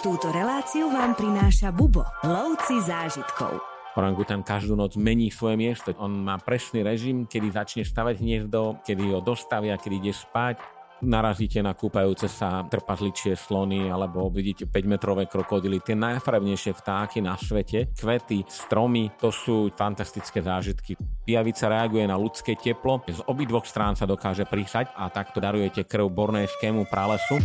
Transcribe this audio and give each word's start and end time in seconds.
Túto 0.00 0.32
reláciu 0.32 0.88
vám 0.88 1.12
prináša 1.12 1.68
Bubo, 1.68 2.00
lovci 2.24 2.80
zážitkov. 2.80 3.60
Orangutan 4.00 4.40
každú 4.40 4.72
noc 4.72 4.96
mení 4.96 5.28
svoje 5.28 5.60
miesto. 5.60 5.92
On 6.00 6.08
má 6.08 6.40
presný 6.40 6.80
režim, 6.80 7.28
kedy 7.28 7.52
začne 7.52 7.84
stavať 7.84 8.16
hniezdo, 8.16 8.80
kedy 8.80 9.12
ho 9.12 9.20
dostavia, 9.20 9.76
kedy 9.76 10.00
ide 10.00 10.16
spať. 10.16 10.56
Narazíte 11.04 11.60
na 11.60 11.76
kúpajúce 11.76 12.32
sa 12.32 12.64
trpazličie 12.64 13.36
slony 13.36 13.92
alebo 13.92 14.32
vidíte 14.32 14.72
5-metrové 14.72 15.28
krokodily, 15.28 15.84
tie 15.84 15.92
najfarebnejšie 15.92 16.72
vtáky 16.80 17.20
na 17.20 17.36
svete, 17.36 17.92
kvety, 17.92 18.48
stromy, 18.48 19.12
to 19.20 19.28
sú 19.28 19.68
fantastické 19.76 20.40
zážitky. 20.40 20.96
Pijavica 21.28 21.68
reaguje 21.68 22.08
na 22.08 22.16
ľudské 22.16 22.56
teplo, 22.56 23.04
z 23.04 23.20
obidvoch 23.28 23.68
strán 23.68 24.00
sa 24.00 24.08
dokáže 24.08 24.48
prísať 24.48 24.96
a 24.96 25.12
takto 25.12 25.44
darujete 25.44 25.84
krv 25.84 26.08
bornejskému 26.08 26.88
pralesu. 26.88 27.36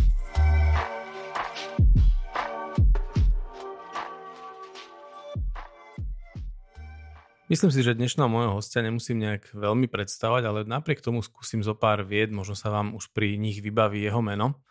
Myslím 7.46 7.70
si, 7.70 7.86
že 7.86 7.94
dnešného 7.94 8.26
môjho 8.26 8.58
hostia 8.58 8.82
nemusím 8.82 9.22
nejak 9.22 9.54
veľmi 9.54 9.86
predstavať, 9.86 10.42
ale 10.50 10.58
napriek 10.66 10.98
tomu 10.98 11.22
skúsim 11.22 11.62
zo 11.62 11.78
pár 11.78 12.02
vied, 12.02 12.34
možno 12.34 12.58
sa 12.58 12.74
vám 12.74 12.98
už 12.98 13.14
pri 13.14 13.38
nich 13.38 13.62
vybaví 13.62 14.02
jeho 14.02 14.18
meno. 14.18 14.66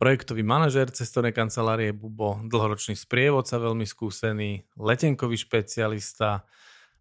Projektový 0.00 0.40
manažer 0.40 0.88
cestovnej 0.88 1.36
kancelárie 1.36 1.92
Bubo, 1.92 2.40
dlhoročný 2.48 2.96
sprievodca, 2.96 3.60
veľmi 3.60 3.84
skúsený, 3.84 4.64
letenkový 4.80 5.36
špecialista. 5.36 6.48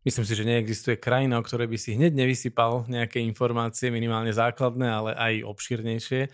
Myslím 0.04 0.28
si, 0.28 0.34
že 0.36 0.44
neexistuje 0.44 1.00
krajina, 1.00 1.40
o 1.40 1.46
ktorej 1.48 1.72
by 1.72 1.80
si 1.80 1.96
hneď 1.96 2.12
nevysypal 2.12 2.92
nejaké 2.92 3.24
informácie, 3.24 3.88
minimálne 3.88 4.36
základné, 4.36 4.92
ale 4.92 5.16
aj 5.16 5.48
obšírnejšie. 5.48 6.28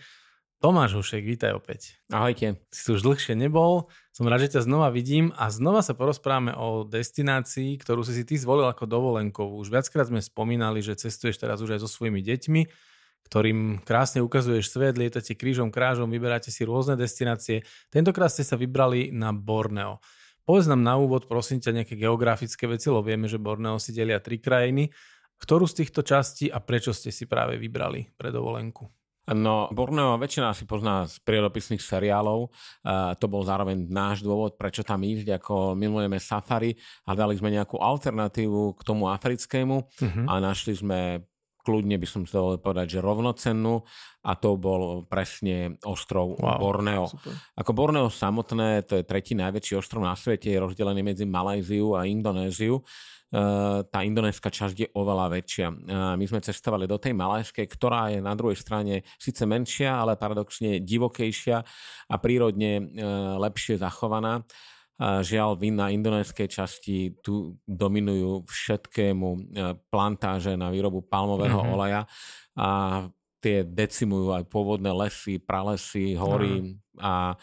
Tomáš 0.62 0.96
Hušek, 0.96 1.24
vítaj 1.26 1.56
opäť. 1.58 1.98
Ahojte. 2.08 2.62
Si 2.70 2.82
tu 2.86 2.96
už 2.96 3.04
dlhšie 3.04 3.36
nebol, 3.36 3.90
som 4.14 4.30
rád, 4.30 4.46
že 4.46 4.56
ťa 4.58 4.66
znova 4.66 4.88
vidím 4.94 5.34
a 5.34 5.50
znova 5.50 5.82
sa 5.82 5.92
porozprávame 5.92 6.54
o 6.54 6.86
destinácii, 6.86 7.76
ktorú 7.78 8.00
si 8.06 8.16
si 8.16 8.22
ty 8.22 8.38
zvolil 8.38 8.70
ako 8.70 8.88
dovolenkovú. 8.88 9.60
Už 9.60 9.68
viackrát 9.68 10.08
sme 10.08 10.24
spomínali, 10.24 10.80
že 10.80 10.96
cestuješ 10.96 11.42
teraz 11.42 11.60
už 11.60 11.76
aj 11.76 11.80
so 11.84 11.90
svojimi 11.90 12.24
deťmi, 12.24 12.62
ktorým 13.28 13.82
krásne 13.82 14.20
ukazuješ 14.20 14.72
svet, 14.72 15.00
lietate 15.00 15.32
krížom 15.32 15.72
krážom, 15.72 16.08
vyberáte 16.08 16.52
si 16.52 16.62
rôzne 16.62 16.94
destinácie. 16.94 17.64
Tentokrát 17.88 18.32
ste 18.32 18.44
sa 18.44 18.54
vybrali 18.54 19.12
na 19.12 19.32
Borneo. 19.32 20.00
Povedz 20.44 20.68
nám 20.68 20.84
na 20.84 21.00
úvod, 21.00 21.24
prosím 21.24 21.60
ťa, 21.60 21.72
nejaké 21.82 21.96
geografické 21.96 22.68
veci, 22.68 22.92
lebo 22.92 23.00
vieme, 23.00 23.24
že 23.28 23.40
Borneo 23.40 23.80
si 23.80 23.96
delia 23.96 24.20
tri 24.20 24.36
krajiny. 24.36 24.92
Ktorú 25.40 25.64
z 25.64 25.84
týchto 25.84 26.04
častí 26.04 26.52
a 26.52 26.60
prečo 26.60 26.92
ste 26.92 27.08
si 27.08 27.24
práve 27.24 27.56
vybrali 27.56 28.12
pre 28.16 28.28
dovolenku? 28.28 29.03
No, 29.32 29.72
Borneo 29.72 30.20
väčšina 30.20 30.52
si 30.52 30.68
pozná 30.68 31.08
z 31.08 31.16
prírodopisných 31.24 31.80
seriálov. 31.80 32.52
Uh, 32.84 33.16
to 33.16 33.24
bol 33.24 33.40
zároveň 33.40 33.88
náš 33.88 34.20
dôvod, 34.20 34.60
prečo 34.60 34.84
tam 34.84 35.00
ísť, 35.00 35.40
ako 35.40 35.72
milujeme 35.72 36.20
safari. 36.20 36.76
Hľadali 37.08 37.40
sme 37.40 37.48
nejakú 37.56 37.80
alternatívu 37.80 38.76
k 38.76 38.80
tomu 38.84 39.08
africkému 39.08 39.76
uh-huh. 39.80 40.24
a 40.28 40.32
našli 40.44 40.76
sme 40.76 41.24
kľudne 41.64 41.96
by 41.96 42.06
som 42.06 42.28
si 42.28 42.36
dovolil 42.36 42.60
povedať, 42.60 43.00
že 43.00 43.04
rovnocennú 43.04 43.80
a 44.24 44.32
to 44.36 44.60
bol 44.60 45.08
presne 45.08 45.80
ostrov 45.88 46.36
wow, 46.36 46.60
Borneo. 46.60 47.08
Super. 47.08 47.32
Ako 47.56 47.72
Borneo 47.72 48.12
samotné, 48.12 48.84
to 48.84 49.00
je 49.00 49.04
tretí 49.08 49.32
najväčší 49.32 49.80
ostrov 49.80 50.04
na 50.04 50.12
svete, 50.12 50.52
je 50.52 50.60
rozdelený 50.60 51.00
medzi 51.00 51.24
Malajziu 51.24 51.96
a 51.96 52.04
Indonéziu. 52.04 52.84
Eh, 53.34 53.78
tá 53.90 54.06
indonéska 54.06 54.46
časť 54.46 54.76
je 54.78 54.88
oveľa 54.94 55.26
väčšia. 55.26 55.66
Eh, 55.66 55.74
my 56.14 56.22
sme 56.22 56.38
cestovali 56.38 56.86
do 56.86 57.02
tej 57.02 57.18
malajskej, 57.18 57.66
ktorá 57.66 58.14
je 58.14 58.22
na 58.22 58.30
druhej 58.38 58.54
strane 58.54 59.02
síce 59.18 59.42
menšia, 59.42 59.90
ale 59.90 60.14
paradoxne 60.14 60.78
divokejšia 60.78 61.56
a 62.06 62.14
prírodne 62.22 62.72
eh, 62.78 62.84
lepšie 63.42 63.82
zachovaná. 63.82 64.46
Žiaľ, 65.00 65.58
vy 65.58 65.68
na 65.74 65.90
indonéskej 65.90 66.46
časti 66.46 67.18
tu 67.18 67.58
dominujú 67.66 68.46
všetkému 68.46 69.28
plantáže 69.90 70.54
na 70.54 70.70
výrobu 70.70 71.02
palmového 71.02 71.58
mm-hmm. 71.58 71.74
oleja 71.74 72.02
a 72.54 72.70
tie 73.42 73.66
decimujú 73.66 74.32
aj 74.32 74.46
pôvodné 74.46 74.94
lesy, 74.94 75.42
pralesy, 75.42 76.14
hory 76.14 76.62
mm. 76.62 77.02
a 77.02 77.34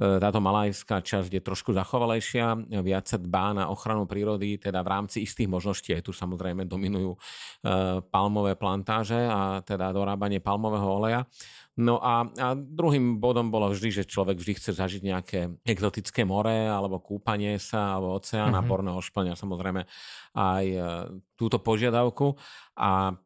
E, 0.00 0.16
táto 0.16 0.40
malajská 0.40 1.04
časť 1.04 1.28
je 1.28 1.42
trošku 1.44 1.76
zachovalejšia, 1.76 2.80
viac 2.80 3.04
sa 3.04 3.20
dbá 3.20 3.52
na 3.52 3.68
ochranu 3.68 4.08
prírody, 4.08 4.56
teda 4.56 4.80
v 4.80 4.88
rámci 4.96 5.28
istých 5.28 5.44
možností. 5.44 5.92
Aj 5.92 6.00
tu 6.00 6.16
samozrejme 6.16 6.64
dominujú 6.64 7.12
e, 7.12 7.18
palmové 8.08 8.56
plantáže 8.56 9.20
a 9.28 9.60
teda 9.60 9.92
dorábanie 9.92 10.40
palmového 10.40 10.88
oleja. 10.88 11.28
No 11.80 11.96
a, 11.96 12.28
a 12.28 12.48
druhým 12.52 13.16
bodom 13.16 13.48
bolo 13.48 13.72
vždy, 13.72 14.04
že 14.04 14.10
človek 14.10 14.36
vždy 14.36 14.52
chce 14.60 14.70
zažiť 14.76 15.02
nejaké 15.02 15.40
exotické 15.64 16.28
more 16.28 16.68
alebo 16.68 17.00
kúpanie 17.00 17.56
sa 17.56 17.96
alebo 17.96 18.20
oceán 18.20 18.52
mm-hmm. 18.52 18.64
a 18.64 18.68
Borneo 18.68 19.00
splňa 19.00 19.32
samozrejme 19.32 19.88
aj 20.36 20.64
e, 20.68 20.78
túto 21.40 21.56
požiadavku 21.64 22.36
a 22.76 23.16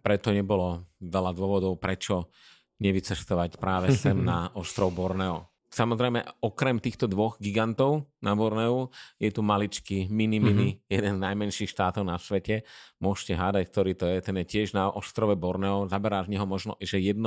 preto 0.00 0.30
nebolo 0.30 0.86
veľa 1.02 1.34
dôvodov, 1.34 1.76
prečo 1.82 2.30
nevycestovať 2.78 3.58
práve 3.58 3.90
sem 3.90 4.14
na 4.30 4.54
ostrov 4.54 4.94
Borneo. 4.94 5.53
Samozrejme, 5.74 6.22
okrem 6.38 6.78
týchto 6.78 7.10
dvoch 7.10 7.34
gigantov 7.42 8.06
na 8.22 8.38
Borneu 8.38 8.94
je 9.18 9.34
tu 9.34 9.42
maličký, 9.42 10.06
mini, 10.06 10.38
mini, 10.38 10.78
mm-hmm. 10.78 10.86
jeden 10.86 11.12
z 11.18 11.24
najmenších 11.26 11.70
štátov 11.74 12.06
na 12.06 12.14
svete. 12.14 12.62
Môžete 13.02 13.34
hádať, 13.34 13.74
ktorý 13.74 13.92
to 13.98 14.06
je. 14.06 14.22
Ten 14.22 14.38
je 14.38 14.46
tiež 14.46 14.70
na 14.70 14.86
ostrove 14.86 15.34
Borneo. 15.34 15.90
Zaberá 15.90 16.22
z 16.22 16.30
neho 16.30 16.46
možno, 16.46 16.78
že 16.78 17.02
1% 17.02 17.18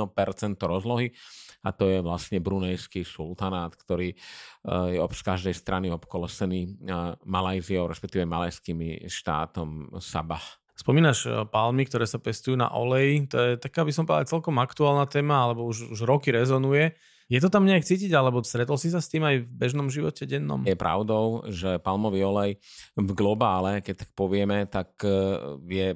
rozlohy 0.64 1.12
a 1.60 1.76
to 1.76 1.92
je 1.92 2.00
vlastne 2.00 2.40
brunejský 2.40 3.04
sultanát, 3.04 3.76
ktorý 3.76 4.16
eh, 4.16 4.96
je 4.96 4.98
z 5.12 5.22
každej 5.28 5.52
strany 5.52 5.92
obkolesený 5.92 6.60
eh, 6.64 7.20
Malajziou, 7.28 7.84
respektíve 7.84 8.24
malajskými 8.24 9.12
štátom 9.12 10.00
Sabah. 10.00 10.42
Spomínaš 10.72 11.28
eh, 11.28 11.44
palmy, 11.44 11.84
ktoré 11.84 12.08
sa 12.08 12.16
pestujú 12.16 12.56
na 12.56 12.72
olej. 12.72 13.28
To 13.28 13.36
je 13.36 13.52
taká, 13.60 13.84
by 13.84 13.92
som 13.92 14.08
povedal, 14.08 14.40
celkom 14.40 14.56
aktuálna 14.56 15.04
téma, 15.04 15.44
alebo 15.44 15.66
už, 15.68 15.92
už 15.92 16.00
roky 16.08 16.32
rezonuje. 16.32 16.96
Je 17.28 17.44
to 17.44 17.52
tam 17.52 17.68
nejak 17.68 17.84
cítiť, 17.84 18.08
alebo 18.16 18.40
stretol 18.40 18.80
si 18.80 18.88
sa 18.88 19.04
s 19.04 19.12
tým 19.12 19.20
aj 19.20 19.44
v 19.44 19.52
bežnom 19.52 19.92
živote 19.92 20.24
dennom? 20.24 20.64
Je 20.64 20.72
pravdou, 20.72 21.44
že 21.52 21.76
palmový 21.76 22.24
olej 22.24 22.56
v 22.96 23.10
globále, 23.12 23.84
keď 23.84 24.08
tak 24.08 24.10
povieme, 24.16 24.64
tak 24.64 24.96
e, 25.04 25.12
je 25.68 25.88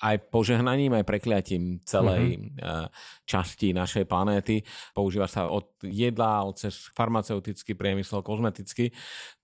aj 0.00 0.16
požehnaním, 0.32 0.96
aj 0.96 1.04
prekliatím 1.04 1.84
celej 1.84 2.40
mm-hmm. 2.40 2.88
časti 3.28 3.76
našej 3.76 4.08
planéty. 4.08 4.64
Používa 4.96 5.28
sa 5.28 5.52
od 5.52 5.68
jedla, 5.84 6.48
cez 6.56 6.88
farmaceutický 6.96 7.76
priemysel, 7.76 8.24
kozmetický, 8.24 8.88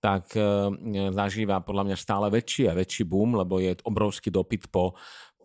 tak 0.01 0.33
e, 0.33 0.41
zažíva 1.13 1.61
podľa 1.61 1.93
mňa 1.93 1.97
stále 2.01 2.33
väčší 2.33 2.65
a 2.65 2.73
väčší 2.73 3.05
boom, 3.05 3.37
lebo 3.37 3.61
je 3.61 3.77
obrovský 3.85 4.33
dopyt 4.33 4.73
po 4.73 4.97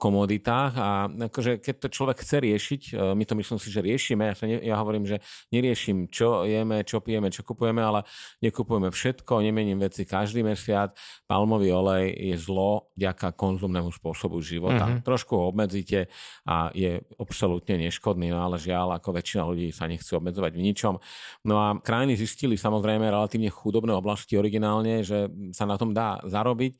komoditách 0.02 0.72
a 0.74 1.06
akože 1.30 1.62
keď 1.62 1.74
to 1.86 1.88
človek 1.94 2.18
chce 2.26 2.42
riešiť, 2.42 2.82
e, 2.90 3.14
my 3.14 3.22
to 3.22 3.38
myslím 3.38 3.58
si, 3.62 3.70
že 3.70 3.78
riešime, 3.86 4.26
ja, 4.26 4.34
sa 4.34 4.50
ne, 4.50 4.58
ja 4.58 4.74
hovorím, 4.82 5.06
že 5.06 5.22
neriešim, 5.54 6.10
čo 6.10 6.42
jeme, 6.42 6.82
čo 6.82 6.98
pijeme, 6.98 7.30
čo 7.30 7.46
kupujeme, 7.46 7.78
ale 7.78 8.02
nekupujeme 8.42 8.90
všetko, 8.90 9.46
nemením 9.46 9.78
veci 9.78 10.02
každý 10.02 10.42
mesiac. 10.42 10.90
Palmový 11.30 11.70
olej 11.70 12.10
je 12.18 12.34
zlo 12.34 12.90
vďaka 12.98 13.38
konzumnému 13.38 13.94
spôsobu 13.94 14.42
života. 14.42 14.90
Mm-hmm. 14.90 15.06
Trošku 15.06 15.38
ho 15.38 15.54
obmedzíte 15.54 16.10
a 16.50 16.74
je 16.74 16.98
absolútne 17.22 17.78
neškodný, 17.78 18.34
no 18.34 18.42
ale 18.42 18.58
žiaľ, 18.58 18.98
ako 18.98 19.14
väčšina 19.14 19.42
ľudí 19.46 19.70
sa 19.70 19.86
nechce 19.86 20.10
obmedzovať 20.18 20.52
v 20.58 20.64
ničom. 20.66 20.94
No 21.46 21.54
a 21.62 21.78
krajiny 21.78 22.18
zistili 22.18 22.58
samozrejme 22.58 23.06
relatívne 23.06 23.54
chudobné 23.54 23.94
oblasti 23.94 24.34
originálne, 24.34 25.06
že 25.06 25.30
sa 25.54 25.62
na 25.62 25.78
tom 25.78 25.94
dá 25.94 26.18
zarobiť 26.26 26.74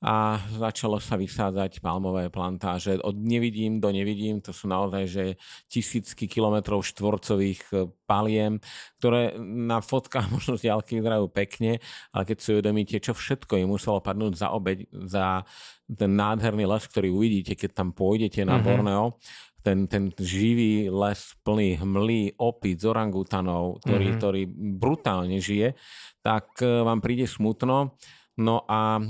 a 0.00 0.40
začalo 0.56 0.96
sa 0.96 1.20
vysádzať 1.20 1.84
palmové 1.84 2.32
plantáže. 2.32 2.96
Od 3.04 3.12
nevidím 3.20 3.84
do 3.84 3.92
nevidím, 3.92 4.40
to 4.40 4.48
sú 4.48 4.64
naozaj 4.64 5.04
že 5.04 5.24
tisícky 5.68 6.24
kilometrov 6.24 6.80
štvorcových 6.80 7.62
e, 7.68 7.76
paliem, 8.08 8.64
ktoré 8.96 9.36
na 9.40 9.84
fotkách 9.84 10.30
možno 10.34 10.56
z 10.56 10.72
ďalky 10.72 10.96
vyzerajú 11.04 11.28
pekne, 11.28 11.84
ale 12.16 12.22
keď 12.24 12.36
si 12.40 12.48
uvedomíte, 12.56 12.96
čo 12.96 13.12
všetko 13.12 13.60
im 13.60 13.76
muselo 13.76 14.00
padnúť 14.00 14.40
za 14.40 14.48
obeď, 14.56 14.88
za 15.04 15.44
ten 15.84 16.16
nádherný 16.16 16.64
les, 16.64 16.84
ktorý 16.88 17.12
uvidíte, 17.12 17.52
keď 17.52 17.84
tam 17.84 17.88
pôjdete 17.92 18.40
na 18.48 18.56
mm-hmm. 18.56 18.64
Borneo, 18.64 19.20
ten, 19.60 19.84
ten 19.84 20.08
živý 20.16 20.88
les 20.88 21.20
plný 21.44 21.76
hmlí, 21.76 22.40
opíc, 22.40 22.80
orangutanov, 22.88 23.84
ktorý, 23.84 24.06
mm-hmm. 24.08 24.20
ktorý 24.24 24.42
brutálne 24.80 25.36
žije, 25.44 25.76
tak 26.24 26.56
e, 26.64 26.88
vám 26.88 27.04
príde 27.04 27.28
smutno 27.28 28.00
No 28.40 28.64
a 28.64 28.96
e, 28.96 29.02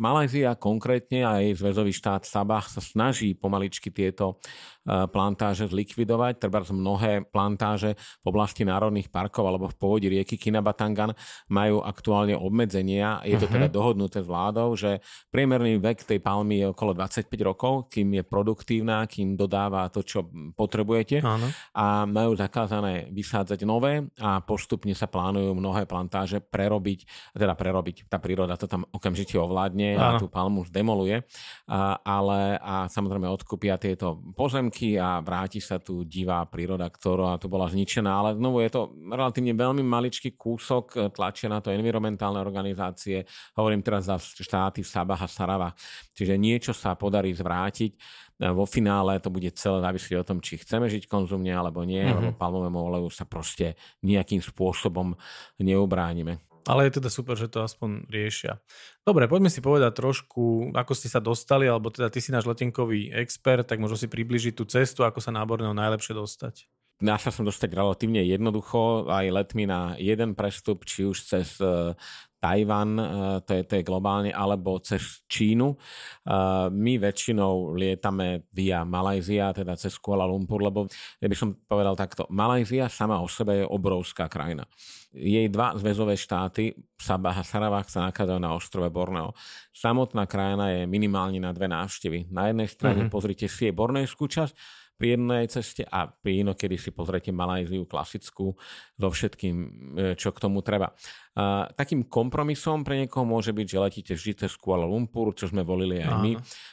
Malajzia 0.00 0.56
konkrétne 0.56 1.28
aj 1.28 1.60
zväzový 1.60 1.92
štát 1.92 2.24
Sabah 2.24 2.64
sa 2.64 2.80
snaží 2.80 3.36
pomaličky 3.36 3.92
tieto 3.92 4.40
plantáže 4.88 5.68
zlikvidovať. 5.68 6.40
Treba 6.40 6.64
mnohé 6.64 7.28
plantáže 7.28 7.94
v 8.24 8.26
oblasti 8.32 8.64
národných 8.64 9.12
parkov 9.12 9.44
alebo 9.44 9.68
v 9.68 9.76
povodí 9.76 10.08
rieky 10.08 10.40
Kinabatangan 10.40 11.12
majú 11.52 11.84
aktuálne 11.84 12.34
obmedzenia. 12.34 13.20
Je 13.28 13.36
to 13.36 13.44
uh-huh. 13.46 13.54
teda 13.60 13.68
dohodnuté 13.68 14.24
s 14.24 14.28
vládou, 14.28 14.72
že 14.74 15.04
priemerný 15.28 15.76
vek 15.76 16.08
tej 16.08 16.24
palmy 16.24 16.64
je 16.64 16.66
okolo 16.72 16.96
25 16.96 17.28
rokov, 17.44 17.92
kým 17.92 18.16
je 18.16 18.22
produktívna, 18.24 19.04
kým 19.04 19.36
dodáva 19.36 19.92
to, 19.92 20.00
čo 20.00 20.24
potrebujete. 20.56 21.20
Áno. 21.20 21.52
A 21.76 22.08
majú 22.08 22.32
zakázané 22.32 23.12
vysádzať 23.12 23.60
nové 23.68 24.08
a 24.16 24.40
postupne 24.40 24.96
sa 24.96 25.10
plánujú 25.10 25.52
mnohé 25.52 25.84
plantáže 25.84 26.40
prerobiť, 26.40 27.04
teda 27.36 27.52
prerobiť, 27.52 28.08
tá 28.08 28.16
príroda 28.16 28.56
to 28.56 28.64
tam 28.70 28.88
okamžite 28.88 29.36
ovládne 29.36 29.98
Áno. 29.98 30.00
a 30.00 30.08
tú 30.16 30.26
palmu 30.30 30.64
zdemoluje, 30.64 31.26
a, 31.68 32.00
ale 32.00 32.56
a 32.62 32.86
samozrejme 32.88 33.28
odkúpia 33.28 33.76
tieto 33.76 34.22
pozemky 34.32 34.77
a 35.00 35.18
vráti 35.18 35.58
sa 35.58 35.82
tu 35.82 36.06
divá 36.06 36.46
príroda, 36.46 36.86
ktorá 36.86 37.34
tu 37.40 37.50
bola 37.50 37.66
zničená, 37.66 38.10
ale 38.10 38.30
znovu 38.38 38.62
je 38.62 38.70
to 38.70 38.94
relatívne 39.10 39.52
veľmi 39.58 39.82
maličký 39.82 40.38
kúsok, 40.38 41.10
tlačia 41.10 41.50
na 41.50 41.58
to 41.58 41.74
environmentálne 41.74 42.38
organizácie, 42.38 43.26
hovorím 43.58 43.82
teraz 43.82 44.06
za 44.06 44.16
štáty 44.20 44.86
Sabah 44.86 45.18
a 45.18 45.28
Sarava, 45.28 45.70
čiže 46.14 46.38
niečo 46.38 46.70
sa 46.70 46.94
podarí 46.94 47.34
zvrátiť 47.34 47.92
vo 48.38 48.62
finále 48.70 49.18
to 49.18 49.34
bude 49.34 49.50
celé 49.58 49.82
závisieť 49.82 50.22
o 50.22 50.26
tom, 50.26 50.38
či 50.38 50.62
chceme 50.62 50.86
žiť 50.86 51.10
konzumne 51.10 51.50
alebo 51.50 51.82
nie, 51.82 51.98
mm-hmm. 51.98 52.16
lebo 52.22 52.38
palmovému 52.38 52.78
oleju 52.78 53.10
sa 53.10 53.26
proste 53.26 53.74
nejakým 54.06 54.38
spôsobom 54.38 55.18
neubránime. 55.58 56.38
Ale 56.68 56.84
je 56.84 57.00
teda 57.00 57.08
super, 57.08 57.32
že 57.32 57.48
to 57.48 57.64
aspoň 57.64 58.04
riešia. 58.12 58.60
Dobre, 59.00 59.24
poďme 59.24 59.48
si 59.48 59.64
povedať 59.64 59.96
trošku, 59.96 60.76
ako 60.76 60.92
ste 60.92 61.08
sa 61.08 61.16
dostali, 61.16 61.64
alebo 61.64 61.88
teda 61.88 62.12
ty 62.12 62.20
si 62.20 62.28
náš 62.28 62.44
letenkový 62.44 63.08
expert, 63.08 63.64
tak 63.64 63.80
možno 63.80 63.96
si 63.96 64.04
približiť 64.04 64.52
tú 64.52 64.68
cestu, 64.68 65.08
ako 65.08 65.24
sa 65.24 65.32
náborného 65.32 65.72
najlepšie 65.72 66.12
dostať. 66.12 66.68
Dá 66.98 67.14
sa 67.14 67.30
som 67.30 67.46
dostať 67.46 67.78
relatívne 67.78 68.26
jednoducho 68.26 69.06
aj 69.06 69.30
letmi 69.30 69.70
na 69.70 69.94
jeden 70.02 70.34
prestup, 70.34 70.82
či 70.82 71.06
už 71.06 71.30
cez 71.30 71.54
e, 71.62 71.94
Tajvan, 72.38 72.90
eh, 72.98 73.06
to 73.42 73.50
je, 73.54 73.62
to 73.66 73.72
je 73.78 73.82
globálne, 73.82 74.30
alebo 74.30 74.78
cez 74.78 75.26
Čínu. 75.26 75.74
Eh, 75.74 76.70
my 76.70 76.92
väčšinou 77.02 77.74
lietame 77.74 78.46
via 78.54 78.86
Malajzia, 78.86 79.50
teda 79.50 79.74
cez 79.74 79.98
Kuala 79.98 80.22
Lumpur, 80.22 80.62
lebo 80.62 80.86
ja 81.18 81.26
by 81.26 81.36
som 81.36 81.58
povedal 81.66 81.98
takto, 81.98 82.30
Malajzia 82.30 82.86
sama 82.86 83.18
o 83.18 83.26
sebe 83.26 83.62
je 83.62 83.66
obrovská 83.66 84.30
krajina. 84.30 84.62
Jej 85.10 85.50
dva 85.50 85.74
zväzové 85.74 86.14
štáty, 86.14 86.78
Sabah 86.94 87.34
a 87.34 87.42
Sarawak, 87.42 87.90
sa 87.90 88.06
nachádzajú 88.06 88.38
na 88.38 88.54
ostrove 88.54 88.86
Borneo. 88.92 89.34
Samotná 89.74 90.30
krajina 90.30 90.70
je 90.70 90.80
minimálne 90.86 91.42
na 91.42 91.50
dve 91.50 91.66
návštevy. 91.66 92.30
Na 92.30 92.52
jednej 92.52 92.68
strane 92.70 93.00
mm-hmm. 93.02 93.14
pozrite 93.14 93.50
si 93.50 93.66
jej 93.66 93.74
bornejskú 93.74 94.30
časť, 94.30 94.54
pri 94.98 95.14
jednej 95.14 95.46
ceste 95.46 95.86
a 95.86 96.10
pri 96.10 96.42
inokedy 96.42 96.74
si 96.74 96.90
pozrite 96.90 97.30
Malajziu 97.30 97.86
klasickú 97.86 98.58
so 98.98 99.08
všetkým, 99.08 99.56
e, 99.94 100.04
čo 100.18 100.34
k 100.34 100.42
tomu 100.42 100.58
treba. 100.66 100.90
A 101.38 101.70
takým 101.70 102.10
kompromisom 102.10 102.82
pre 102.82 102.98
niekoho 102.98 103.22
môže 103.22 103.54
byť, 103.54 103.66
že 103.70 103.78
letíte 103.78 104.12
vždy 104.18 104.32
cez 104.42 104.58
Kuala 104.58 104.82
Lumpur, 104.82 105.30
čo 105.38 105.46
sme 105.46 105.62
volili 105.62 106.02
aj 106.02 106.10
my. 106.18 106.32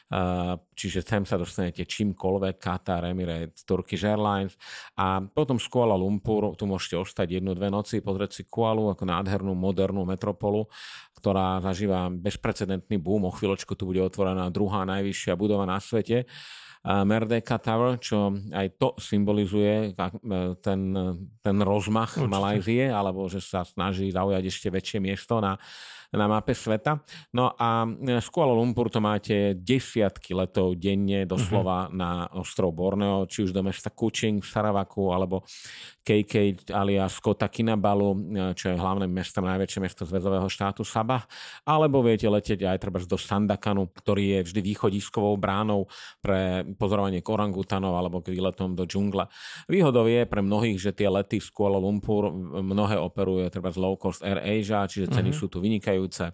A, 0.09 0.57
čiže 0.73 1.05
sem 1.05 1.21
sa 1.21 1.37
dostanete 1.37 1.85
čímkoľvek, 1.85 2.57
Qatar, 2.57 3.05
Emirates, 3.05 3.61
Turkish 3.61 4.01
Airlines 4.01 4.57
a 4.97 5.21
potom 5.21 5.61
z 5.61 5.69
Kuala 5.69 5.93
Lumpur 5.93 6.57
tu 6.57 6.65
môžete 6.65 6.97
ostať 6.97 7.37
jednu, 7.37 7.53
dve 7.53 7.69
noci, 7.69 8.01
pozrieť 8.01 8.41
si 8.41 8.43
Kualu 8.49 8.89
ako 8.97 9.05
nádhernú, 9.05 9.53
modernú 9.53 10.01
metropolu, 10.01 10.65
ktorá 11.13 11.61
zažíva 11.61 12.09
bezprecedentný 12.09 12.97
boom. 12.97 13.29
O 13.29 13.31
chvíľočku 13.37 13.77
tu 13.77 13.85
bude 13.85 14.01
otvorená 14.01 14.49
druhá 14.49 14.81
najvyššia 14.89 15.37
budova 15.37 15.69
na 15.69 15.77
svete 15.77 16.25
Merdeka 16.85 17.57
Tower, 17.57 17.97
čo 17.97 18.29
aj 18.53 18.77
to 18.77 18.93
symbolizuje 19.01 19.89
e, 19.89 20.05
ten, 20.61 20.81
ten 21.41 21.57
rozmach 21.65 22.13
Určite. 22.13 22.29
Malajzie, 22.29 22.85
alebo 22.93 23.25
že 23.25 23.41
sa 23.41 23.65
snaží 23.65 24.13
zaujať 24.13 24.43
ešte 24.45 24.67
väčšie 24.69 24.99
miesto 25.01 25.41
na, 25.41 25.57
na 26.15 26.27
mape 26.27 26.55
sveta. 26.55 26.99
No 27.35 27.53
a 27.55 27.85
z 28.19 28.27
Kuala 28.31 28.55
Lumpur 28.55 28.89
to 28.89 29.03
máte 29.03 29.53
desiatky 29.55 30.33
letov 30.33 30.79
denne 30.79 31.27
doslova 31.29 31.87
uh-huh. 31.87 31.95
na 31.95 32.25
ostrov 32.33 32.73
Borneo, 32.73 33.27
či 33.27 33.45
už 33.45 33.51
do 33.53 33.61
mesta 33.61 33.91
Kuching 33.91 34.41
v 34.41 34.47
Saravaku, 34.47 35.11
alebo 35.11 35.43
KK 36.05 36.69
alias 36.69 37.17
Kota 37.17 37.49
Kinabalu, 37.49 38.37
čo 38.53 38.71
je 38.71 38.77
hlavným 38.77 39.09
mestom, 39.09 39.41
najväčšie 39.49 39.79
mesto 39.81 40.05
zväzového 40.05 40.45
štátu 40.45 40.85
Sabah, 40.85 41.25
alebo 41.65 42.05
viete 42.05 42.29
letieť 42.29 42.61
aj 42.61 42.77
treba 42.77 43.01
do 43.01 43.17
Sandakanu, 43.17 43.89
ktorý 43.89 44.37
je 44.37 44.39
vždy 44.51 44.61
východiskovou 44.61 45.33
bránou 45.35 45.89
pre 46.21 46.61
pozorovanie 46.77 47.25
orangutanov 47.25 47.97
alebo 47.97 48.21
k 48.21 48.37
výletom 48.37 48.77
do 48.77 48.85
džungla. 48.85 49.27
Výhodou 49.65 50.05
je 50.05 50.29
pre 50.29 50.45
mnohých, 50.45 50.77
že 50.77 50.91
tie 50.93 51.09
lety 51.09 51.41
z 51.41 51.49
Kuala 51.49 51.81
Lumpur 51.81 52.29
mnohé 52.61 53.01
operuje 53.01 53.49
treba 53.49 53.73
z 53.73 53.81
low 53.81 53.97
cost 53.97 54.21
Air 54.21 54.45
Asia, 54.45 54.85
čiže 54.85 55.09
ceny 55.09 55.33
uh-huh. 55.33 55.41
sú 55.41 55.49
tu 55.49 55.57
vynikajúce 56.05 56.33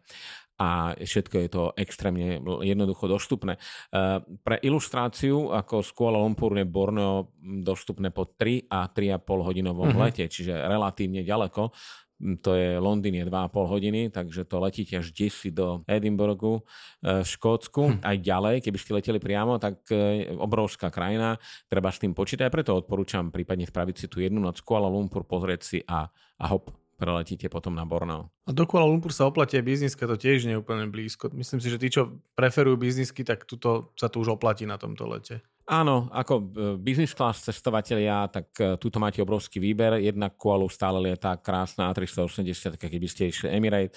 a 0.62 0.94
všetko 0.94 1.36
je 1.42 1.50
to 1.50 1.64
extrémne 1.74 2.38
jednoducho 2.62 3.10
dostupné. 3.10 3.58
Eh, 3.58 4.22
pre 4.46 4.62
ilustráciu, 4.62 5.50
ako 5.50 5.82
z 5.82 5.90
Kuala 5.90 6.22
Lumpur 6.22 6.54
je 6.54 6.70
Borneo 6.70 7.34
dostupné 7.42 8.14
po 8.14 8.30
3 8.30 8.70
a 8.70 8.86
3,5 8.86 9.42
hodinovom 9.42 9.90
uh-huh. 9.90 10.06
lete, 10.06 10.30
čiže 10.30 10.54
relatívne 10.54 11.26
ďaleko. 11.26 11.74
Hm, 12.22 12.46
to 12.46 12.54
je 12.54 12.78
Londýn 12.78 13.18
je 13.18 13.26
2,5 13.26 13.74
hodiny, 13.74 14.02
takže 14.14 14.46
to 14.46 14.62
letíte 14.62 15.02
až 15.02 15.10
10 15.10 15.50
do 15.50 15.82
Edinburghu 15.90 16.62
eh, 16.62 17.26
v 17.26 17.28
Škótsku. 17.28 17.98
Hm. 17.98 18.06
Aj 18.06 18.18
ďalej, 18.22 18.62
keby 18.62 18.78
ste 18.78 18.94
leteli 18.94 19.18
priamo, 19.18 19.58
tak 19.58 19.82
eh, 19.90 20.30
obrovská 20.30 20.94
krajina, 20.94 21.42
treba 21.74 21.90
s 21.90 21.98
tým 21.98 22.14
počítať. 22.14 22.54
Preto 22.54 22.78
odporúčam 22.78 23.34
prípadne 23.34 23.66
spraviť 23.66 23.96
si 23.98 24.06
tu 24.06 24.22
jednu 24.22 24.38
noc 24.38 24.62
Kuala 24.62 24.86
Lumpur, 24.86 25.26
pozrieť 25.26 25.62
si 25.66 25.82
a, 25.90 26.06
a 26.38 26.46
hop, 26.54 26.70
preletíte 27.02 27.50
potom 27.50 27.74
na 27.74 27.82
Borneo. 27.82 28.30
A 28.46 28.54
do 28.54 28.70
Kuala 28.70 28.86
Lumpur 28.86 29.10
sa 29.10 29.26
oplatí 29.26 29.58
bizniska, 29.58 30.06
to 30.06 30.14
tiež 30.14 30.46
nie 30.46 30.54
je 30.54 30.62
úplne 30.62 30.86
blízko. 30.86 31.34
Myslím 31.34 31.58
si, 31.58 31.74
že 31.74 31.82
tí, 31.82 31.90
čo 31.90 32.22
preferujú 32.38 32.78
biznisky, 32.78 33.26
tak 33.26 33.50
tuto 33.50 33.98
sa 33.98 34.06
tu 34.06 34.22
už 34.22 34.38
oplatí 34.38 34.70
na 34.70 34.78
tomto 34.78 35.10
lete. 35.10 35.42
Áno, 35.72 36.12
ako 36.12 36.34
e, 36.36 36.44
business 36.82 37.16
class 37.16 37.48
cestovatelia, 37.48 38.28
tak 38.28 38.52
e, 38.60 38.76
túto 38.76 39.00
máte 39.00 39.24
obrovský 39.24 39.62
výber. 39.62 40.04
Jedna 40.04 40.28
Kualu 40.28 40.68
stále 40.68 41.00
lieta 41.00 41.38
krásna 41.40 41.88
A380, 41.96 42.76
tak 42.76 42.92
keby 42.92 43.08
ste 43.08 43.32
išli 43.32 43.48
Emirate, 43.56 43.96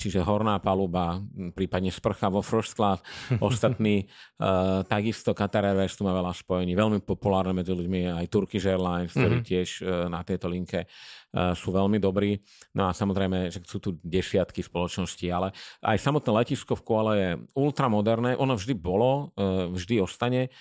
čiže 0.00 0.24
horná 0.24 0.56
paluba, 0.64 1.20
prípadne 1.52 1.92
sprcha 1.92 2.32
vo 2.32 2.40
first 2.40 2.72
class. 2.72 3.04
Ostatní, 3.42 4.06
e, 4.06 4.54
takisto 4.88 5.36
Qatar 5.36 5.68
Airways 5.68 5.92
tu 5.92 6.08
má 6.08 6.16
veľa 6.16 6.32
spojení. 6.32 6.72
Veľmi 6.72 7.04
populárne 7.04 7.52
medzi 7.52 7.76
ľuďmi 7.76 8.24
aj 8.24 8.26
Turkish 8.32 8.64
Airlines, 8.64 9.12
ktorí 9.12 9.44
mm-hmm. 9.44 9.50
tiež 9.50 9.68
na 10.08 10.24
tejto 10.24 10.48
linke 10.48 10.88
sú 11.34 11.74
veľmi 11.74 11.98
dobrí. 11.98 12.38
No 12.78 12.86
a 12.86 12.94
samozrejme, 12.94 13.50
že 13.50 13.58
sú 13.66 13.82
tu 13.82 13.98
desiatky 14.06 14.62
spoločností, 14.62 15.26
ale 15.34 15.50
aj 15.82 15.98
samotné 15.98 16.30
letisko 16.30 16.78
v 16.78 16.82
Kuala 16.86 17.12
je 17.18 17.30
ultramoderné. 17.58 18.38
Ono 18.38 18.54
vždy 18.54 18.74
bolo, 18.78 19.34
vždy 19.74 19.98
ostane 19.98 20.54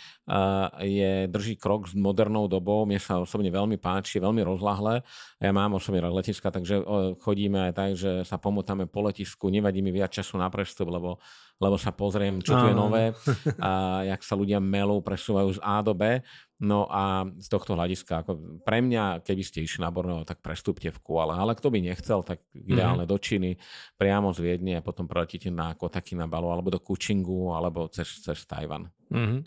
je, 0.81 1.13
drží 1.29 1.61
krok 1.61 1.85
s 1.89 1.93
modernou 1.93 2.49
dobou. 2.49 2.89
Mne 2.89 2.97
sa 2.97 3.21
osobne 3.21 3.53
veľmi 3.53 3.77
páči, 3.77 4.17
veľmi 4.17 4.41
rozlahlé. 4.41 5.05
Ja 5.37 5.53
mám 5.53 5.77
osobne 5.77 6.01
rád 6.01 6.17
letiska, 6.17 6.49
takže 6.49 6.81
chodíme 7.21 7.69
aj 7.69 7.73
tak, 7.77 7.91
že 7.93 8.11
sa 8.25 8.41
pomotáme 8.41 8.89
po 8.89 9.05
letisku. 9.05 9.53
Nevadí 9.53 9.85
mi 9.85 9.93
viac 9.93 10.09
času 10.09 10.41
na 10.41 10.49
prestup, 10.49 10.89
lebo, 10.89 11.21
lebo 11.61 11.77
sa 11.77 11.93
pozriem, 11.93 12.41
čo 12.41 12.57
tu 12.57 12.65
je 12.65 12.75
nové 12.75 13.13
a 13.61 14.01
jak 14.09 14.21
sa 14.25 14.33
ľudia 14.33 14.57
melú, 14.57 15.05
presúvajú 15.05 15.55
z 15.55 15.59
A 15.61 15.85
do 15.85 15.93
B. 15.93 16.17
No 16.63 16.87
a 16.87 17.27
z 17.27 17.47
tohto 17.51 17.75
hľadiska, 17.75 18.23
ako 18.23 18.63
pre 18.63 18.79
mňa, 18.79 19.19
keby 19.27 19.43
ste 19.43 19.67
išli 19.67 19.83
na 19.83 19.91
Borneo, 19.91 20.23
tak 20.23 20.39
prestúpte 20.39 20.87
v 20.95 20.99
Kuala. 21.03 21.35
Ale 21.35 21.59
kto 21.59 21.67
by 21.67 21.83
nechcel, 21.83 22.23
tak 22.23 22.39
ideálne 22.55 23.03
mm-hmm. 23.03 23.11
do 23.11 23.17
Číny, 23.19 23.51
priamo 23.99 24.31
z 24.31 24.39
Viedne 24.39 24.79
a 24.79 24.85
potom 24.85 25.03
preletíte 25.03 25.51
na 25.51 25.75
Kotaky 25.75 26.15
na 26.15 26.23
Balu, 26.23 26.55
alebo 26.55 26.71
do 26.71 26.79
Kučingu, 26.79 27.51
alebo 27.51 27.91
cez, 27.91 28.23
cez 28.23 28.47
Tajvan. 28.47 28.87
Mm-hmm. 29.11 29.39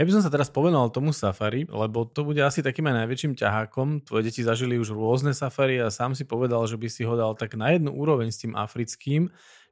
Ja 0.00 0.08
by 0.08 0.16
som 0.16 0.24
sa 0.24 0.32
teraz 0.32 0.48
povenoval 0.48 0.88
tomu 0.88 1.12
safari, 1.12 1.68
lebo 1.68 2.08
to 2.08 2.24
bude 2.24 2.40
asi 2.40 2.64
takým 2.64 2.88
aj 2.88 3.04
najväčším 3.04 3.36
ťahákom. 3.36 4.08
Tvoje 4.08 4.32
deti 4.32 4.40
zažili 4.40 4.80
už 4.80 4.96
rôzne 4.96 5.36
safari 5.36 5.76
a 5.76 5.92
sám 5.92 6.16
si 6.16 6.24
povedal, 6.24 6.64
že 6.64 6.80
by 6.80 6.88
si 6.88 7.04
ho 7.04 7.12
dal 7.20 7.36
tak 7.36 7.52
na 7.52 7.68
jednu 7.68 7.92
úroveň 7.92 8.32
s 8.32 8.40
tým 8.40 8.56
africkým. 8.56 9.28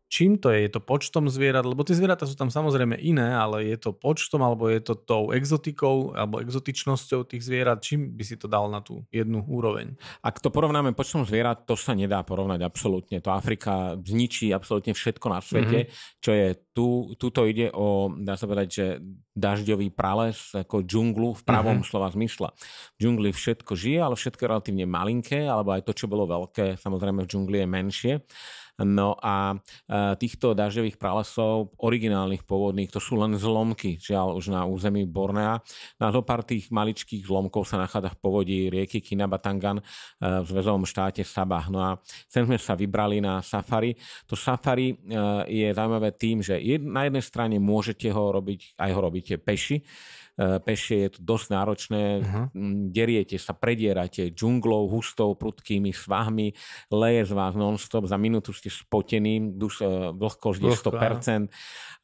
Čím 0.08 0.40
to 0.40 0.48
je? 0.48 0.64
Je 0.64 0.72
to 0.72 0.80
počtom 0.80 1.28
zvierat? 1.28 1.68
Lebo 1.68 1.84
tie 1.84 1.92
zvieratá 1.92 2.24
sú 2.24 2.32
tam 2.32 2.48
samozrejme 2.48 2.96
iné, 2.96 3.28
ale 3.36 3.68
je 3.68 3.76
to 3.76 3.92
počtom, 3.92 4.40
alebo 4.40 4.72
je 4.72 4.80
to 4.80 4.96
tou 4.96 5.36
exotikou, 5.36 6.16
alebo 6.16 6.40
exotičnosťou 6.40 7.28
tých 7.28 7.44
zvierat? 7.44 7.84
Čím 7.84 8.16
by 8.16 8.24
si 8.24 8.40
to 8.40 8.48
dal 8.48 8.72
na 8.72 8.80
tú 8.80 9.04
jednu 9.12 9.44
úroveň? 9.44 10.00
Ak 10.24 10.40
to 10.40 10.48
porovnáme 10.48 10.96
počtom 10.96 11.28
zvierat, 11.28 11.68
to 11.68 11.76
sa 11.76 11.92
nedá 11.92 12.24
porovnať 12.24 12.64
absolútne. 12.64 13.20
To 13.20 13.36
Afrika 13.36 14.00
zničí 14.00 14.48
absolútne 14.48 14.96
všetko 14.96 15.26
na 15.28 15.44
svete, 15.44 15.78
mm-hmm. 15.86 16.20
čo 16.24 16.30
je 16.32 16.48
tu, 16.72 16.86
tuto 17.20 17.44
ide 17.44 17.68
o, 17.74 18.08
dá 18.08 18.38
sa 18.38 18.48
povedať, 18.48 18.68
že 18.70 18.86
dažďový 19.36 19.90
prales, 19.94 20.54
ako 20.54 20.82
džunglu 20.82 21.34
v 21.38 21.42
pravom 21.46 21.82
uh-huh. 21.82 21.86
slova 21.86 22.10
zmysle. 22.10 22.50
V 22.98 23.06
džungli 23.06 23.30
všetko 23.30 23.74
žije, 23.74 23.98
ale 24.02 24.18
všetko 24.18 24.40
je 24.42 24.50
relatívne 24.50 24.86
malinké, 24.86 25.46
alebo 25.46 25.74
aj 25.74 25.86
to, 25.86 25.94
čo 25.94 26.10
bolo 26.10 26.26
veľké, 26.26 26.78
samozrejme 26.78 27.22
v 27.22 27.30
džungli 27.30 27.56
je 27.62 27.68
menšie. 27.70 28.14
No 28.78 29.18
a 29.18 29.54
e, 29.54 29.56
týchto 30.22 30.54
dažďových 30.54 31.02
pralesov, 31.02 31.74
originálnych 31.82 32.46
pôvodných, 32.46 32.94
to 32.94 33.02
sú 33.02 33.18
len 33.18 33.34
zlomky, 33.34 33.98
žiaľ 33.98 34.38
už 34.38 34.54
na 34.54 34.62
území 34.70 35.02
Bornea. 35.02 35.58
Na 35.98 36.14
zo 36.14 36.22
pár 36.22 36.46
tých 36.46 36.70
maličkých 36.70 37.26
zlomkov 37.26 37.66
sa 37.66 37.82
nachádza 37.82 38.14
v 38.14 38.20
povodí 38.22 38.58
rieky 38.70 39.02
Kinabatangan 39.02 39.82
e, 39.82 39.82
v 40.22 40.46
zväzovom 40.46 40.86
štáte 40.86 41.26
Sabah. 41.26 41.66
No 41.74 41.82
a 41.82 41.90
sem 42.30 42.46
sme 42.46 42.54
sa 42.54 42.78
vybrali 42.78 43.18
na 43.18 43.42
safari. 43.42 43.98
To 44.30 44.38
safari 44.38 44.94
e, 44.94 44.96
je 45.50 45.66
zaujímavé 45.74 46.14
tým, 46.14 46.38
že 46.38 46.62
na 46.78 47.10
jednej 47.10 47.24
strane 47.26 47.56
môžete 47.58 48.14
ho 48.14 48.30
robiť, 48.30 48.78
aj 48.78 48.90
ho 48.94 49.00
robíte 49.02 49.34
peši, 49.42 49.82
pešie 50.38 51.10
je 51.10 51.10
to 51.18 51.20
dosť 51.26 51.46
náročné, 51.50 52.02
uh-huh. 52.22 52.44
deriete 52.94 53.34
sa, 53.42 53.58
predierate 53.58 54.30
džunglou, 54.30 54.86
hustou, 54.86 55.34
prudkými 55.34 55.90
svahmi, 55.90 56.54
leje 56.94 57.22
z 57.26 57.32
vás 57.34 57.58
non-stop, 57.58 58.06
za 58.06 58.14
minútu 58.14 58.54
ste 58.54 58.70
spotení, 58.70 59.58
dus, 59.58 59.82
eh, 59.82 60.14
vlhkosť 60.14 60.60
je 60.62 60.72
100%, 60.78 61.50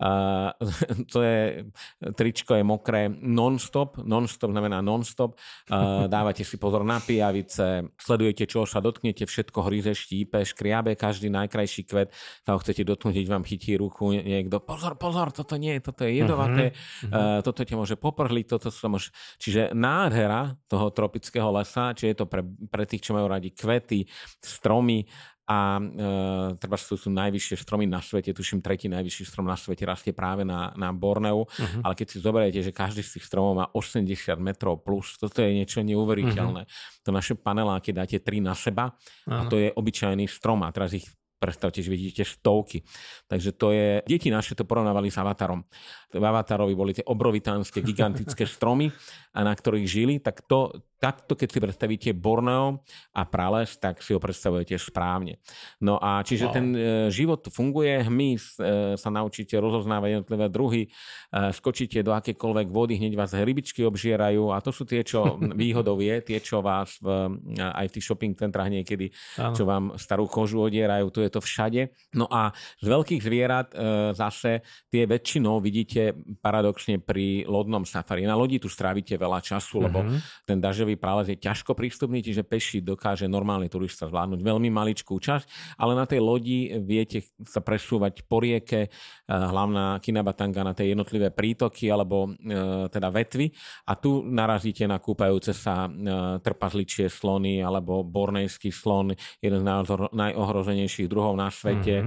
uh, 0.02 0.50
to 1.12 1.18
je, 1.22 1.70
tričko 2.18 2.58
je 2.58 2.64
mokré 2.66 3.06
non-stop, 3.06 4.02
non-stop 4.02 4.50
znamená 4.50 4.82
non-stop, 4.82 5.38
uh, 5.70 6.10
dávate 6.10 6.42
si 6.42 6.58
pozor 6.58 6.82
na 6.82 6.98
pijavice, 6.98 7.94
sledujete, 7.94 8.50
čo 8.50 8.66
sa 8.66 8.82
dotknete, 8.82 9.30
všetko 9.30 9.70
hryze, 9.70 9.94
štípe, 9.94 10.42
škriabe, 10.42 10.98
každý 10.98 11.30
najkrajší 11.30 11.82
kvet, 11.86 12.10
sa 12.42 12.50
ho 12.54 12.58
chcete 12.58 12.82
dotknúť, 12.82 13.30
vám 13.30 13.46
chytí 13.46 13.78
ruku 13.78 14.10
niekto, 14.10 14.58
pozor, 14.58 14.98
pozor, 14.98 15.30
toto 15.30 15.54
nie, 15.54 15.78
toto 15.78 16.02
je 16.02 16.18
jedovaté, 16.18 16.74
uh-huh. 16.74 17.38
uh, 17.38 17.38
toto 17.46 17.62
ťa 17.62 17.78
môže 17.78 17.94
poprať, 17.94 18.23
navrhli 18.24 18.48
toto 18.48 18.72
sa 18.72 18.88
môže... 18.88 19.12
Čiže 19.36 19.76
nádhera 19.76 20.56
toho 20.64 20.88
tropického 20.88 21.52
lesa, 21.52 21.92
či 21.92 22.16
je 22.16 22.24
to 22.24 22.24
pre, 22.24 22.40
pre 22.72 22.88
tých, 22.88 23.04
čo 23.04 23.12
majú 23.12 23.28
radi 23.28 23.52
kvety, 23.52 24.08
stromy 24.40 25.04
a 25.44 25.76
e, 25.76 25.82
treba 26.56 26.80
sú, 26.80 26.96
sú 26.96 27.12
najvyššie 27.12 27.60
stromy 27.60 27.84
na 27.84 28.00
svete, 28.00 28.32
tuším 28.32 28.64
tretí 28.64 28.88
najvyšší 28.88 29.28
strom 29.28 29.44
na 29.44 29.60
svete 29.60 29.84
rastie 29.84 30.16
práve 30.16 30.40
na, 30.40 30.72
na 30.72 30.88
Borneu, 30.88 31.44
uh-huh. 31.44 31.84
ale 31.84 31.92
keď 31.92 32.06
si 32.08 32.24
zoberiete, 32.24 32.64
že 32.64 32.72
každý 32.72 33.04
z 33.04 33.20
tých 33.20 33.28
stromov 33.28 33.52
má 33.52 33.66
80 33.76 34.08
metrov 34.40 34.80
plus, 34.80 35.20
toto 35.20 35.44
je 35.44 35.52
niečo 35.52 35.84
neuveriteľné. 35.84 36.64
Uh-huh. 36.64 37.04
To 37.04 37.10
naše 37.12 37.36
paneláky 37.36 37.92
dáte 37.92 38.24
tri 38.24 38.40
na 38.40 38.56
seba 38.56 38.96
uh-huh. 38.96 39.44
a 39.44 39.52
to 39.52 39.60
je 39.60 39.68
obyčajný 39.68 40.24
strom 40.32 40.64
a 40.64 40.72
teraz 40.72 40.96
ich 40.96 41.04
predstavte, 41.44 41.84
že 41.84 41.92
vidíte 41.92 42.24
stovky. 42.24 42.80
Takže 43.28 43.52
to 43.52 43.76
je... 43.76 44.00
Deti 44.08 44.32
naše 44.32 44.56
to 44.56 44.64
porovnávali 44.64 45.12
s 45.12 45.20
Avatarom. 45.20 45.60
V 46.08 46.24
Avatarovi 46.24 46.72
boli 46.72 46.96
tie 46.96 47.04
obrovitánske, 47.04 47.84
gigantické 47.84 48.48
stromy, 48.56 48.88
a 49.36 49.44
na 49.44 49.52
ktorých 49.52 49.84
žili, 49.84 50.14
tak 50.24 50.40
to, 50.48 50.72
takto 51.04 51.36
keď 51.36 51.48
si 51.52 51.58
predstavíte 51.60 52.10
Borneo 52.16 52.80
a 53.12 53.28
prales, 53.28 53.76
tak 53.76 54.00
si 54.00 54.16
ho 54.16 54.20
predstavujete 54.20 54.80
správne. 54.80 55.36
No 55.84 56.00
a 56.00 56.24
čiže 56.24 56.48
wow. 56.48 56.54
ten 56.56 56.66
e, 56.72 56.80
život 57.12 57.44
funguje, 57.52 58.08
hmyz 58.08 58.56
e, 58.56 58.96
sa 58.96 59.12
naučíte 59.12 59.60
rozoznávať 59.60 60.16
jednotlivé 60.16 60.46
druhy, 60.48 60.82
e, 60.88 60.90
skočíte 61.52 62.00
do 62.00 62.16
akékoľvek 62.16 62.72
vody, 62.72 62.96
hneď 62.96 63.20
vás 63.20 63.36
rybičky 63.36 63.84
obžierajú 63.84 64.48
a 64.48 64.64
to 64.64 64.72
sú 64.72 64.88
tie, 64.88 65.04
čo 65.04 65.36
výhodou 65.60 66.00
je, 66.00 66.24
tie, 66.24 66.40
čo 66.40 66.64
vás 66.64 66.96
v, 67.04 67.36
aj 67.60 67.84
v 67.92 67.94
tých 68.00 68.06
shopping 68.08 68.32
centrách 68.32 68.72
niekedy, 68.72 69.12
ano. 69.36 69.52
čo 69.52 69.68
vám 69.68 69.84
starú 70.00 70.24
kožu 70.24 70.64
odierajú, 70.64 71.12
tu 71.12 71.20
je 71.20 71.28
to 71.28 71.44
všade. 71.44 71.92
No 72.16 72.24
a 72.32 72.56
z 72.80 72.86
veľkých 72.88 73.20
zvierat 73.20 73.68
zase 74.14 74.64
tie 74.88 75.04
väčšinou 75.04 75.58
vidíte 75.58 76.14
paradoxne 76.40 77.02
pri 77.02 77.44
lodnom 77.44 77.82
safari. 77.82 78.24
Na 78.24 78.38
lodi 78.38 78.56
tu 78.62 78.70
strávite 78.70 79.18
veľa 79.18 79.42
času, 79.42 79.84
lebo 79.84 80.00
uh-huh. 80.00 80.46
ten 80.46 80.62
dažďový 80.94 81.02
prález 81.02 81.26
je 81.34 81.42
ťažko 81.42 81.74
prístupný, 81.74 82.22
čiže 82.22 82.46
peši 82.46 82.78
dokáže 82.80 83.26
normálny 83.26 83.66
turista 83.66 84.06
zvládnuť 84.06 84.40
veľmi 84.40 84.70
maličkú 84.70 85.18
časť, 85.18 85.76
ale 85.78 85.98
na 85.98 86.06
tej 86.06 86.22
lodi 86.22 86.70
viete 86.78 87.26
sa 87.42 87.58
presúvať 87.60 88.22
po 88.24 88.38
rieke, 88.38 88.88
hlavná 89.28 89.98
Kinabatanga 90.04 90.60
na 90.60 90.76
tie 90.76 90.92
jednotlivé 90.92 91.32
prítoky 91.32 91.88
alebo 91.88 92.28
e, 92.28 92.88
teda 92.92 93.08
vetvy 93.08 93.48
a 93.88 93.96
tu 93.96 94.20
narazíte 94.20 94.84
na 94.84 95.00
kúpajúce 95.00 95.56
sa 95.56 95.88
e, 95.88 95.90
trpazličie 96.44 97.08
slony 97.08 97.64
alebo 97.64 98.04
bornejský 98.04 98.68
slon, 98.68 99.16
jeden 99.40 99.60
z 99.64 99.68
najohrozenejších 100.12 101.08
druhov 101.08 101.40
na 101.40 101.48
svete. 101.48 102.04
E, 102.04 102.06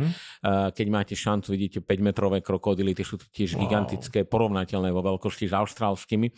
keď 0.69 0.87
máte 0.93 1.15
šancu, 1.17 1.57
vidíte 1.57 1.79
5-metrové 1.81 2.45
krokodily, 2.45 2.93
tie 2.93 3.05
sú 3.05 3.17
tiež 3.17 3.57
wow. 3.57 3.65
gigantické, 3.65 4.21
porovnateľné 4.21 4.93
vo 4.93 5.01
veľkosti 5.01 5.49
s 5.49 5.53
austrálskymi. 5.57 6.29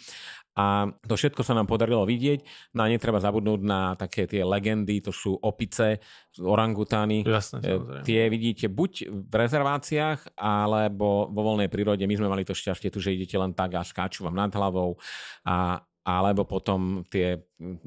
A 0.60 0.92
to 1.08 1.16
všetko 1.16 1.40
sa 1.40 1.56
nám 1.56 1.72
podarilo 1.72 2.04
vidieť. 2.04 2.44
No 2.76 2.84
a 2.84 2.92
netreba 2.92 3.24
zabudnúť 3.24 3.62
na 3.64 3.96
také 3.96 4.28
tie 4.28 4.44
legendy, 4.44 5.00
to 5.00 5.16
sú 5.16 5.40
opice, 5.40 6.04
orangutány. 6.36 7.24
Jasne, 7.24 7.64
e, 7.64 8.04
tie 8.04 8.28
vidíte 8.28 8.68
buď 8.68 9.08
v 9.08 9.34
rezerváciách, 9.34 10.36
alebo 10.74 11.30
vo 11.30 11.42
voľnej 11.54 11.72
prírode. 11.72 12.06
My 12.06 12.16
sme 12.16 12.32
mali 12.32 12.46
to 12.46 12.58
šťastie 12.58 12.94
tu, 12.94 13.02
že 13.02 13.16
idete 13.16 13.38
len 13.38 13.54
tak 13.54 13.78
a 13.78 13.82
skáču 13.82 14.26
vám 14.26 14.38
nad 14.38 14.52
hlavou 14.54 14.98
a 15.46 15.82
alebo 16.10 16.48
potom 16.48 17.06
tie 17.06 17.38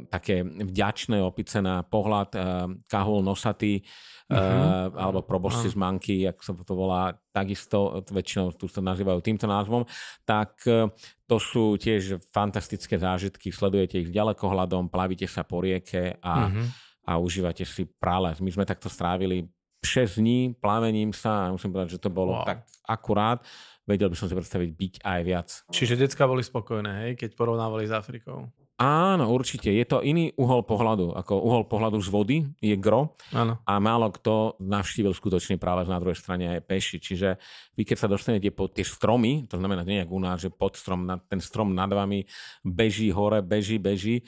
také 0.07 0.47
vďačné 0.47 1.19
opice 1.19 1.59
na 1.59 1.83
pohľad, 1.83 2.31
uh, 2.37 2.71
kahul 2.87 3.25
nosatý, 3.25 3.83
uh-huh. 4.31 4.95
alebo 4.95 5.27
proboscis 5.27 5.75
uh-huh. 5.75 5.83
monkey, 5.91 6.29
ak 6.29 6.39
sa 6.39 6.55
to 6.55 6.75
volá, 6.77 7.17
takisto 7.35 8.05
väčšinou 8.07 8.55
tu 8.55 8.71
sa 8.71 8.85
nazývajú 8.85 9.19
týmto 9.25 9.51
názvom, 9.51 9.83
tak 10.23 10.55
uh, 10.71 10.87
to 11.27 11.37
sú 11.43 11.75
tiež 11.81 12.23
fantastické 12.31 13.01
zážitky, 13.01 13.51
sledujete 13.51 14.07
ich 14.07 14.15
ďalekohľadom, 14.15 14.93
plavíte 14.93 15.27
sa 15.27 15.43
po 15.43 15.59
rieke 15.65 16.21
a, 16.23 16.47
uh-huh. 16.47 16.67
a 17.09 17.13
užívate 17.19 17.67
si 17.67 17.89
prales. 17.89 18.39
My 18.39 18.55
sme 18.55 18.69
takto 18.69 18.87
strávili 18.87 19.51
6 19.83 20.23
dní 20.23 20.55
plavením 20.57 21.11
sa 21.11 21.47
a 21.47 21.53
musím 21.53 21.75
povedať, 21.75 21.99
že 21.99 22.03
to 22.03 22.11
bolo 22.11 22.39
wow. 22.39 22.47
tak 22.47 22.65
akurát 22.87 23.43
vedel 23.87 24.09
by 24.09 24.17
som 24.17 24.31
si 24.31 24.39
predstaviť 24.39 24.71
byť 24.79 24.95
aj 25.03 25.21
viac. 25.27 25.49
Čiže 25.75 25.99
decka 25.99 26.25
boli 26.31 26.47
spokojné, 26.47 26.91
hej, 27.07 27.13
keď 27.19 27.35
porovnávali 27.35 27.91
s 27.91 27.93
Afrikou. 27.93 28.47
Áno, 28.83 29.31
určite. 29.31 29.71
Je 29.71 29.87
to 29.87 30.03
iný 30.03 30.35
uhol 30.35 30.67
pohľadu. 30.67 31.15
Ako 31.15 31.39
uhol 31.39 31.71
pohľadu 31.71 32.03
z 32.03 32.09
vody 32.11 32.37
je 32.59 32.75
gro 32.75 33.15
Áno. 33.31 33.55
a 33.63 33.73
málo 33.79 34.11
kto 34.11 34.59
navštívil 34.59 35.15
skutočný 35.15 35.55
práve 35.55 35.87
na 35.87 36.03
druhej 36.03 36.19
strane 36.19 36.51
aj 36.51 36.67
peši. 36.67 36.99
Čiže 36.99 37.39
vy 37.79 37.83
keď 37.87 37.97
sa 38.01 38.11
dostanete 38.11 38.51
pod 38.51 38.75
tie 38.75 38.83
stromy, 38.83 39.47
to 39.47 39.55
znamená 39.55 39.87
nie 39.87 40.03
u 40.03 40.19
nás, 40.19 40.43
že 40.43 40.51
pod 40.51 40.75
strom, 40.75 41.07
ten 41.31 41.39
strom 41.39 41.71
nad 41.79 41.95
vami 41.95 42.27
beží 42.67 43.15
hore, 43.15 43.39
beží, 43.39 43.79
beží 43.79 44.19
e, 44.19 44.23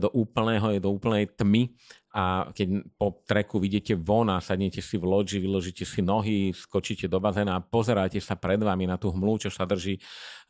do 0.00 0.08
úplného, 0.16 0.72
je 0.72 0.80
do 0.80 0.88
úplnej 0.96 1.28
tmy 1.36 1.68
a 2.10 2.50
keď 2.50 2.90
po 2.98 3.22
treku 3.22 3.62
vidíte 3.62 3.94
von 3.94 4.26
a 4.34 4.42
sadnete 4.42 4.82
si 4.82 4.98
v 4.98 5.06
loďi, 5.06 5.38
vyložíte 5.38 5.86
si 5.86 6.02
nohy, 6.02 6.50
skočíte 6.50 7.06
do 7.06 7.22
bazéna 7.22 7.54
a 7.54 7.62
pozeráte 7.62 8.18
sa 8.18 8.34
pred 8.34 8.58
vami 8.58 8.90
na 8.90 8.98
tú 8.98 9.14
hmlu, 9.14 9.38
čo 9.38 9.46
sa 9.46 9.62
drží 9.62 9.94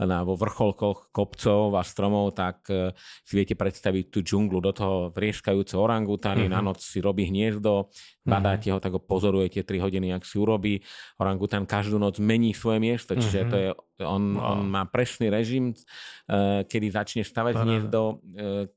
na, 0.01 0.25
vo 0.25 0.41
vrcholkoch 0.41 1.13
kopcov 1.13 1.77
a 1.77 1.85
stromov, 1.85 2.33
tak 2.33 2.65
uh, 2.73 2.97
si 3.29 3.37
viete 3.37 3.53
predstaviť 3.53 4.09
tú 4.09 4.25
džunglu, 4.25 4.65
do 4.65 4.73
toho 4.73 4.97
vrieskajúce 5.13 5.77
orangutány, 5.77 6.49
uh-huh. 6.49 6.57
na 6.57 6.65
noc 6.65 6.81
si 6.81 7.05
robí 7.05 7.29
hniezdo, 7.29 7.93
badáte 8.31 8.71
uh-huh. 8.71 8.79
ho, 8.79 8.83
tak 8.83 8.95
ho 8.95 9.01
pozorujete 9.03 9.67
3 9.67 9.83
hodiny, 9.83 10.15
ak 10.15 10.23
si 10.23 10.39
urobí. 10.39 10.79
Orangután 11.19 11.67
každú 11.67 11.99
noc 11.99 12.23
mení 12.23 12.55
svoje 12.55 12.79
miesto, 12.79 13.19
čiže 13.19 13.39
to 13.51 13.57
je 13.59 13.69
on, 14.07 14.37
wow. 14.37 14.57
on 14.57 14.65
má 14.65 14.89
presný 14.89 15.29
režim, 15.29 15.77
uh, 15.77 16.65
kedy 16.65 16.87
začne 16.89 17.23
stavať 17.27 17.55
hniezdo, 17.61 18.01
uh, 18.01 18.17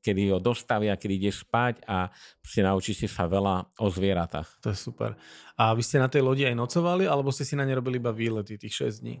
kedy 0.04 0.36
ho 0.36 0.38
dostavia, 0.42 0.98
kedy 0.98 1.14
ide 1.16 1.32
spať 1.32 1.80
a 1.88 2.12
si 2.44 2.60
naučíte 2.60 3.08
sa 3.08 3.24
veľa 3.24 3.80
o 3.80 3.86
zvieratách. 3.88 4.60
To 4.64 4.68
je 4.72 4.76
super. 4.76 5.16
A 5.54 5.70
vy 5.70 5.86
ste 5.86 6.02
na 6.02 6.10
tej 6.10 6.26
lodi 6.26 6.42
aj 6.42 6.58
nocovali, 6.58 7.06
alebo 7.06 7.30
ste 7.30 7.46
si 7.46 7.54
na 7.54 7.62
ne 7.62 7.78
robili 7.78 8.02
iba 8.02 8.10
výlety 8.10 8.58
tých 8.58 8.90
6 8.90 9.02
dní? 9.06 9.14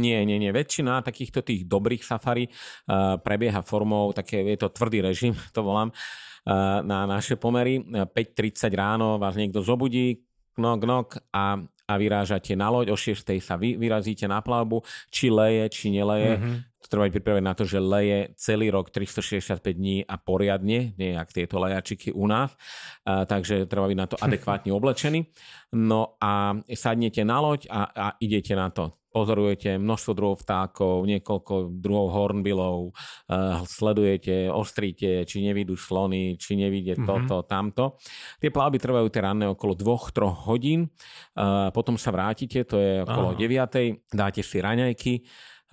Nie, 0.00 0.24
nie, 0.24 0.40
nie. 0.40 0.48
Väčšina 0.48 1.04
takýchto 1.04 1.44
tých 1.44 1.68
dobrých 1.68 2.00
safari 2.00 2.48
uh, 2.48 3.20
prebieha 3.20 3.60
formou, 3.60 4.16
také 4.16 4.40
je 4.48 4.56
to 4.56 4.72
tvrdý 4.72 5.04
režim, 5.04 5.36
to 5.54 5.60
volám, 5.60 5.92
na 6.84 7.08
naše 7.08 7.40
pomery. 7.40 7.80
5.30 7.80 8.68
ráno 8.76 9.16
vás 9.16 9.34
niekto 9.36 9.64
zobudí, 9.64 10.24
knok, 10.56 10.78
knok 10.84 11.08
a 11.32 11.64
a 11.84 12.00
vyrážate 12.00 12.56
na 12.56 12.72
loď, 12.72 12.90
o 12.92 12.96
6. 12.96 13.20
sa 13.44 13.60
vy, 13.60 13.76
vyrazíte 13.76 14.24
na 14.24 14.40
plavbu, 14.40 14.80
či 15.12 15.28
leje, 15.28 15.68
či 15.68 15.92
neleje. 15.92 16.40
Mm-hmm. 16.40 16.56
Treba 16.84 17.08
byť 17.08 17.14
pripravené 17.16 17.44
na 17.44 17.56
to, 17.56 17.64
že 17.64 17.80
leje 17.80 18.32
celý 18.36 18.68
rok 18.68 18.92
365 18.92 19.60
dní 19.72 20.04
a 20.04 20.20
poriadne, 20.20 20.96
nie 20.96 21.10
jak 21.16 21.32
tieto 21.32 21.56
lejačiky 21.60 22.12
u 22.12 22.24
nás. 22.28 22.52
A, 23.04 23.24
takže 23.24 23.68
treba 23.68 23.88
byť 23.88 23.98
na 24.00 24.08
to 24.08 24.16
adekvátne 24.24 24.72
oblečený. 24.72 25.28
No 25.76 26.16
a 26.20 26.56
sadnete 26.72 27.24
na 27.24 27.40
loď 27.40 27.68
a, 27.68 27.80
a 27.92 28.06
idete 28.20 28.56
na 28.56 28.68
to 28.72 29.03
pozorujete 29.14 29.78
množstvo 29.78 30.12
druhov 30.18 30.42
vtákov, 30.42 31.06
niekoľko 31.06 31.70
druhov 31.78 32.10
hornbilov, 32.10 32.90
uh, 32.90 33.62
sledujete, 33.62 34.50
ostríte, 34.50 35.22
či 35.22 35.46
nevidú 35.46 35.78
slony, 35.78 36.34
či 36.34 36.58
nevidie 36.58 36.98
mm-hmm. 36.98 37.06
toto, 37.06 37.46
tamto. 37.46 37.84
Tie 38.42 38.50
plavby 38.50 38.82
trvajú 38.82 39.06
tie 39.06 39.22
ranné 39.22 39.46
okolo 39.46 39.78
2-3 39.78 40.50
hodín, 40.50 40.90
uh, 41.38 41.70
potom 41.70 41.94
sa 41.94 42.10
vrátite, 42.10 42.66
to 42.66 42.82
je 42.82 43.06
okolo 43.06 43.38
Aha. 43.38 43.70
9, 43.70 44.10
dáte 44.10 44.42
si 44.42 44.58
raňajky, 44.58 45.14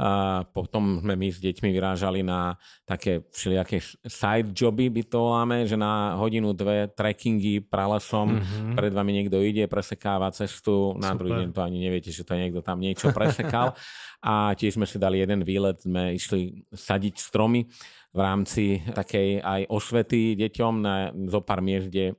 A 0.01 0.41
potom 0.49 0.97
sme 0.97 1.13
my 1.13 1.29
s 1.29 1.37
deťmi 1.37 1.69
vyrážali 1.69 2.25
na 2.25 2.57
také 2.89 3.21
všelijaké 3.29 3.77
side 4.09 4.49
joby, 4.57 4.89
by 4.89 5.05
to 5.05 5.17
voláme, 5.21 5.69
že 5.69 5.77
na 5.77 6.17
hodinu, 6.17 6.57
dve 6.57 6.89
trekkingy 6.89 7.69
pralesom, 7.69 8.41
mm-hmm. 8.41 8.73
pred 8.73 8.89
vami 8.89 9.11
niekto 9.21 9.37
ide, 9.37 9.69
presekáva 9.69 10.33
cestu, 10.33 10.97
na 10.97 11.13
Super. 11.13 11.17
druhý 11.21 11.31
deň 11.45 11.49
to 11.53 11.61
ani 11.61 11.77
neviete, 11.85 12.09
že 12.09 12.25
to 12.25 12.33
niekto 12.33 12.65
tam 12.65 12.81
niečo 12.81 13.13
presekal. 13.13 13.77
a 14.21 14.53
tiež 14.57 14.77
sme 14.77 14.89
si 14.89 14.97
dali 15.01 15.21
jeden 15.21 15.45
výlet, 15.45 15.81
sme 15.81 16.17
išli 16.17 16.65
sadiť 16.73 17.21
stromy 17.21 17.69
v 18.11 18.19
rámci 18.19 18.83
takej 18.83 19.39
aj 19.39 19.61
osvety 19.71 20.35
deťom 20.35 20.73
na 20.83 21.15
zo 21.31 21.39
pár 21.39 21.63
miest, 21.63 21.87
kde 21.87 22.11
e, 22.11 22.13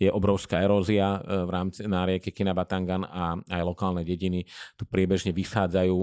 je 0.00 0.08
obrovská 0.08 0.64
erózia 0.64 1.20
e, 1.20 1.44
v 1.44 1.50
rámci 1.52 1.84
na 1.84 2.08
rieke 2.08 2.32
Kinabatangan 2.32 3.04
a 3.04 3.36
aj 3.36 3.62
lokálne 3.62 4.08
dediny 4.08 4.48
tu 4.72 4.88
priebežne 4.88 5.36
vysádzajú 5.36 5.96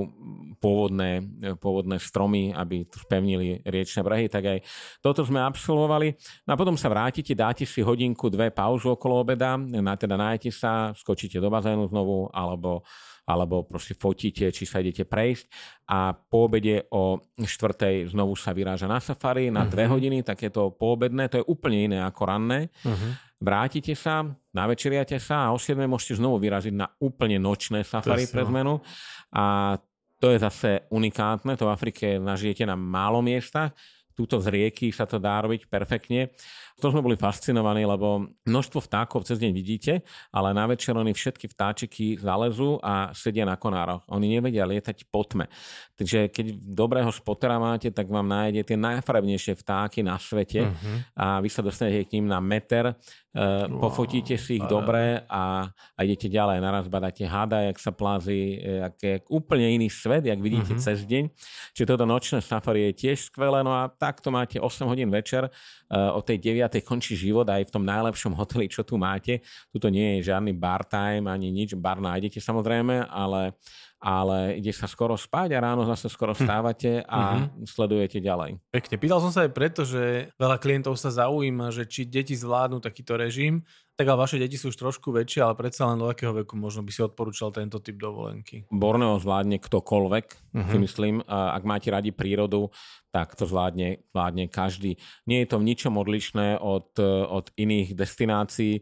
pôvodné, 0.62 1.26
e, 1.42 1.58
pôvodné 1.58 1.98
stromy, 1.98 2.54
aby 2.54 2.86
tu 2.86 3.02
spevnili 3.02 3.66
riečne 3.66 4.06
brehy, 4.06 4.30
tak 4.30 4.46
aj 4.46 4.60
toto 5.02 5.26
sme 5.26 5.42
absolvovali. 5.42 6.14
No 6.46 6.54
a 6.54 6.60
potom 6.60 6.78
sa 6.78 6.94
vrátite, 6.94 7.34
dáte 7.34 7.66
si 7.66 7.82
hodinku, 7.82 8.30
dve 8.30 8.54
pauzu 8.54 8.94
okolo 8.94 9.26
obeda, 9.26 9.58
na 9.58 9.98
teda 9.98 10.22
nájete 10.22 10.54
sa, 10.54 10.94
skočíte 10.94 11.42
do 11.42 11.50
bazénu 11.50 11.90
znovu, 11.90 12.30
alebo 12.30 12.86
alebo 13.24 13.64
proste 13.64 13.96
fotíte, 13.96 14.52
či 14.52 14.64
sa 14.68 14.84
idete 14.84 15.08
prejsť 15.08 15.48
a 15.88 16.12
po 16.12 16.52
obede 16.52 16.84
o 16.92 17.24
štvrtej 17.40 18.12
znovu 18.12 18.36
sa 18.36 18.52
vyráža 18.52 18.88
na 18.88 19.00
safari 19.00 19.48
na 19.48 19.64
uh-huh. 19.64 19.72
dve 19.72 19.86
hodiny, 19.88 20.28
tak 20.28 20.44
je 20.44 20.52
to 20.52 20.76
poobedné, 20.76 21.32
to 21.32 21.40
je 21.40 21.46
úplne 21.48 21.88
iné 21.88 21.98
ako 22.04 22.22
ranné. 22.28 22.68
Uh-huh. 22.84 23.16
Vrátite 23.40 23.96
sa, 23.96 24.28
navečeriate 24.52 25.20
sa 25.20 25.48
a 25.48 25.54
o 25.56 25.60
7 25.60 25.76
môžete 25.88 26.20
znovu 26.20 26.40
vyraziť 26.44 26.76
na 26.76 26.88
úplne 27.00 27.40
nočné 27.40 27.88
safari 27.88 28.28
pre 28.28 28.44
zmenu 28.44 28.84
a 29.32 29.76
to 30.24 30.32
je 30.32 30.40
zase 30.40 30.88
unikátne, 30.88 31.60
to 31.60 31.68
v 31.68 31.76
Afrike 31.76 32.08
nažijete 32.16 32.64
na 32.64 32.80
málo 32.80 33.20
miestach, 33.20 33.76
túto 34.14 34.38
z 34.40 34.48
rieky 34.50 34.94
sa 34.94 35.10
to 35.10 35.18
dá 35.18 35.42
robiť 35.42 35.68
perfektne. 35.68 36.34
To 36.82 36.90
sme 36.90 37.06
boli 37.06 37.14
fascinovaní, 37.14 37.86
lebo 37.86 38.34
množstvo 38.50 38.80
vtákov 38.90 39.30
cez 39.30 39.38
deň 39.38 39.52
vidíte, 39.54 40.02
ale 40.34 40.58
na 40.58 40.66
večer 40.66 40.98
oni 40.98 41.14
všetky 41.14 41.46
vtáčiky 41.50 42.18
zalezú 42.18 42.82
a 42.82 43.14
sedia 43.14 43.46
na 43.46 43.58
konároch. 43.58 44.02
Oni 44.10 44.34
nevedia 44.34 44.66
lietať 44.66 45.06
po 45.14 45.22
tme. 45.22 45.46
Takže 45.94 46.34
keď 46.34 46.58
dobrého 46.58 47.14
spotera 47.14 47.62
máte, 47.62 47.94
tak 47.94 48.10
vám 48.10 48.26
nájde 48.26 48.66
tie 48.66 48.78
najfarebnejšie 48.78 49.54
vtáky 49.62 50.02
na 50.02 50.18
svete 50.18 50.66
uh-huh. 50.66 50.98
a 51.14 51.26
vy 51.38 51.50
sa 51.54 51.62
dostanete 51.62 52.10
k 52.10 52.18
ním 52.18 52.26
na 52.26 52.42
meter, 52.42 52.98
wow. 53.34 53.90
pofotíte 53.90 54.38
si 54.38 54.62
ich 54.62 54.66
dobre 54.70 55.26
a, 55.26 55.66
a 55.74 56.00
idete 56.06 56.30
ďalej. 56.30 56.62
Naraz 56.62 56.86
badáte 56.86 57.26
hada, 57.26 57.66
jak 57.66 57.78
sa 57.82 57.90
plází, 57.90 58.62
jak, 58.62 58.96
jak 59.02 59.24
úplne 59.34 59.74
iný 59.74 59.90
svet, 59.90 60.26
jak 60.26 60.38
vidíte 60.38 60.78
uh-huh. 60.78 60.86
cez 60.86 61.02
deň. 61.02 61.34
Čiže 61.74 61.90
toto 61.90 62.06
nočné 62.06 62.40
safari 62.46 62.94
je 62.94 63.10
tiež 63.10 63.34
skvelé. 63.34 63.66
No 63.66 63.74
a 63.74 63.90
takto 63.90 64.30
máte 64.30 64.62
8 64.62 64.86
hodín 64.86 65.10
večer, 65.10 65.50
uh, 65.50 66.14
o 66.14 66.22
tej 66.22 66.38
9 66.38 66.78
končí 66.86 67.18
život 67.18 67.50
aj 67.50 67.66
v 67.70 67.74
tom 67.74 67.84
najlepšom 67.84 68.38
hoteli, 68.38 68.70
čo 68.70 68.86
tu 68.86 69.02
máte. 69.02 69.42
Tuto 69.74 69.90
nie 69.90 70.22
je 70.22 70.30
žiadny 70.30 70.54
bar 70.54 70.86
time 70.86 71.26
ani 71.26 71.50
nič. 71.50 71.74
Bar 71.74 71.98
nájdete 71.98 72.38
samozrejme, 72.38 73.10
ale, 73.10 73.58
ale 74.04 74.60
ide 74.60 74.76
sa 74.76 74.84
skoro 74.84 75.16
spať 75.16 75.56
a 75.56 75.64
ráno 75.64 75.88
zase 75.88 76.12
skoro 76.12 76.36
hm. 76.36 76.40
vstávate 76.44 76.92
a 77.08 77.48
uh-huh. 77.48 77.64
sledujete 77.64 78.20
ďalej. 78.20 78.60
Pekne. 78.68 78.96
Pýtal 79.00 79.24
som 79.24 79.32
sa 79.32 79.48
aj 79.48 79.52
preto, 79.56 79.88
že 79.88 80.36
veľa 80.36 80.60
klientov 80.60 81.00
sa 81.00 81.08
zaujíma, 81.08 81.72
že 81.72 81.88
či 81.88 82.04
deti 82.04 82.36
zvládnu 82.36 82.84
takýto 82.84 83.16
režim, 83.16 83.64
tak 83.94 84.10
ale 84.10 84.26
vaše 84.26 84.42
deti 84.42 84.58
sú 84.58 84.74
už 84.74 84.78
trošku 84.82 85.14
väčšie, 85.14 85.46
ale 85.46 85.54
predsa 85.54 85.86
len 85.86 86.02
do 86.02 86.10
akého 86.10 86.34
veku 86.34 86.58
možno 86.58 86.82
by 86.82 86.90
si 86.90 87.06
odporúčal 87.06 87.54
tento 87.54 87.78
typ 87.78 88.02
dovolenky? 88.02 88.66
Borneo 88.74 89.22
zvládne 89.22 89.62
ktokoľvek, 89.62 90.26
uh-huh. 90.26 90.72
si 90.74 90.78
myslím. 90.82 91.16
Ak 91.30 91.62
máte 91.62 91.94
radi 91.94 92.10
prírodu, 92.10 92.74
tak 93.14 93.38
to 93.38 93.46
zvládne, 93.46 94.02
zvládne 94.10 94.50
každý. 94.50 94.98
Nie 95.30 95.46
je 95.46 95.54
to 95.54 95.62
v 95.62 95.68
ničom 95.70 95.94
odlišné 96.02 96.58
od, 96.58 96.98
od 97.30 97.54
iných 97.54 97.94
destinácií, 97.94 98.82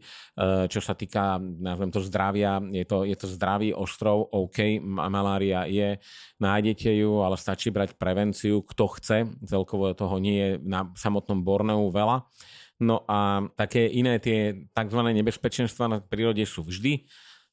čo 0.72 0.80
sa 0.80 0.96
týka, 0.96 1.36
nazvem 1.36 1.92
to 1.92 2.00
zdravia. 2.00 2.64
Je 2.72 2.88
to, 2.88 3.04
je 3.04 3.12
to 3.12 3.28
zdravý 3.28 3.76
ostrov, 3.76 4.32
OK, 4.32 4.80
malária 4.80 5.68
je, 5.68 6.00
nájdete 6.40 6.88
ju, 6.88 7.20
ale 7.20 7.36
stačí 7.36 7.68
brať 7.68 8.00
prevenciu, 8.00 8.64
kto 8.64 8.88
chce. 8.96 9.28
Celkovo 9.44 9.92
toho 9.92 10.16
nie 10.16 10.40
je 10.40 10.50
na 10.64 10.88
samotnom 10.96 11.44
Borneu 11.44 11.92
veľa. 11.92 12.24
No 12.82 13.06
a 13.06 13.46
také 13.54 13.86
iné 13.86 14.18
tie 14.18 14.66
tzv. 14.74 15.00
nebezpečenstva 15.00 15.84
na 15.86 15.98
prírode 16.02 16.42
sú 16.42 16.66
vždy. 16.66 17.06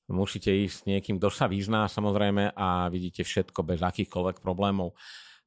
Musíte 0.09 0.49
ísť 0.49 0.73
s 0.73 0.85
niekým, 0.89 1.21
kto 1.21 1.29
sa 1.29 1.45
vyzná 1.45 1.85
samozrejme 1.85 2.57
a 2.57 2.89
vidíte 2.89 3.21
všetko 3.21 3.61
bez 3.61 3.77
akýchkoľvek 3.85 4.41
problémov. 4.41 4.97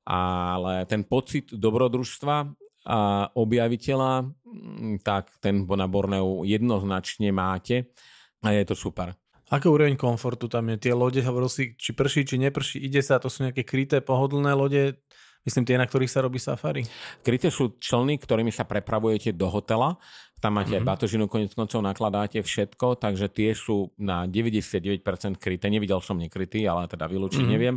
Ale 0.06 0.86
ten 0.86 1.02
pocit 1.02 1.50
dobrodružstva 1.50 2.36
a 2.82 3.30
objaviteľa, 3.38 4.26
mm, 4.26 5.06
tak 5.06 5.30
ten 5.38 5.66
na 5.66 5.86
Borneu 5.86 6.42
jednoznačne 6.42 7.30
máte 7.30 7.94
a 8.42 8.50
je 8.50 8.66
to 8.66 8.74
super. 8.74 9.14
Aké 9.54 9.70
úroveň 9.70 9.94
komfortu 9.94 10.50
tam 10.50 10.66
je? 10.74 10.88
Tie 10.88 10.94
lode, 10.96 11.22
hovoril 11.22 11.46
si, 11.46 11.78
či 11.78 11.94
prší, 11.94 12.26
či 12.26 12.42
neprší, 12.42 12.82
ide 12.82 12.98
sa, 12.98 13.22
to 13.22 13.30
sú 13.30 13.46
nejaké 13.46 13.62
kryté, 13.62 14.02
pohodlné 14.02 14.50
lode, 14.56 14.98
Myslím 15.42 15.66
tie, 15.66 15.74
na 15.74 15.90
ktorých 15.90 16.12
sa 16.12 16.22
robí 16.22 16.38
safari. 16.38 16.86
Kryté 17.18 17.50
sú 17.50 17.74
člny, 17.82 18.14
ktorými 18.22 18.54
sa 18.54 18.62
prepravujete 18.62 19.34
do 19.34 19.50
hotela. 19.50 19.98
Tam 20.42 20.58
máte 20.58 20.74
mm-hmm. 20.74 20.90
batožinu, 20.90 21.30
konec 21.30 21.54
koncov 21.54 21.82
nakladáte 21.86 22.42
všetko, 22.42 22.98
takže 22.98 23.30
tie 23.30 23.54
sú 23.54 23.94
na 23.94 24.26
99% 24.26 25.02
kryté. 25.38 25.70
Nevidel 25.70 26.02
som 26.02 26.18
nekrytý, 26.18 26.66
ale 26.66 26.90
teda 26.90 27.06
vylúčiť 27.06 27.46
mm-hmm. 27.46 27.54
neviem. 27.54 27.76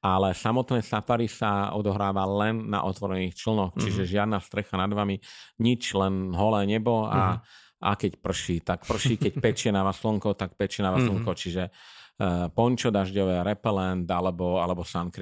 Ale 0.00 0.32
samotné 0.32 0.80
safari 0.80 1.28
sa 1.28 1.76
odohráva 1.76 2.24
len 2.24 2.72
na 2.72 2.84
otvorených 2.88 3.36
člnoch, 3.36 3.76
mm-hmm. 3.76 3.84
čiže 3.84 4.02
žiadna 4.16 4.40
strecha 4.40 4.80
nad 4.80 4.88
vami, 4.92 5.20
nič, 5.60 5.92
len 5.92 6.32
holé 6.32 6.64
nebo 6.64 7.04
a, 7.04 7.40
mm-hmm. 7.40 7.84
a 7.84 7.90
keď 8.00 8.12
prší, 8.24 8.56
tak 8.64 8.88
prší, 8.88 9.20
keď 9.20 9.32
pečie 9.44 9.68
na 9.68 9.84
vás 9.84 10.00
slnko, 10.00 10.36
tak 10.40 10.56
pečie 10.56 10.80
na 10.80 10.96
vás 10.96 11.04
mm-hmm. 11.04 11.20
slnko, 11.20 11.32
čiže 11.36 11.64
uh, 11.68 12.48
pončo 12.48 12.88
dažďové, 12.88 13.44
repelent 13.44 14.08
alebo, 14.08 14.56
alebo 14.56 14.88
sun 14.88 15.12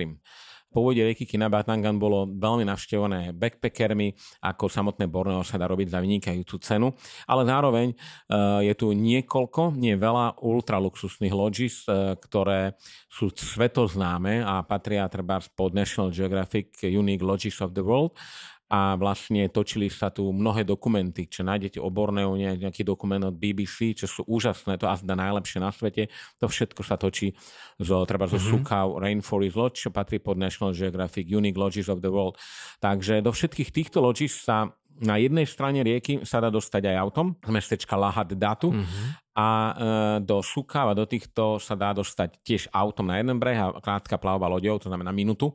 pôvode 0.75 0.99
rieky 0.99 1.23
Kinabatangan 1.23 1.95
bolo 1.95 2.27
veľmi 2.27 2.67
navštevené 2.67 3.31
backpackermi, 3.39 4.11
ako 4.43 4.67
samotné 4.67 5.07
Borneo 5.07 5.47
sa 5.47 5.55
dá 5.55 5.71
robiť 5.71 5.95
za 5.95 6.03
vynikajúcu 6.03 6.57
cenu, 6.59 6.91
ale 7.31 7.47
zároveň 7.47 7.95
uh, 7.95 8.59
je 8.59 8.75
tu 8.75 8.91
niekoľko, 8.91 9.79
nie 9.79 9.95
veľa 9.95 10.43
ultraluxusných 10.43 11.31
lodges, 11.31 11.87
uh, 11.87 12.19
ktoré 12.19 12.75
sú 13.07 13.31
svetoznáme 13.31 14.43
a 14.43 14.67
patria 14.67 15.07
treba 15.07 15.39
pod 15.55 15.71
National 15.79 16.11
Geographic 16.11 16.83
Unique 16.83 17.23
Lodges 17.23 17.63
of 17.63 17.71
the 17.71 17.87
World 17.87 18.19
a 18.75 18.99
vlastne 18.99 19.47
točili 19.55 19.87
sa 19.87 20.11
tu 20.11 20.35
mnohé 20.35 20.67
dokumenty, 20.67 21.31
čo 21.31 21.47
nájdete 21.47 21.79
o 21.79 21.87
Borneu, 21.95 22.35
nejaký 22.35 22.83
dokument 22.83 23.23
od 23.23 23.39
BBC, 23.39 23.95
čo 23.95 24.11
sú 24.11 24.27
úžasné, 24.27 24.83
to 24.83 24.91
azda 24.91 25.15
najlepšie 25.15 25.63
na 25.63 25.71
svete. 25.71 26.11
To 26.43 26.51
všetko 26.51 26.83
sa 26.83 26.99
točí 26.99 27.39
zo, 27.79 28.03
treba 28.03 28.27
zo 28.27 28.35
mm-hmm. 28.35 28.51
Sukau 28.51 28.99
Rainforest 28.99 29.55
Lodge, 29.55 29.79
čo 29.87 29.95
patrí 29.95 30.19
pod 30.19 30.43
National 30.43 30.75
Geographic 30.75 31.31
Unique 31.31 31.55
Lodges 31.55 31.87
of 31.87 32.03
the 32.03 32.11
World. 32.11 32.35
Takže 32.83 33.23
do 33.23 33.31
všetkých 33.31 33.71
týchto 33.71 34.03
lodges 34.03 34.43
sa 34.43 34.75
na 35.03 35.19
jednej 35.19 35.47
strane 35.49 35.83
rieky 35.83 36.23
sa 36.23 36.39
dá 36.39 36.53
dostať 36.53 36.95
aj 36.95 36.97
autom 37.03 37.27
z 37.43 37.51
mestečka 37.51 37.99
Lahad 37.99 38.31
Datu 38.35 38.71
mm-hmm 38.71 39.25
a 39.35 39.51
e, 39.51 39.73
do 40.23 40.39
Suka 40.47 40.87
a 40.87 40.95
do 40.95 41.03
týchto 41.11 41.59
sa 41.59 41.75
dá 41.75 41.91
dostať 41.91 42.39
tiež 42.47 42.63
autom 42.71 43.11
na 43.11 43.19
jeden 43.19 43.43
breh 43.43 43.59
a 43.59 43.75
krátka 43.83 44.15
plavba 44.15 44.47
loďou, 44.47 44.79
to 44.79 44.87
znamená 44.87 45.11
minútu, 45.11 45.51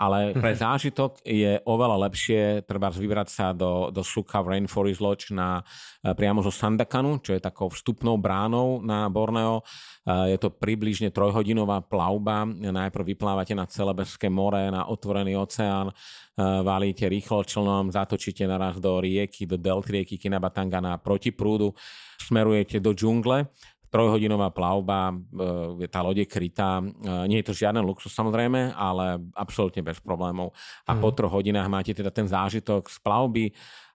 ale 0.00 0.32
pre 0.32 0.56
mhm. 0.56 0.58
zážitok 0.58 1.20
je 1.22 1.60
oveľa 1.68 2.08
lepšie 2.08 2.64
treba 2.64 2.88
vybrať 2.88 3.28
sa 3.28 3.46
do, 3.52 3.92
do 3.92 4.00
Suka 4.00 4.40
v 4.40 4.56
Rainforest 4.56 5.04
Lodge 5.04 5.28
na, 5.36 5.60
e, 6.00 6.16
priamo 6.16 6.40
zo 6.40 6.48
Sandakanu, 6.48 7.20
čo 7.20 7.36
je 7.36 7.44
takou 7.44 7.68
vstupnou 7.68 8.16
bránou 8.16 8.80
na 8.80 9.12
Borneo. 9.12 9.60
E, 10.08 10.32
je 10.32 10.38
to 10.40 10.48
približne 10.48 11.12
trojhodinová 11.12 11.84
plavba, 11.84 12.48
najprv 12.48 13.12
vyplávate 13.12 13.52
na 13.52 13.68
Celebeské 13.68 14.32
more, 14.32 14.72
na 14.72 14.88
otvorený 14.88 15.36
oceán, 15.36 15.92
valíte 16.38 17.10
rýchlo 17.10 17.44
člnom, 17.44 17.90
zatočíte 17.90 18.46
naraz 18.46 18.78
do 18.78 19.02
rieky, 19.02 19.44
do 19.44 19.58
delty 19.58 20.00
rieky 20.00 20.14
Kinabatanga 20.16 20.78
na 20.80 20.94
protiprúdu, 20.96 21.74
smerujete 22.22 22.78
do 22.78 22.94
džungle, 22.94 23.50
trojhodinová 23.88 24.52
plavba, 24.52 25.16
e, 25.80 25.88
tá 25.88 26.04
lode 26.04 26.24
krytá. 26.28 26.80
E, 26.80 26.84
nie 27.28 27.40
je 27.40 27.48
to 27.48 27.56
žiaden 27.56 27.84
luxus 27.84 28.12
samozrejme, 28.12 28.76
ale 28.76 29.16
absolútne 29.32 29.80
bez 29.80 29.96
problémov. 30.04 30.52
A 30.84 30.92
mm. 30.92 31.00
po 31.00 31.10
troch 31.16 31.32
hodinách 31.32 31.68
máte 31.72 31.96
teda 31.96 32.12
ten 32.12 32.28
zážitok 32.28 32.88
z 32.92 32.98
plavby 33.00 33.44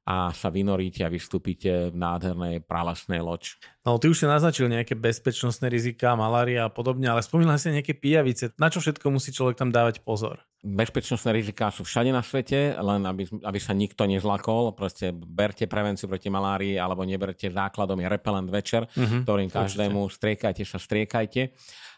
a 0.04 0.36
sa 0.36 0.52
vynoríte 0.52 1.08
a 1.08 1.12
vystúpite 1.12 1.88
v 1.92 1.96
nádhernej 1.96 2.68
pralesnej 2.68 3.24
loď. 3.24 3.56
No, 3.88 3.96
ty 3.96 4.12
už 4.12 4.24
si 4.24 4.28
naznačil 4.28 4.68
nejaké 4.68 5.00
bezpečnostné 5.00 5.72
rizika, 5.72 6.16
malária 6.20 6.68
a 6.68 6.72
podobne, 6.72 7.08
ale 7.08 7.24
spomínal 7.24 7.56
si 7.56 7.72
nejaké 7.72 7.96
pijavice. 7.96 8.52
Na 8.60 8.68
čo 8.68 8.84
všetko 8.84 9.08
musí 9.12 9.32
človek 9.32 9.56
tam 9.56 9.72
dávať 9.72 10.04
pozor? 10.04 10.44
Bezpečnostné 10.64 11.36
riziká 11.36 11.72
sú 11.72 11.84
všade 11.84 12.12
na 12.12 12.24
svete, 12.24 12.76
len 12.76 13.04
aby, 13.04 13.28
aby 13.44 13.60
sa 13.60 13.76
nikto 13.76 14.08
nezlakol. 14.08 14.76
Proste 14.76 15.12
berte 15.12 15.68
prevenciu 15.68 16.08
proti 16.08 16.32
malárii 16.32 16.76
alebo 16.80 17.04
neberte 17.04 17.52
základom 17.52 18.00
je 18.00 18.08
repelent 18.08 18.48
večer, 18.48 18.88
uh-huh, 18.88 19.28
ktorým 19.28 19.52
každému 19.52 20.08
striekajte 20.08 20.64
sa, 20.64 20.80
striekajte 20.80 21.52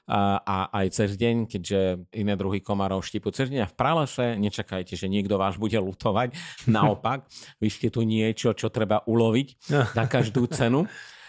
a, 0.05 0.37
a 0.41 0.57
aj 0.81 0.87
cez 0.93 1.09
deň, 1.17 1.49
keďže 1.49 2.09
iné 2.13 2.37
druhy 2.37 2.61
komárov 2.61 3.01
štípu 3.01 3.33
cez 3.33 3.49
deň 3.49 3.65
a 3.65 3.71
v 3.71 3.75
pralese 3.77 4.37
nečakajte, 4.37 4.93
že 4.93 5.09
niekto 5.09 5.41
vás 5.41 5.57
bude 5.57 5.77
lutovať. 5.81 6.33
Naopak, 6.69 7.25
vy 7.57 7.67
ste 7.69 7.89
tu 7.89 8.05
niečo, 8.05 8.53
čo 8.53 8.69
treba 8.69 9.01
uloviť 9.05 9.47
za 9.97 10.05
každú 10.05 10.45
cenu 10.49 10.85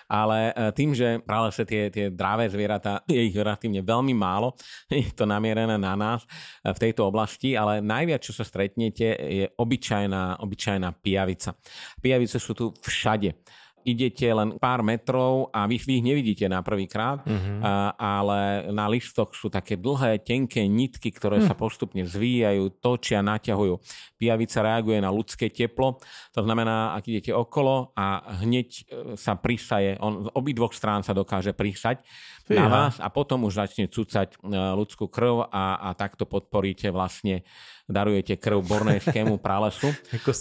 ale 0.06 0.54
e, 0.54 0.70
tým, 0.70 0.94
že 0.94 1.18
pralese 1.26 1.66
tie, 1.66 1.90
tie 1.90 2.14
dráve 2.14 2.46
zvieratá, 2.46 3.02
je 3.10 3.18
ich 3.18 3.34
relatívne 3.34 3.82
veľmi 3.82 4.14
málo, 4.14 4.54
je 4.90 5.10
to 5.12 5.26
namierené 5.26 5.74
na 5.76 5.98
nás 5.98 6.22
e, 6.22 6.70
v 6.70 6.78
tejto 6.78 7.10
oblasti, 7.10 7.58
ale 7.58 7.82
najviac, 7.82 8.22
čo 8.22 8.30
sa 8.30 8.46
stretnete, 8.46 9.18
je 9.18 9.46
obyčajná, 9.58 10.42
obyčajná 10.42 10.88
pijavica. 11.02 11.58
Pijavice 11.98 12.38
sú 12.38 12.54
tu 12.54 12.70
všade 12.86 13.34
idete 13.86 14.26
len 14.34 14.58
pár 14.58 14.82
metrov 14.82 15.46
a 15.54 15.70
vy, 15.70 15.78
vy 15.78 16.02
ich 16.02 16.04
nevidíte 16.04 16.50
na 16.50 16.60
prvýkrát, 16.66 17.22
uh-huh. 17.22 17.94
ale 17.94 18.66
na 18.74 18.90
listoch 18.90 19.30
sú 19.32 19.46
také 19.46 19.78
dlhé, 19.78 20.26
tenké 20.26 20.66
nitky, 20.66 21.14
ktoré 21.14 21.38
uh-huh. 21.38 21.48
sa 21.48 21.54
postupne 21.54 22.02
zvíjajú, 22.02 22.82
točia, 22.82 23.22
naťahujú. 23.22 23.78
Pijavica 24.18 24.58
reaguje 24.66 24.98
na 24.98 25.14
ľudské 25.14 25.46
teplo, 25.54 26.02
to 26.34 26.42
znamená, 26.42 26.98
ak 26.98 27.06
idete 27.06 27.30
okolo 27.30 27.94
a 27.94 28.36
hneď 28.42 28.68
e, 28.68 28.82
sa 29.14 29.38
prisaje, 29.38 29.94
on 30.02 30.26
z 30.26 30.28
obidvoch 30.34 30.74
strán 30.74 31.06
sa 31.06 31.14
dokáže 31.14 31.54
prisať 31.54 32.02
na 32.50 32.66
vás 32.66 32.98
a 32.98 33.06
potom 33.10 33.46
už 33.46 33.62
začne 33.62 33.86
cucať 33.86 34.34
e, 34.34 34.36
ľudskú 34.50 35.06
krv 35.06 35.46
a, 35.46 35.78
a 35.78 35.88
takto 35.94 36.26
podporíte 36.26 36.90
vlastne 36.90 37.46
darujete 37.86 38.34
krv 38.36 38.66
bornejskému 38.66 39.38
pralesu. 39.44 39.94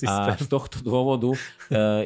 a 0.06 0.34
z 0.36 0.46
tohto 0.50 0.82
dôvodu 0.82 1.34
e, 1.34 1.40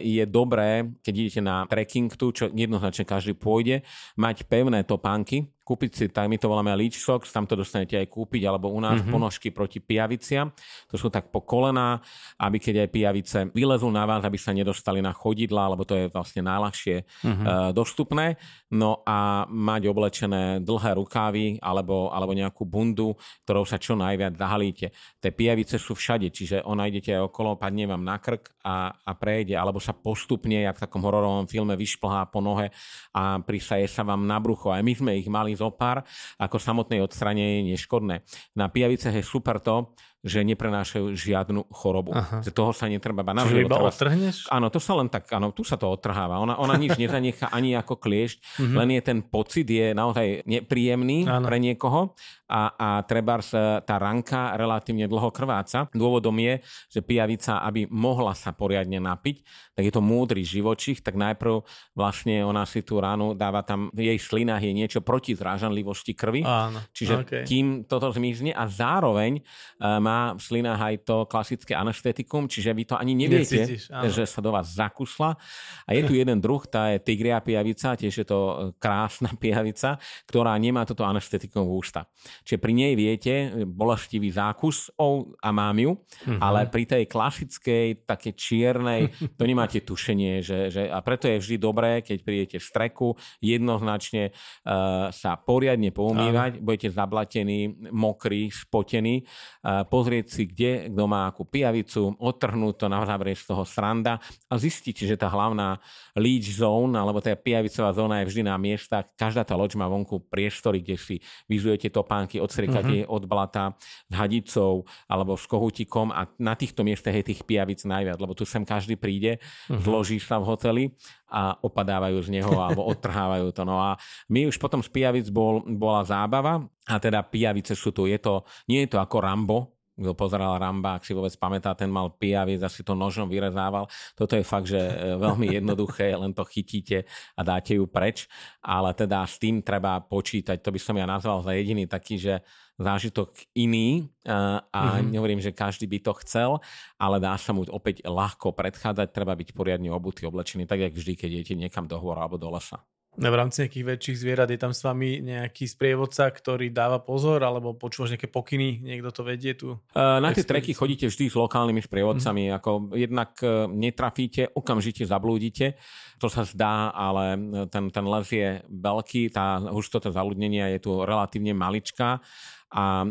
je 0.04 0.24
dobré, 0.28 0.88
keď 1.04 1.14
idete 1.16 1.42
na 1.42 1.64
trekking 1.66 2.12
tu, 2.14 2.32
čo 2.36 2.52
jednoznačne 2.52 3.08
každý 3.08 3.34
pôjde, 3.36 3.88
mať 4.20 4.46
pevné 4.46 4.84
topánky, 4.84 5.48
kúpiť 5.70 5.92
si, 5.94 6.06
tak 6.10 6.26
my 6.26 6.42
to 6.42 6.50
voláme 6.50 6.74
leech 6.74 6.98
socks, 6.98 7.30
tam 7.30 7.46
to 7.46 7.54
dostanete 7.54 7.94
aj 7.94 8.10
kúpiť, 8.10 8.42
alebo 8.50 8.74
u 8.74 8.82
nás 8.82 8.98
mm-hmm. 8.98 9.14
ponožky 9.14 9.54
proti 9.54 9.78
pijaviciam. 9.78 10.50
To 10.90 10.98
sú 10.98 11.14
tak 11.14 11.30
po 11.30 11.46
kolená, 11.46 12.02
aby 12.42 12.58
keď 12.58 12.86
aj 12.86 12.90
pijavice 12.90 13.40
vylezú 13.54 13.94
na 13.94 14.10
vás, 14.10 14.26
aby 14.26 14.42
sa 14.42 14.50
nedostali 14.50 14.98
na 14.98 15.14
chodidla, 15.14 15.70
lebo 15.70 15.86
to 15.86 15.94
je 15.94 16.06
vlastne 16.10 16.42
najľahšie 16.42 17.06
mm-hmm. 17.06 17.46
uh, 17.46 17.70
dostupné. 17.70 18.42
No 18.74 19.06
a 19.06 19.46
mať 19.46 19.94
oblečené 19.94 20.66
dlhé 20.66 20.98
rukávy 20.98 21.62
alebo, 21.62 22.10
alebo 22.10 22.34
nejakú 22.34 22.66
bundu, 22.66 23.14
ktorou 23.46 23.68
sa 23.68 23.78
čo 23.78 23.94
najviac 23.94 24.34
zahalíte. 24.40 24.90
Tie 25.22 25.30
pijavice 25.30 25.78
sú 25.78 25.94
všade, 25.94 26.34
čiže 26.34 26.66
ona 26.66 26.90
idete 26.90 27.14
aj 27.14 27.30
okolo, 27.30 27.62
padne 27.62 27.86
vám 27.86 28.02
na 28.02 28.18
krk 28.18 28.58
a, 28.66 28.90
a 28.94 29.12
prejde, 29.14 29.54
alebo 29.54 29.78
sa 29.78 29.94
postupne, 29.94 30.66
jak 30.66 30.78
v 30.80 30.84
takom 30.88 31.04
hororovom 31.06 31.46
filme, 31.46 31.76
vyšplhá 31.76 32.32
po 32.34 32.40
nohe 32.40 32.74
a 33.14 33.38
prisaje 33.44 33.86
sa 33.86 34.02
vám 34.08 34.24
na 34.24 34.40
brucho. 34.40 34.72
Aj 34.72 34.82
my 34.82 34.94
sme 34.96 35.12
ich 35.20 35.28
mali 35.28 35.59
zopár, 35.60 36.08
ako 36.40 36.56
samotnej 36.56 37.04
odstranenie 37.04 37.68
neškodné. 37.76 38.24
Na 38.56 38.72
pijavicách 38.72 39.20
je 39.20 39.24
super 39.28 39.60
to, 39.60 39.92
že 40.20 40.44
neprenášajú 40.44 41.16
žiadnu 41.16 41.72
chorobu. 41.72 42.12
Aha. 42.12 42.44
Z 42.44 42.52
toho 42.52 42.76
sa 42.76 42.92
netreba 42.92 43.24
bať. 43.24 43.48
Čiže 43.48 43.64
iba 43.64 43.80
odtrhneš? 43.80 44.36
Áno, 44.52 44.68
to 44.68 44.84
sa 44.84 45.00
len 45.00 45.08
tak, 45.08 45.32
áno, 45.32 45.56
tu 45.56 45.64
sa 45.64 45.80
to 45.80 45.88
odtrháva. 45.88 46.44
Ona, 46.44 46.60
ona 46.60 46.76
nič 46.76 47.00
nezanechá 47.02 47.48
ani 47.56 47.80
ako 47.80 47.96
kliešť, 47.96 48.38
mm-hmm. 48.60 48.76
len 48.76 48.90
je 49.00 49.02
ten 49.02 49.20
pocit 49.24 49.64
je 49.64 49.96
naozaj 49.96 50.44
nepríjemný 50.44 51.24
áno. 51.24 51.48
pre 51.48 51.58
niekoho 51.64 52.20
a, 52.52 52.74
a 52.76 52.90
treba 53.06 53.40
tá 53.86 53.96
ranka 54.02 54.58
relatívne 54.60 55.06
dlho 55.06 55.30
krváca. 55.32 55.88
Dôvodom 55.94 56.36
je, 56.42 56.60
že 56.92 57.00
pijavica, 57.00 57.64
aby 57.64 57.86
mohla 57.88 58.36
sa 58.36 58.52
poriadne 58.52 58.98
napiť, 59.00 59.46
tak 59.78 59.84
je 59.88 59.94
to 59.94 60.04
múdry 60.04 60.44
živočich, 60.44 61.00
tak 61.00 61.16
najprv 61.16 61.64
vlastne 61.96 62.44
ona 62.44 62.66
si 62.66 62.84
tú 62.84 63.00
ránu 63.00 63.38
dáva 63.38 63.64
tam, 63.64 63.88
v 63.96 64.12
jej 64.12 64.20
slinách 64.20 64.66
je 64.66 64.74
niečo 64.76 65.00
proti 65.00 65.38
zrážanlivosti 65.38 66.12
krvi. 66.18 66.42
Áno. 66.44 66.82
Čiže 66.92 67.14
okay. 67.24 67.44
kým 67.46 67.88
toto 67.88 68.12
zmizne 68.12 68.52
a 68.52 68.66
zároveň 68.68 69.40
uh, 69.40 70.02
má 70.10 70.34
v 70.34 70.42
slinách 70.42 70.82
aj 70.82 70.96
to 71.06 71.18
klasické 71.30 71.78
anestetikum, 71.78 72.50
čiže 72.50 72.74
vy 72.74 72.84
to 72.90 72.96
ani 72.98 73.14
neviete, 73.14 73.62
Necítiš, 73.62 73.94
že 74.10 74.26
sa 74.26 74.42
do 74.42 74.50
vás 74.50 74.74
zakusla. 74.74 75.38
A 75.86 75.90
je 75.94 76.02
tu 76.10 76.18
jeden 76.18 76.42
druh, 76.42 76.66
tá 76.66 76.90
je 76.90 76.98
tigria 76.98 77.38
pijavica, 77.38 77.94
tiež 77.94 78.26
je 78.26 78.26
to 78.26 78.40
e, 78.40 78.54
krásna 78.82 79.30
pijavica, 79.42 80.02
ktorá 80.26 80.58
nemá 80.58 80.84
toto 80.90 81.06
anestetikum 81.06 81.70
v 81.70 81.78
ústa. 81.78 82.10
Čiže 82.42 82.58
pri 82.58 82.74
nej 82.74 82.94
viete, 82.98 83.34
bolestivý 83.70 84.34
zákus 84.34 84.90
oh, 84.98 85.30
a 85.38 85.54
mám 85.54 85.78
ju, 85.78 85.94
mm-hmm. 85.94 86.40
ale 86.42 86.66
pri 86.72 86.84
tej 86.90 87.04
klasickej, 87.06 88.10
také 88.10 88.34
čiernej, 88.34 89.14
to 89.38 89.44
nemáte 89.46 89.84
tušenie, 89.86 90.42
že, 90.42 90.74
že, 90.74 90.90
a 90.90 90.98
preto 91.06 91.30
je 91.30 91.38
vždy 91.38 91.56
dobré, 91.62 92.02
keď 92.02 92.18
prídete 92.26 92.58
v 92.58 92.66
streku, 92.66 93.08
jednoznačne 93.44 94.32
uh, 94.32 95.12
sa 95.14 95.38
poriadne 95.38 95.92
poumývať, 95.92 96.64
budete 96.64 96.90
zablatení, 96.90 97.92
mokrí, 97.92 98.50
spotení, 98.50 99.24
uh, 99.24 99.84
pozrieť 100.00 100.32
si, 100.32 100.48
kde 100.48 100.88
kto 100.88 101.04
má 101.12 101.28
akú 101.28 101.44
pijavicu, 101.44 102.16
odtrhnúť 102.16 102.76
to 102.80 102.88
na 102.88 103.04
záver 103.04 103.36
z 103.36 103.52
toho 103.52 103.68
sranda 103.68 104.16
a 104.48 104.56
zistiť, 104.56 104.96
že 105.04 105.20
tá 105.20 105.28
hlavná 105.28 105.76
leach 106.16 106.56
zone, 106.56 106.96
alebo 106.96 107.20
tá 107.20 107.36
pijavicová 107.36 107.92
zóna 107.92 108.24
je 108.24 108.32
vždy 108.32 108.48
na 108.48 108.56
miestach. 108.56 109.12
Každá 109.20 109.44
tá 109.44 109.60
loď 109.60 109.76
má 109.76 109.92
vonku 109.92 110.24
priestory, 110.32 110.80
kde 110.80 110.96
si 110.96 111.16
vyzujete 111.52 111.92
topánky, 111.92 112.40
odstriekate 112.40 113.04
uh-huh. 113.04 113.12
od 113.12 113.28
blata 113.28 113.76
s 114.08 114.14
hadicou 114.16 114.88
alebo 115.12 115.36
s 115.36 115.44
kohutikom 115.44 116.16
a 116.16 116.32
na 116.40 116.56
týchto 116.56 116.88
miestach 116.88 117.12
je 117.20 117.36
tých 117.36 117.44
pijavic 117.44 117.84
najviac, 117.84 118.16
lebo 118.16 118.32
tu 118.32 118.48
sem 118.48 118.64
každý 118.64 118.96
príde, 118.96 119.44
uh-huh. 119.44 119.84
zloží 119.84 120.24
sa 120.24 120.40
v 120.40 120.48
hoteli 120.48 120.84
a 121.30 121.56
opadávajú 121.62 122.18
z 122.26 122.30
neho 122.42 122.54
alebo 122.66 122.86
odtrhávajú 122.90 123.54
to. 123.54 123.64
No 123.64 123.78
a 123.78 123.96
my 124.30 124.50
už 124.50 124.58
potom 124.58 124.82
z 124.82 124.90
pijavic 124.90 125.30
bol, 125.30 125.62
bola 125.66 126.02
zábava 126.04 126.66
a 126.90 126.96
teda 126.98 127.22
pijavice 127.22 127.78
sú 127.78 127.94
tu. 127.94 128.10
Je 128.10 128.18
to, 128.18 128.44
nie 128.66 128.84
je 128.86 128.92
to 128.94 129.00
ako 129.00 129.18
Rambo, 129.22 129.80
kto 130.00 130.16
pozeral 130.16 130.56
Ramba, 130.56 130.96
ak 130.96 131.04
si 131.04 131.12
vôbec 131.12 131.36
pamätá, 131.36 131.76
ten 131.76 131.92
mal 131.92 132.16
pijaviec 132.16 132.64
a 132.64 132.72
si 132.72 132.88
to 132.88 132.96
nožom 132.96 133.28
vyrezával. 133.28 133.92
Toto 134.16 134.40
je 134.40 134.48
fakt, 134.48 134.72
že 134.72 134.80
e, 134.80 135.20
veľmi 135.20 135.52
jednoduché, 135.60 136.16
len 136.16 136.32
to 136.32 136.48
chytíte 136.48 137.04
a 137.36 137.42
dáte 137.44 137.76
ju 137.76 137.84
preč, 137.86 138.32
ale 138.64 138.96
teda 138.96 139.28
s 139.28 139.36
tým 139.36 139.60
treba 139.60 140.00
počítať. 140.00 140.64
To 140.64 140.72
by 140.72 140.80
som 140.80 140.96
ja 140.96 141.04
nazval 141.04 141.44
za 141.44 141.52
jediný 141.52 141.84
taký, 141.84 142.16
že 142.16 142.40
zážitok 142.80 143.36
iný 143.54 144.08
e, 144.24 144.34
a 144.72 144.82
mm-hmm. 144.98 145.12
nehovorím, 145.12 145.44
že 145.44 145.52
každý 145.52 145.86
by 145.86 146.00
to 146.00 146.14
chcel, 146.24 146.50
ale 146.96 147.20
dá 147.20 147.36
sa 147.36 147.52
mu 147.52 147.68
opäť 147.68 148.08
ľahko 148.08 148.56
predchádzať, 148.56 149.12
treba 149.12 149.36
byť 149.36 149.52
poriadne 149.52 149.92
obutý, 149.92 150.24
oblečený, 150.26 150.66
tak 150.66 150.88
jak 150.88 150.96
vždy, 150.96 151.14
keď 151.20 151.30
idete 151.30 151.56
niekam 151.60 151.86
do 151.86 152.00
hôr 152.00 152.16
alebo 152.16 152.40
do 152.40 152.48
lesa 152.48 152.80
v 153.28 153.36
rámci 153.36 153.68
nejakých 153.68 153.86
väčších 153.86 154.20
zvierat 154.24 154.48
je 154.48 154.60
tam 154.62 154.72
s 154.72 154.80
vami 154.80 155.20
nejaký 155.20 155.68
sprievodca, 155.68 156.32
ktorý 156.32 156.72
dáva 156.72 157.04
pozor, 157.04 157.44
alebo 157.44 157.76
počúvaš 157.76 158.16
nejaké 158.16 158.32
pokyny, 158.32 158.80
niekto 158.80 159.12
to 159.12 159.22
vedie 159.28 159.52
tu? 159.60 159.76
Na 159.98 160.32
tie 160.32 160.48
treky 160.48 160.72
chodíte 160.72 161.12
vždy 161.12 161.28
s 161.28 161.36
lokálnymi 161.36 161.84
sprievodcami, 161.84 162.48
mm. 162.48 162.56
ako 162.56 162.72
jednak 162.96 163.36
e, 163.44 163.68
netrafíte, 163.68 164.56
okamžite 164.56 165.04
zablúdite, 165.04 165.76
to 166.16 166.32
sa 166.32 166.48
zdá, 166.48 166.96
ale 166.96 167.36
ten, 167.68 167.92
ten 167.92 168.06
les 168.08 168.28
je 168.32 168.50
veľký, 168.72 169.36
tá 169.36 169.60
hustota 169.68 170.16
zaludnenia 170.16 170.72
je 170.78 170.80
tu 170.80 170.92
relatívne 171.04 171.52
maličká 171.52 172.24
a 172.70 173.02
e, 173.02 173.08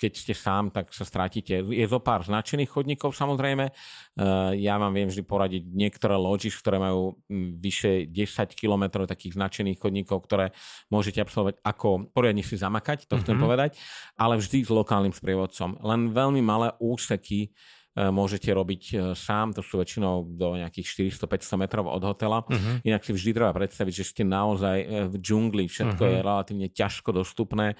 keď 0.00 0.12
ste 0.16 0.32
sám, 0.32 0.72
tak 0.72 0.96
sa 0.96 1.04
stratíte. 1.04 1.60
Je 1.60 1.84
zo 1.84 2.00
pár 2.00 2.24
značených 2.24 2.72
chodníkov 2.72 3.12
samozrejme. 3.12 3.68
E, 3.68 3.72
ja 4.64 4.80
vám 4.80 4.96
viem 4.96 5.12
vždy 5.12 5.22
poradiť 5.28 5.62
niektoré 5.68 6.16
loďiš, 6.16 6.56
ktoré 6.56 6.80
majú 6.80 7.20
vyše 7.60 8.08
10 8.08 8.56
km 8.56 9.04
takých 9.04 9.36
značených 9.36 9.76
chodníkov, 9.76 10.24
ktoré 10.24 10.56
môžete 10.88 11.20
absolvovať 11.20 11.60
ako 11.60 12.08
poriadne 12.16 12.40
si 12.40 12.56
zamakať, 12.56 13.04
to 13.04 13.20
chcem 13.20 13.36
mm-hmm. 13.36 13.44
povedať, 13.44 13.70
ale 14.16 14.40
vždy 14.40 14.64
s 14.64 14.70
lokálnym 14.72 15.12
sprievodcom. 15.12 15.76
Len 15.84 16.08
veľmi 16.16 16.40
malé 16.40 16.72
úseky 16.80 17.52
môžete 17.98 18.54
robiť 18.54 18.82
e, 18.94 18.96
sám, 19.18 19.50
to 19.50 19.62
sú 19.64 19.82
väčšinou 19.82 20.38
do 20.38 20.54
nejakých 20.54 21.10
400-500 21.18 21.62
metrov 21.66 21.84
od 21.90 22.02
hotela. 22.06 22.46
Uh-huh. 22.46 22.78
Inak 22.86 23.02
si 23.02 23.10
vždy 23.10 23.30
treba 23.34 23.50
predstaviť, 23.50 23.92
že 23.92 24.04
ste 24.06 24.22
naozaj 24.22 24.76
e, 24.78 24.86
v 25.10 25.14
džungli, 25.18 25.66
všetko 25.66 26.02
uh-huh. 26.02 26.14
je 26.14 26.18
relatívne 26.22 26.68
ťažko 26.70 27.10
dostupné. 27.10 27.74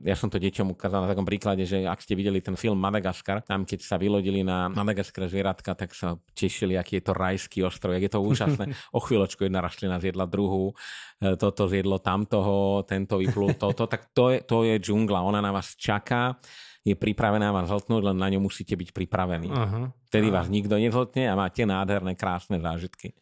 Ja 0.00 0.16
som 0.16 0.32
to 0.32 0.40
deťom 0.40 0.72
ukázal 0.72 1.04
na 1.04 1.10
takom 1.12 1.28
príklade, 1.28 1.66
že 1.68 1.84
ak 1.84 2.00
ste 2.00 2.16
videli 2.16 2.40
ten 2.40 2.56
film 2.56 2.78
Madagaskar, 2.78 3.44
tam 3.44 3.68
keď 3.68 3.84
sa 3.84 4.00
vylodili 4.00 4.40
na 4.40 4.70
Madagaskar 4.70 5.28
zvieratka, 5.28 5.76
tak 5.76 5.92
sa 5.92 6.16
tešili, 6.32 6.78
aký 6.78 7.02
je 7.02 7.04
to 7.04 7.12
rajský 7.12 7.58
ostrov, 7.66 7.98
jak 7.98 8.08
je 8.08 8.12
to 8.16 8.22
úžasné. 8.22 8.64
O 8.96 9.02
chvíľočku 9.02 9.44
jedna 9.44 9.60
rastlina 9.60 10.00
zjedla 10.00 10.24
druhú, 10.24 10.72
toto 11.20 11.68
zjedlo 11.68 12.00
tamtoho, 12.00 12.80
tento 12.88 13.20
vyplul 13.20 13.54
toto, 13.60 13.84
tak 13.84 14.08
to 14.16 14.32
je, 14.32 14.38
to 14.40 14.64
je 14.64 14.80
džungla, 14.80 15.20
ona 15.20 15.44
na 15.44 15.52
vás 15.52 15.76
čaká 15.76 16.38
je 16.80 16.96
pripravená 16.96 17.52
vás 17.52 17.68
zhltnúť, 17.68 18.12
len 18.12 18.16
na 18.16 18.28
ňu 18.32 18.48
musíte 18.48 18.72
byť 18.72 18.96
pripravení. 18.96 19.52
Uh-huh. 19.52 19.92
Vtedy 20.08 20.32
vás 20.32 20.48
nikto 20.48 20.80
nezhltne 20.80 21.28
a 21.28 21.36
máte 21.36 21.68
nádherné, 21.68 22.16
krásne 22.16 22.56
zážitky. 22.56 23.12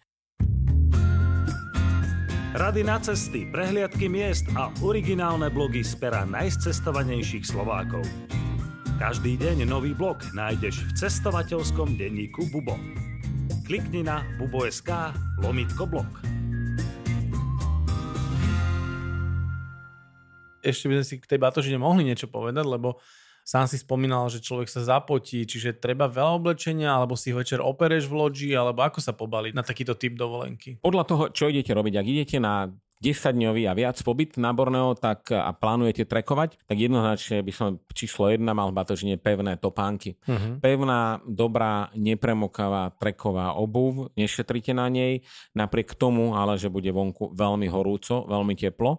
Rady 2.58 2.82
na 2.82 2.98
cesty, 2.98 3.46
prehliadky 3.46 4.08
miest 4.08 4.48
a 4.56 4.72
originálne 4.82 5.46
blogy 5.52 5.84
z 5.84 5.94
pera 6.00 6.26
najcestovanejších 6.26 7.44
Slovákov. 7.44 8.02
Každý 8.98 9.38
deň 9.38 9.62
nový 9.62 9.94
blog 9.94 10.18
nájdeš 10.34 10.82
v 10.82 10.90
cestovateľskom 10.98 11.94
denníku 11.94 12.50
Bubo. 12.50 12.74
Klikni 13.62 14.02
na 14.02 14.26
bubo.sk 14.42 14.90
lomitko 15.38 15.86
blog. 15.86 16.08
Ešte 20.58 20.90
by 20.90 20.94
sme 20.98 21.06
si 21.06 21.14
k 21.22 21.30
tej 21.30 21.38
batožine 21.38 21.78
mohli 21.78 22.02
niečo 22.02 22.26
povedať, 22.26 22.66
lebo 22.66 22.98
sám 23.48 23.64
si 23.64 23.80
spomínal, 23.80 24.28
že 24.28 24.44
človek 24.44 24.68
sa 24.68 24.84
zapotí, 24.84 25.48
čiže 25.48 25.80
treba 25.80 26.04
veľa 26.04 26.36
oblečenia, 26.36 26.92
alebo 26.92 27.16
si 27.16 27.32
večer 27.32 27.64
opereš 27.64 28.04
v 28.04 28.20
loďi, 28.20 28.50
alebo 28.52 28.84
ako 28.84 29.00
sa 29.00 29.16
pobaliť 29.16 29.56
na 29.56 29.64
takýto 29.64 29.96
typ 29.96 30.20
dovolenky? 30.20 30.76
Podľa 30.84 31.04
toho, 31.08 31.22
čo 31.32 31.48
idete 31.48 31.72
robiť. 31.72 31.94
Ak 31.96 32.04
idete 32.04 32.36
na 32.36 32.68
10-dňový 32.98 33.70
a 33.70 33.78
viac 33.78 33.96
pobyt 34.02 34.34
na 34.36 34.50
Borneo 34.50 34.98
tak, 34.98 35.30
a 35.30 35.54
plánujete 35.54 36.02
trekovať, 36.02 36.58
tak 36.66 36.76
jednoznačne 36.76 37.46
by 37.46 37.52
som 37.54 37.78
číslo 37.94 38.26
1 38.26 38.42
mal 38.42 38.74
batožine 38.74 39.14
pevné 39.16 39.54
topánky. 39.54 40.18
Uh-huh. 40.26 40.58
Pevná, 40.58 41.22
dobrá, 41.22 41.94
nepremokavá 41.94 42.90
treková 42.98 43.54
obuv, 43.54 44.10
nešetrite 44.18 44.74
na 44.74 44.90
nej, 44.90 45.22
napriek 45.54 45.94
tomu 45.94 46.34
ale, 46.34 46.58
že 46.58 46.66
bude 46.66 46.90
vonku 46.90 47.30
veľmi 47.38 47.70
horúco, 47.70 48.26
veľmi 48.26 48.58
teplo, 48.58 48.98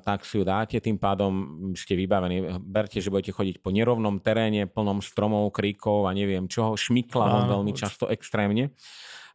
tak 0.00 0.24
si 0.24 0.40
ju 0.40 0.44
dáte, 0.44 0.80
tým 0.80 0.96
pádom 0.96 1.32
ste 1.76 1.92
vybavení. 1.92 2.60
Berte, 2.64 2.96
že 3.00 3.12
budete 3.12 3.36
chodiť 3.36 3.60
po 3.60 3.68
nerovnom 3.68 4.16
teréne, 4.20 4.64
plnom 4.64 5.04
stromov, 5.04 5.52
kríkov 5.52 6.08
a 6.08 6.16
neviem 6.16 6.48
čoho, 6.48 6.80
šmikla 6.80 7.48
veľmi 7.48 7.72
často 7.76 8.08
extrémne. 8.08 8.72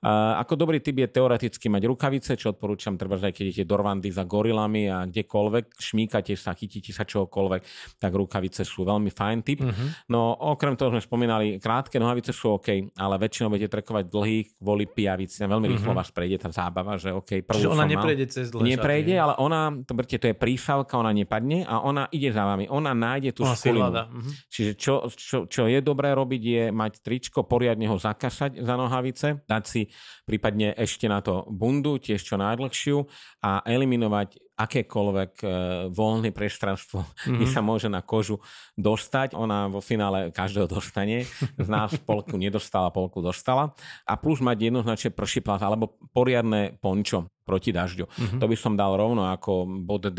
Ako 0.05 0.53
dobrý 0.53 0.85
typ 0.85 1.01
je 1.01 1.09
teoreticky 1.09 1.65
mať 1.65 1.89
rukavice, 1.89 2.37
čo 2.37 2.53
odporúčam, 2.53 2.93
treba, 2.93 3.17
aj 3.17 3.33
keď 3.33 3.43
idete 3.49 3.65
do 3.65 3.73
Rwandy 3.73 4.13
za 4.13 4.21
gorilami 4.21 4.85
a 4.85 5.09
kdekoľvek, 5.09 5.81
šmíkate 5.81 6.37
sa, 6.37 6.53
chytíte 6.53 6.93
sa 6.93 7.09
čokoľvek, 7.09 7.61
tak 7.97 8.11
rukavice 8.13 8.61
sú 8.61 8.85
veľmi 8.85 9.09
fajn 9.09 9.37
typ. 9.41 9.65
Uh-huh. 9.65 9.89
No 10.13 10.37
okrem 10.53 10.77
toho 10.77 10.93
sme 10.93 11.01
spomínali, 11.01 11.57
krátke 11.57 11.97
nohavice 11.97 12.37
sú 12.37 12.61
OK, 12.61 12.93
ale 12.93 13.15
väčšinou 13.17 13.49
budete 13.49 13.81
trekovať 13.81 14.05
dlhých 14.05 14.47
kvôli 14.61 14.85
pijavici. 14.85 15.41
Veľmi 15.41 15.73
rýchlo 15.73 15.97
uh-huh. 15.97 16.05
vás 16.05 16.13
prejde 16.13 16.37
tá 16.37 16.53
zábava, 16.53 17.01
že 17.01 17.09
OK, 17.09 17.41
prvú 17.41 17.65
Čiže 17.65 17.73
ona 17.73 17.85
neprejde 17.89 18.25
cez 18.29 18.53
dlhé 18.53 18.77
Neprejde, 18.77 19.13
ale 19.17 19.33
ona, 19.41 19.73
to 19.89 19.97
berte, 19.97 20.21
to 20.21 20.29
je 20.29 20.37
prísavka, 20.37 21.01
ona 21.01 21.09
nepadne 21.17 21.65
a 21.65 21.81
ona 21.81 22.05
ide 22.13 22.29
za 22.29 22.45
vami. 22.45 22.69
Ona 22.69 22.93
nájde 22.93 23.33
tú 23.33 23.41
skulinu. 23.41 23.89
Uh-huh. 23.89 24.21
Čiže 24.53 24.71
čo, 24.77 25.09
čo, 25.09 25.49
čo 25.49 25.65
je 25.65 25.81
dobré 25.81 26.13
robiť, 26.13 26.41
je 26.45 26.63
mať 26.69 27.01
tričko, 27.01 27.41
poriadne 27.49 27.89
ho 27.89 27.97
zakasať 27.97 28.61
za 28.61 28.77
nohavice, 28.77 29.41
dať 29.49 29.63
si 29.65 29.81
prípadne 30.23 30.73
ešte 30.75 31.05
na 31.05 31.21
to 31.21 31.45
bundu, 31.47 31.97
tiež 32.01 32.21
čo 32.21 32.35
najdlhšiu 32.35 32.97
a 33.45 33.61
eliminovať 33.65 34.54
akékoľvek 34.55 35.31
e, 35.43 35.47
voľné 35.91 36.31
priestranstvo, 36.31 37.03
mm-hmm. 37.03 37.35
kde 37.35 37.47
sa 37.47 37.59
môže 37.59 37.91
na 37.91 37.99
kožu 37.99 38.39
dostať. 38.79 39.35
Ona 39.35 39.67
vo 39.67 39.83
finále 39.83 40.31
každého 40.31 40.71
dostane. 40.71 41.27
Z 41.59 41.67
nás 41.67 41.91
polku 42.07 42.39
nedostala, 42.39 42.91
polku 42.91 43.19
dostala. 43.19 43.75
A 44.07 44.15
plus 44.15 44.39
mať 44.39 44.71
jednoznačne 44.71 45.11
pršiplat 45.11 45.59
alebo 45.59 45.99
poriadne 46.15 46.79
pončo 46.79 47.27
proti 47.45 47.69
dažďu. 47.69 48.05
Mm-hmm. 48.07 48.39
To 48.41 48.45
by 48.49 48.57
som 48.57 48.73
dal 48.73 48.97
rovno 48.97 49.29
ako 49.29 49.67
bod 49.85 50.09
2, 50.09 50.15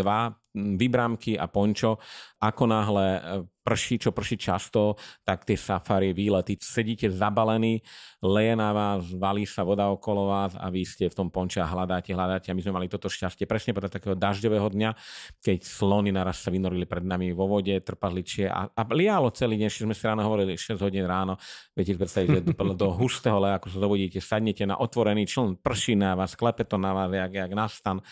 vybrámky 0.56 1.36
a 1.36 1.50
pončo. 1.50 2.00
Ako 2.40 2.64
náhle 2.70 3.06
e, 3.16 3.20
prší, 3.66 3.98
čo 3.98 4.14
prší 4.14 4.38
často, 4.38 4.94
tak 5.26 5.42
tie 5.42 5.58
safari, 5.58 6.14
výlety, 6.14 6.56
sedíte 6.60 7.10
zabalení, 7.10 7.82
leje 8.22 8.54
na 8.54 8.70
vás, 8.70 9.10
valí 9.10 9.42
sa 9.42 9.66
voda 9.66 9.90
okolo 9.90 10.30
vás 10.30 10.54
a 10.54 10.70
vy 10.70 10.86
ste 10.86 11.10
v 11.10 11.16
tom 11.18 11.28
ponče 11.28 11.58
a 11.60 11.66
hľadáte, 11.66 12.14
hľadáte. 12.14 12.48
A 12.48 12.56
my 12.56 12.62
sme 12.62 12.76
mali 12.78 12.86
toto 12.86 13.10
šťastie 13.10 13.44
presne 13.44 13.74
podľa 13.74 13.98
takého 13.98 14.14
dažďového 14.26 14.68
dňa, 14.74 14.90
keď 15.38 15.58
slony 15.62 16.10
naraz 16.10 16.42
sa 16.42 16.50
vynorili 16.50 16.84
pred 16.84 17.06
nami 17.06 17.30
vo 17.30 17.46
vode, 17.46 17.74
trpadličie 17.78 18.50
a, 18.50 18.66
a 18.70 18.82
lialo 18.90 19.30
celý 19.30 19.56
deň, 19.62 19.68
sme 19.86 19.94
si 19.94 20.04
ráno 20.04 20.26
hovorili 20.26 20.58
6 20.58 20.82
hodín 20.82 21.06
ráno, 21.06 21.38
viete 21.78 21.94
predstaviť, 21.94 22.28
že 22.28 22.40
do, 22.50 22.74
do 22.74 22.88
hustého 22.94 23.38
leja, 23.38 23.62
ako 23.62 23.68
sa 23.70 23.78
zobudíte, 23.78 24.18
sadnete 24.18 24.66
na 24.66 24.76
otvorený 24.76 25.24
čln, 25.30 25.62
prší 25.62 25.94
na 25.94 26.18
vás, 26.18 26.34
klepe 26.34 26.66
to 26.66 26.76
na 26.76 26.90
vás, 26.90 27.10
jak, 27.14 27.32
jak 27.32 27.52
nastan 27.54 28.02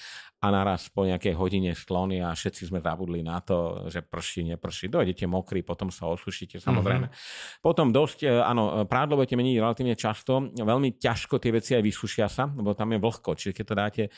a 0.45 0.53
naraz 0.53 0.93
po 0.93 1.09
nejakej 1.09 1.33
hodine 1.33 1.73
sklony 1.73 2.21
a 2.21 2.37
všetci 2.37 2.69
sme 2.69 2.85
zabudli 2.85 3.25
na 3.25 3.41
to, 3.41 3.89
že 3.89 4.05
prší, 4.05 4.45
neprší. 4.53 4.93
Dojdete 4.93 5.25
mokrý, 5.25 5.65
potom 5.65 5.89
sa 5.89 6.05
osušíte 6.13 6.61
samozrejme. 6.61 7.09
Mm-hmm. 7.09 7.65
Potom 7.65 7.89
dosť, 7.89 8.29
e, 8.29 8.45
áno, 8.45 8.85
prádlo 8.85 9.17
budete 9.17 9.41
meniť 9.41 9.57
relatívne 9.57 9.97
často, 9.97 10.53
veľmi 10.53 11.01
ťažko 11.01 11.41
tie 11.41 11.49
veci 11.49 11.73
aj 11.73 11.83
vysušia 11.89 12.29
sa, 12.29 12.45
lebo 12.53 12.77
tam 12.77 12.93
je 12.93 13.01
vlhko, 13.01 13.31
čiže 13.33 13.57
keď 13.57 13.65
to 13.65 13.75
dáte 13.75 14.03
e, 14.05 14.11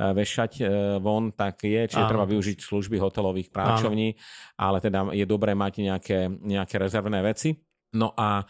vešať 0.00 0.52
e, 0.56 0.64
von, 1.04 1.36
tak 1.36 1.68
je, 1.68 1.84
čiže 1.84 2.00
áno. 2.00 2.10
treba 2.16 2.24
využiť 2.32 2.64
služby 2.64 2.96
hotelových 2.96 3.52
práčovní, 3.52 4.16
áno. 4.16 4.20
ale 4.56 4.76
teda 4.80 5.12
je 5.12 5.28
dobré 5.28 5.52
mať 5.52 5.84
nejaké, 5.84 6.18
nejaké 6.32 6.80
rezervné 6.80 7.20
veci. 7.20 7.60
No 7.94 8.10
a 8.18 8.42
e, 8.42 8.44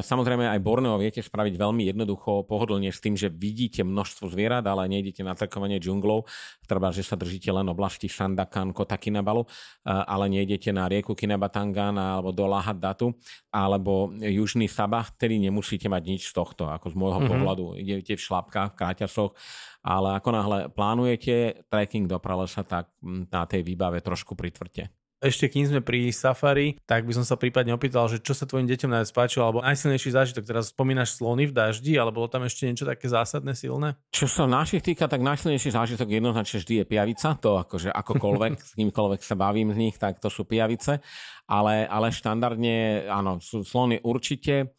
samozrejme 0.00 0.48
aj 0.48 0.64
Borneo 0.64 0.96
viete 0.96 1.20
spraviť 1.20 1.60
veľmi 1.60 1.92
jednoducho, 1.92 2.48
pohodlne 2.48 2.88
s 2.88 3.04
tým, 3.04 3.14
že 3.14 3.28
vidíte 3.28 3.84
množstvo 3.84 4.32
zvierat, 4.32 4.64
ale 4.64 4.88
nejdete 4.88 5.20
na 5.20 5.36
trekovanie 5.36 5.76
džunglov, 5.76 6.24
treba, 6.64 6.88
že 6.88 7.04
sa 7.04 7.20
držíte 7.20 7.52
len 7.52 7.68
oblasti 7.68 8.08
Sandakan, 8.08 8.72
Kota 8.72 8.96
Kinabalu, 8.96 9.44
e, 9.44 9.48
ale 9.92 10.32
nejdete 10.32 10.72
na 10.72 10.88
rieku 10.88 11.12
Kinabatangan 11.12 11.94
alebo 12.00 12.32
do 12.32 12.48
Lahat 12.48 12.80
Datu, 12.80 13.12
alebo 13.52 14.08
južný 14.16 14.66
Sabah, 14.72 15.04
ktorý 15.04 15.36
nemusíte 15.36 15.92
mať 15.92 16.02
nič 16.08 16.22
z 16.28 16.32
tohto, 16.32 16.72
ako 16.72 16.88
z 16.88 16.96
môjho 16.96 17.20
mm-hmm. 17.20 17.30
pohľadu. 17.30 17.64
Idete 17.76 18.16
v 18.16 18.24
šlapkách, 18.24 18.72
v 18.72 18.78
kráťasoch, 18.80 19.36
ale 19.84 20.16
ako 20.16 20.28
náhle 20.32 20.58
plánujete 20.72 21.68
trekking 21.68 22.08
do 22.08 22.16
pralesa, 22.16 22.64
tak 22.64 22.88
na 23.04 23.44
tej 23.44 23.60
výbave 23.68 24.00
trošku 24.00 24.32
pritvrte. 24.32 25.01
Ešte 25.22 25.46
kým 25.46 25.70
sme 25.70 25.80
pri 25.80 26.10
safari, 26.10 26.82
tak 26.82 27.06
by 27.06 27.14
som 27.14 27.22
sa 27.22 27.38
prípadne 27.38 27.70
opýtal, 27.70 28.10
že 28.10 28.18
čo 28.18 28.34
sa 28.34 28.42
tvojim 28.42 28.66
deťom 28.66 28.90
najviac 28.90 29.14
páčilo, 29.14 29.46
alebo 29.46 29.62
najsilnejší 29.62 30.10
zážitok. 30.10 30.42
Teraz 30.42 30.74
spomínaš 30.74 31.14
slony 31.14 31.46
v 31.46 31.54
daždi, 31.54 31.94
alebo 31.94 32.26
bolo 32.26 32.28
tam 32.28 32.42
ešte 32.42 32.66
niečo 32.66 32.82
také 32.82 33.06
zásadné, 33.06 33.54
silné? 33.54 33.94
Čo 34.10 34.26
sa 34.26 34.50
našich 34.50 34.82
týka, 34.82 35.06
tak 35.06 35.22
najsilnejší 35.22 35.70
zážitok 35.70 36.10
jednoznačne 36.10 36.58
vždy 36.58 36.74
je 36.82 36.84
pijavica. 36.90 37.38
To 37.38 37.62
akože 37.62 37.94
akokoľvek, 37.94 38.52
s 38.68 38.72
kýmkoľvek 38.74 39.20
sa 39.22 39.38
bavím 39.38 39.70
z 39.70 39.78
nich, 39.78 39.94
tak 39.94 40.18
to 40.18 40.26
sú 40.26 40.42
pijavice. 40.42 40.98
Ale, 41.46 41.86
ale 41.86 42.10
štandardne, 42.10 43.06
áno, 43.06 43.38
sú 43.38 43.62
slony 43.62 44.02
určite 44.02 44.74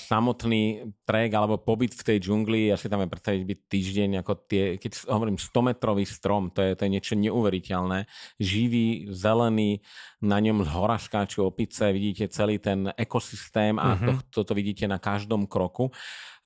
samotný 0.00 0.96
trek 1.04 1.28
alebo 1.36 1.60
pobyt 1.60 1.92
v 1.92 2.00
tej 2.00 2.18
džungli, 2.24 2.72
ja 2.72 2.80
si 2.80 2.88
tam 2.88 3.04
aj 3.04 3.12
predstaviť 3.12 3.42
byť 3.44 3.58
týždeň, 3.68 4.10
ako 4.24 4.32
tie, 4.48 4.64
keď 4.80 5.12
hovorím 5.12 5.36
100-metrový 5.36 6.08
strom, 6.08 6.48
to 6.48 6.64
je, 6.64 6.72
to 6.72 6.88
je 6.88 6.94
niečo 6.96 7.14
neuveriteľné. 7.20 8.08
Živý, 8.40 9.12
zelený, 9.12 9.84
na 10.24 10.40
ňom 10.40 10.64
z 10.64 10.68
hora 10.72 10.96
skáču 10.96 11.44
opice, 11.44 11.92
vidíte 11.92 12.32
celý 12.32 12.56
ten 12.56 12.88
ekosystém 12.96 13.76
a 13.76 13.94
uh-huh. 13.94 14.24
to, 14.32 14.42
toto 14.42 14.52
vidíte 14.56 14.88
na 14.88 14.96
každom 14.96 15.44
kroku. 15.44 15.92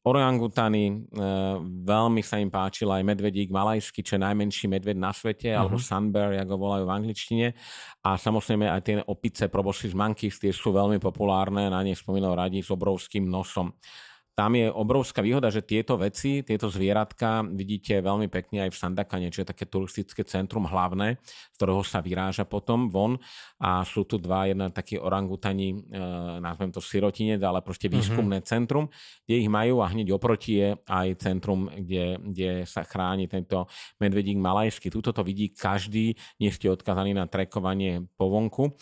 Orangutany, 0.03 0.91
e, 0.91 0.95
veľmi 1.87 2.27
sa 2.27 2.43
im 2.43 2.51
páčil 2.51 2.91
aj 2.91 3.07
medvedík 3.07 3.55
malajský, 3.55 4.03
čo 4.03 4.19
je 4.19 4.27
najmenší 4.27 4.67
medved 4.67 4.99
na 4.99 5.15
svete, 5.15 5.55
uh-huh. 5.55 5.63
alebo 5.63 5.79
sunbear, 5.79 6.35
ako 6.43 6.55
volajú 6.59 6.85
v 6.91 6.95
angličtine. 6.99 7.47
A 8.03 8.19
samozrejme 8.19 8.67
aj 8.67 8.83
tie 8.83 8.95
opice 9.07 9.47
proboscis 9.47 9.95
monkeys, 9.95 10.43
tie 10.43 10.51
sú 10.51 10.75
veľmi 10.75 10.99
populárne, 10.99 11.71
na 11.71 11.87
ne 11.87 11.95
spomínal 11.95 12.35
radi 12.35 12.67
s 12.67 12.75
obrovským 12.75 13.31
nosom 13.31 13.71
tam 14.33 14.57
je 14.57 14.73
obrovská 14.73 15.21
výhoda, 15.21 15.53
že 15.53 15.61
tieto 15.61 16.01
veci, 16.01 16.41
tieto 16.41 16.73
zvieratka 16.73 17.45
vidíte 17.45 18.01
veľmi 18.01 18.33
pekne 18.33 18.65
aj 18.65 18.71
v 18.73 18.81
Sandakane, 18.81 19.29
čo 19.29 19.45
je 19.45 19.53
také 19.53 19.69
turistické 19.69 20.25
centrum 20.25 20.65
hlavné, 20.65 21.21
z 21.53 21.57
ktorého 21.61 21.85
sa 21.85 22.01
vyráža 22.01 22.49
potom 22.49 22.89
von 22.89 23.21
a 23.61 23.85
sú 23.85 24.09
tu 24.09 24.17
dva, 24.17 24.49
jedna 24.49 24.73
taký 24.73 24.97
orangutani, 24.97 25.77
e, 25.77 26.01
nazvem 26.41 26.73
to 26.73 26.81
sirotinec, 26.81 27.45
ale 27.45 27.61
proste 27.61 27.93
mhm. 27.93 27.93
výskumné 27.93 28.39
mm-hmm. 28.41 28.53
centrum, 28.57 28.89
kde 29.29 29.35
ich 29.37 29.51
majú 29.53 29.85
a 29.85 29.93
hneď 29.93 30.17
oproti 30.17 30.53
je 30.65 30.69
aj 30.89 31.09
centrum, 31.21 31.69
kde, 31.69 32.17
kde 32.33 32.51
sa 32.65 32.89
chráni 32.89 33.29
tento 33.29 33.69
medvedík 34.01 34.41
malajský. 34.41 34.89
Tuto 34.89 35.13
to 35.13 35.21
vidí 35.21 35.53
každý, 35.53 36.17
nie 36.41 36.49
ste 36.49 36.73
odkazaní 36.73 37.13
na 37.13 37.29
trekovanie 37.29 38.09
po 38.17 38.33
vonku. 38.33 38.65
E, 38.65 38.73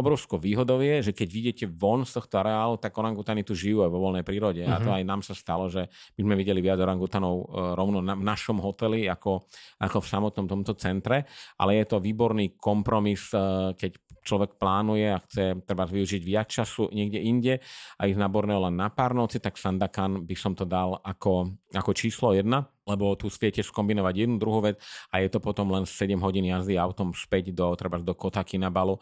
obrovskou 0.00 0.40
výhodou 0.40 0.80
je, 0.80 1.12
že 1.12 1.12
keď 1.12 1.28
vidíte 1.28 1.64
von 1.68 2.08
z 2.08 2.16
tohto 2.16 2.40
areálu, 2.40 2.80
tak 2.80 2.96
orangutani 2.96 3.44
tu 3.44 3.52
žijú 3.52 3.84
aj 3.84 3.92
vo 3.92 4.00
voľnej 4.00 4.24
prírode. 4.24 4.64
Mm-hmm. 4.64 4.77
A 4.78 4.82
to 4.82 4.90
mhm. 4.94 4.96
aj 5.02 5.04
nám 5.04 5.20
sa 5.26 5.34
stalo, 5.34 5.66
že 5.66 5.90
my 6.14 6.30
sme 6.30 6.34
videli 6.38 6.62
viac 6.62 6.78
orangutanov 6.78 7.34
e, 7.34 7.44
rovno 7.74 7.98
na, 7.98 8.14
v 8.14 8.22
našom 8.22 8.62
hoteli 8.62 9.10
ako, 9.10 9.42
ako 9.82 9.98
v 9.98 10.06
samotnom 10.06 10.46
tomto 10.46 10.78
centre, 10.78 11.26
ale 11.58 11.82
je 11.82 11.84
to 11.90 11.98
výborný 11.98 12.54
kompromis, 12.54 13.34
e, 13.34 13.74
keď 13.74 13.90
človek 14.22 14.60
plánuje 14.60 15.08
a 15.08 15.22
chce 15.24 15.64
treba 15.64 15.88
využiť 15.88 16.22
viac 16.22 16.52
času 16.52 16.92
niekde 16.92 17.16
inde 17.16 17.54
a 17.96 18.02
ísť 18.04 18.20
na 18.20 18.28
Borneo 18.28 18.60
len 18.60 18.76
na 18.76 18.92
pár 18.92 19.16
noci, 19.16 19.40
tak 19.40 19.56
Sandakan 19.56 20.28
by 20.28 20.36
som 20.36 20.52
to 20.52 20.68
dal 20.68 21.00
ako, 21.00 21.56
ako 21.72 21.90
číslo 21.96 22.36
jedna 22.36 22.68
lebo 22.88 23.12
tu 23.20 23.28
viete 23.28 23.60
skombinovať 23.60 24.24
jednu 24.24 24.40
druhú 24.40 24.64
vec 24.64 24.80
a 25.12 25.20
je 25.20 25.28
to 25.28 25.44
potom 25.44 25.68
len 25.68 25.84
7 25.84 26.16
hodín 26.24 26.48
jazdy 26.48 26.80
autom 26.80 27.12
späť 27.12 27.52
do, 27.52 27.68
treba 27.76 28.00
do 28.00 28.16
Kotaky 28.16 28.56
na 28.56 28.72
balu, 28.72 28.96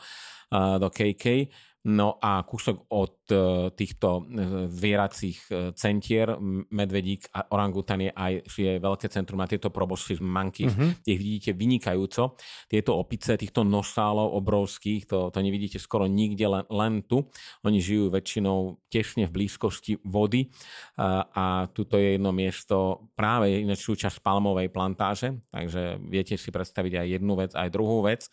do 0.51 0.89
KK. 0.91 1.47
No 1.87 2.18
a 2.18 2.42
kúsok 2.42 2.90
od 2.90 3.31
e, 3.31 3.37
týchto 3.70 4.27
e, 4.27 4.42
zvieracích 4.66 5.38
e, 5.46 5.53
centier, 5.79 6.35
medvedík 6.75 7.31
a 7.31 7.46
orangutan 7.55 8.03
je 8.03 8.11
aj 8.11 8.33
je 8.51 8.72
veľké 8.83 9.07
centrum 9.07 9.38
na 9.38 9.46
tieto 9.46 9.70
proboscis 9.70 10.18
monkeys. 10.18 10.75
Uh-huh. 10.75 10.90
Ich 11.07 11.14
vidíte 11.22 11.55
vynikajúco. 11.55 12.35
Tieto 12.66 12.99
opice, 12.99 13.38
týchto 13.38 13.62
nosálov 13.62 14.35
obrovských, 14.35 15.07
to, 15.07 15.31
to 15.31 15.38
nevidíte 15.38 15.79
skoro 15.79 16.11
nikde, 16.11 16.51
len, 16.51 16.66
len 16.75 17.07
tu. 17.07 17.22
Oni 17.62 17.79
žijú 17.79 18.11
väčšinou 18.11 18.83
tesne 18.90 19.31
v 19.31 19.35
blízkosti 19.38 20.03
vody 20.03 20.51
a, 20.99 21.22
a 21.31 21.44
tuto 21.70 22.03
je 22.03 22.18
jedno 22.18 22.35
miesto 22.35 23.07
práve 23.14 23.62
ináč 23.62 23.87
súčasť 23.87 24.27
palmovej 24.27 24.75
plantáže, 24.75 25.38
takže 25.55 26.03
viete 26.03 26.35
si 26.35 26.51
predstaviť 26.51 26.92
aj 26.99 27.07
jednu 27.20 27.35
vec, 27.38 27.53
aj 27.55 27.68
druhú 27.70 28.03
vec 28.03 28.27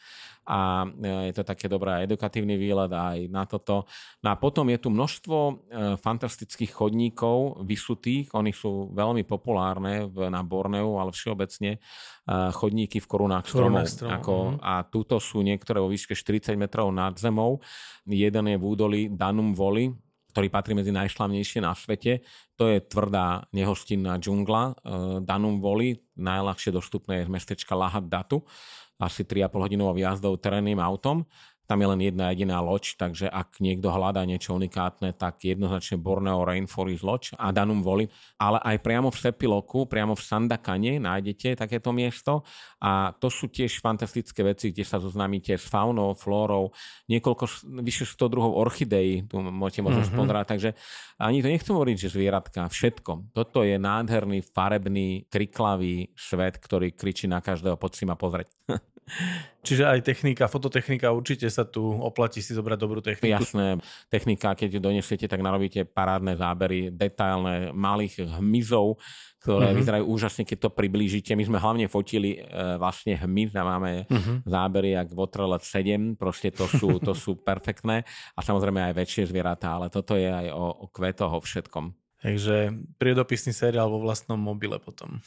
a 0.44 0.84
je 1.30 1.34
to 1.36 1.44
také 1.48 1.72
dobré 1.72 2.04
edukatívny 2.04 2.60
výlet 2.60 2.92
aj 2.92 3.32
na 3.32 3.43
toto. 3.46 3.86
No 4.24 4.28
a 4.32 4.36
potom 4.36 4.68
je 4.72 4.80
tu 4.80 4.90
množstvo 4.90 5.38
e, 5.38 5.54
fantastických 6.00 6.72
chodníkov 6.72 7.64
vysutých, 7.64 8.34
oni 8.34 8.52
sú 8.52 8.92
veľmi 8.92 9.24
populárne 9.24 10.08
na 10.10 10.42
Borneu, 10.42 11.00
ale 11.00 11.12
všeobecne 11.12 11.78
e, 11.78 11.80
chodníky 12.54 13.00
v 13.04 13.08
korunách 13.08 13.50
stromov. 13.50 13.86
Strom. 13.88 14.10
Ako, 14.12 14.36
mhm. 14.36 14.56
a 14.64 14.74
tuto 14.88 15.18
sú 15.20 15.44
niektoré 15.44 15.80
vo 15.80 15.92
výške 15.92 16.16
40 16.16 16.56
metrov 16.56 16.90
nad 16.92 17.16
zemou. 17.20 17.60
Jeden 18.08 18.46
je 18.50 18.58
v 18.58 18.64
údolí 18.64 19.02
Danum 19.12 19.56
Voli, 19.56 19.92
ktorý 20.34 20.50
patrí 20.50 20.74
medzi 20.74 20.90
najšlavnejšie 20.90 21.62
na 21.62 21.78
svete. 21.78 22.26
To 22.58 22.66
je 22.66 22.82
tvrdá 22.82 23.46
nehostinná 23.54 24.18
džungla. 24.18 24.82
Danum 25.22 25.62
Voli, 25.62 26.02
najľahšie 26.18 26.74
dostupné 26.74 27.22
je 27.22 27.30
z 27.30 27.34
mestečka 27.34 27.78
Lahat 27.78 28.10
Datu 28.10 28.42
asi 29.02 29.28
3,5 29.28 29.64
hodinovou 29.68 29.98
jazdou 29.98 30.34
terénnym 30.40 30.80
autom 30.80 31.26
tam 31.64 31.80
je 31.80 31.88
len 31.88 32.02
jedna 32.04 32.36
jediná 32.36 32.60
loď, 32.60 33.00
takže 33.00 33.32
ak 33.32 33.64
niekto 33.64 33.88
hľadá 33.88 34.28
niečo 34.28 34.52
unikátne, 34.52 35.16
tak 35.16 35.48
jednoznačne 35.48 35.96
Borneo 35.96 36.44
Rainforest 36.44 37.04
Lodge 37.08 37.30
a 37.40 37.56
Danum 37.56 37.80
Voli. 37.80 38.12
Ale 38.36 38.60
aj 38.60 38.84
priamo 38.84 39.08
v 39.08 39.18
Sepiloku, 39.18 39.88
priamo 39.88 40.12
v 40.12 40.24
Sandakane 40.24 41.00
nájdete 41.00 41.56
takéto 41.56 41.96
miesto 41.96 42.44
a 42.84 43.16
to 43.16 43.32
sú 43.32 43.48
tiež 43.48 43.80
fantastické 43.80 44.44
veci, 44.44 44.76
kde 44.76 44.84
sa 44.84 45.00
zoznámite 45.00 45.56
s 45.56 45.64
faunou, 45.72 46.12
flórou, 46.20 46.76
niekoľko, 47.08 47.44
vyše 47.80 48.04
100 48.04 48.28
druhov 48.28 48.60
orchideí, 48.60 49.24
tu 49.24 49.40
môžete 49.40 49.82
možno 49.88 50.04
mm-hmm. 50.04 50.20
pozerať, 50.20 50.46
takže 50.52 50.70
ani 51.24 51.40
to 51.40 51.48
nechcem 51.48 51.74
hovoriť, 51.74 51.96
že 51.96 52.14
zvieratka, 52.14 52.68
všetko. 52.68 53.32
Toto 53.32 53.64
je 53.64 53.80
nádherný, 53.80 54.44
farebný, 54.44 55.32
kriklavý 55.32 56.12
svet, 56.20 56.60
ktorý 56.60 56.92
kričí 56.92 57.32
na 57.32 57.40
každého, 57.40 57.80
poď 57.80 57.92
si 57.96 58.04
ma 58.04 58.20
pozrieť. 58.20 58.52
Čiže 59.64 59.88
aj 59.88 60.00
technika, 60.04 60.52
fototechnika, 60.52 61.16
určite 61.16 61.48
sa 61.48 61.64
tu 61.64 61.88
oplatí 61.88 62.44
si 62.44 62.52
zobrať 62.52 62.78
dobrú 62.80 63.00
techniku. 63.00 63.40
Jasné, 63.40 63.80
technika, 64.12 64.52
keď 64.52 64.76
ju 64.76 64.80
donesiete, 64.84 65.24
tak 65.24 65.40
narobíte 65.40 65.88
parádne 65.88 66.36
zábery, 66.36 66.92
detailné, 66.92 67.72
malých 67.72 68.28
hmyzov, 68.28 69.00
ktoré 69.40 69.72
uh-huh. 69.72 69.80
vyzerajú 69.80 70.04
úžasne, 70.04 70.44
keď 70.44 70.68
to 70.68 70.70
priblížite. 70.72 71.32
My 71.36 71.48
sme 71.48 71.64
hlavne 71.64 71.88
fotili 71.88 72.40
e, 72.40 72.76
vlastne 72.76 73.16
hmyz 73.16 73.56
a 73.56 73.64
máme 73.64 73.92
uh-huh. 74.08 74.44
zábery 74.44 75.00
jak 75.00 75.16
Waterlet 75.16 75.64
7, 75.64 76.20
proste 76.20 76.52
to 76.52 76.68
sú, 76.68 77.00
to 77.00 77.16
sú 77.16 77.40
perfektné 77.48 78.04
a 78.36 78.40
samozrejme 78.44 78.84
aj 78.92 78.94
väčšie 79.00 79.32
zvieratá, 79.32 79.80
ale 79.80 79.88
toto 79.88 80.20
je 80.20 80.28
aj 80.28 80.48
o, 80.52 80.66
o 80.84 80.86
kvetoch, 80.92 81.36
o 81.36 81.44
všetkom. 81.44 81.96
Takže 82.24 82.72
priedopisný 83.00 83.52
seriál 83.52 83.92
vo 83.92 84.00
vlastnom 84.00 84.40
mobile 84.40 84.80
potom. 84.80 85.24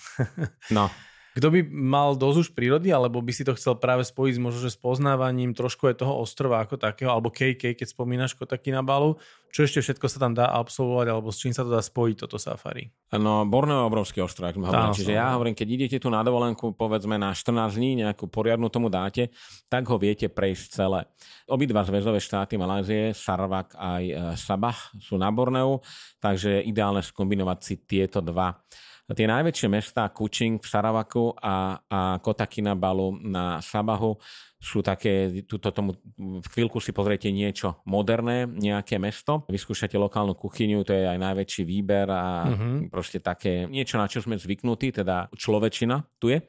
no. 0.72 0.92
Kto 1.36 1.52
by 1.52 1.68
mal 1.68 2.16
dosť 2.16 2.38
už 2.40 2.48
prírody, 2.56 2.88
alebo 2.88 3.20
by 3.20 3.28
si 3.28 3.44
to 3.44 3.52
chcel 3.60 3.76
práve 3.76 4.08
spojiť 4.08 4.40
možno, 4.40 4.64
že 4.64 4.72
s 4.72 4.80
poznávaním 4.80 5.52
trošku 5.52 5.84
aj 5.84 6.00
toho 6.00 6.16
ostrova 6.16 6.64
ako 6.64 6.80
takého, 6.80 7.12
alebo 7.12 7.28
KK, 7.28 7.76
keď 7.76 7.92
spomínaš 7.92 8.32
Kotaky 8.32 8.72
na 8.72 8.80
balu, 8.80 9.20
čo 9.52 9.68
ešte 9.68 9.84
všetko 9.84 10.08
sa 10.08 10.16
tam 10.16 10.32
dá 10.32 10.48
absolvovať, 10.48 11.06
alebo 11.12 11.28
s 11.28 11.44
čím 11.44 11.52
sa 11.52 11.60
to 11.60 11.76
dá 11.76 11.84
spojiť 11.84 12.16
toto 12.24 12.40
safari? 12.40 12.88
No, 13.12 13.44
Borneo 13.44 13.84
je 13.84 13.88
obrovský 13.88 14.24
ostrov, 14.24 14.48
ako 14.48 14.64
hovorím. 14.64 14.96
Čiže 14.96 15.12
ja 15.12 15.36
hovorím, 15.36 15.52
keď 15.52 15.68
idete 15.68 15.96
tu 16.00 16.08
na 16.08 16.24
dovolenku, 16.24 16.72
povedzme 16.72 17.20
na 17.20 17.36
14 17.36 17.76
dní, 17.76 18.00
nejakú 18.00 18.32
poriadnu 18.32 18.72
tomu 18.72 18.88
dáte, 18.88 19.28
tak 19.68 19.84
ho 19.92 20.00
viete 20.00 20.32
prejsť 20.32 20.64
celé. 20.72 21.04
Obidva 21.52 21.84
zväzové 21.84 22.16
štáty 22.16 22.56
Malázie, 22.56 23.12
Sarawak 23.12 23.76
aj 23.76 24.04
e, 24.08 24.14
Sabah 24.40 24.76
sú 24.96 25.20
na 25.20 25.28
Borneu, 25.28 25.84
takže 26.16 26.60
je 26.60 26.72
ideálne 26.72 27.04
skombinovať 27.04 27.58
si 27.60 27.74
tieto 27.84 28.24
dva 28.24 28.56
Tie 29.06 29.22
najväčšie 29.22 29.68
mestá, 29.70 30.10
Kuching 30.10 30.58
v 30.58 30.66
Saravaku 30.66 31.30
a, 31.38 31.78
a 31.78 32.18
Kotakinabalu 32.18 33.22
na 33.22 33.62
Sabahu 33.62 34.18
sú 34.58 34.82
také, 34.82 35.46
túto 35.46 35.70
tomu, 35.70 35.94
v 36.18 36.46
chvíľku 36.50 36.82
si 36.82 36.90
pozriete 36.90 37.30
niečo 37.30 37.86
moderné, 37.86 38.50
nejaké 38.50 38.98
mesto, 38.98 39.46
vyskúšate 39.46 39.94
lokálnu 39.94 40.34
kuchyňu, 40.34 40.82
to 40.82 40.90
je 40.90 41.06
aj 41.06 41.22
najväčší 41.22 41.62
výber 41.62 42.10
a 42.10 42.50
uh-huh. 42.50 42.90
proste 42.90 43.22
také 43.22 43.70
niečo, 43.70 43.94
na 43.94 44.10
čo 44.10 44.26
sme 44.26 44.34
zvyknutí, 44.34 44.90
teda 44.90 45.30
človečina 45.38 46.02
tu 46.18 46.34
je. 46.34 46.42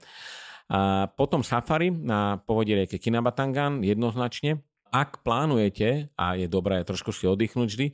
A 0.74 1.06
potom 1.14 1.46
safari 1.46 1.94
na 1.94 2.42
povodí 2.42 2.74
rieke 2.74 2.98
Kinabatangan 2.98 3.86
jednoznačne. 3.86 4.66
Ak 4.92 5.22
plánujete, 5.22 6.10
a 6.16 6.38
je 6.38 6.48
dobré 6.48 6.82
trošku 6.84 7.12
si 7.12 7.28
oddychnúť 7.28 7.68
vždy, 7.68 7.88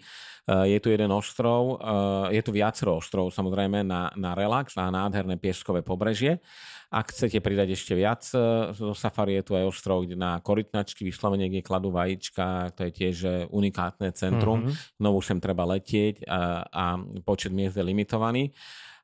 Eh, 0.43 0.75
je 0.75 0.79
tu 0.83 0.91
jeden 0.91 1.07
ostrov, 1.07 1.79
eh, 1.79 2.35
je 2.35 2.41
tu 2.43 2.51
viacero 2.51 2.99
ostrov 2.99 3.31
samozrejme 3.31 3.79
na, 3.87 4.11
na 4.19 4.35
relax 4.35 4.75
a 4.75 4.91
nádherné 4.91 5.39
pieskové 5.39 5.79
pobrežie. 5.79 6.43
Ak 6.91 7.15
chcete 7.15 7.39
pridať 7.39 7.79
ešte 7.79 7.95
viac 7.95 8.27
eh, 8.35 8.75
zo 8.75 8.91
safari, 8.91 9.39
je 9.39 9.43
tu 9.47 9.51
aj 9.55 9.71
ostrov 9.71 10.03
na 10.03 10.43
korytnačky, 10.43 11.07
vyslovene, 11.07 11.47
kde 11.47 11.63
kladú 11.63 11.95
vajíčka, 11.95 12.75
to 12.75 12.83
je 12.83 12.91
tiež 12.91 13.17
unikátne 13.55 14.11
centrum. 14.11 14.67
Mm-hmm. 14.67 14.99
Znovu 14.99 15.19
sem 15.23 15.39
treba 15.39 15.63
letieť 15.63 16.27
a, 16.27 16.67
a 16.67 16.85
počet 17.23 17.55
miest 17.55 17.79
je 17.79 17.83
limitovaný 17.87 18.51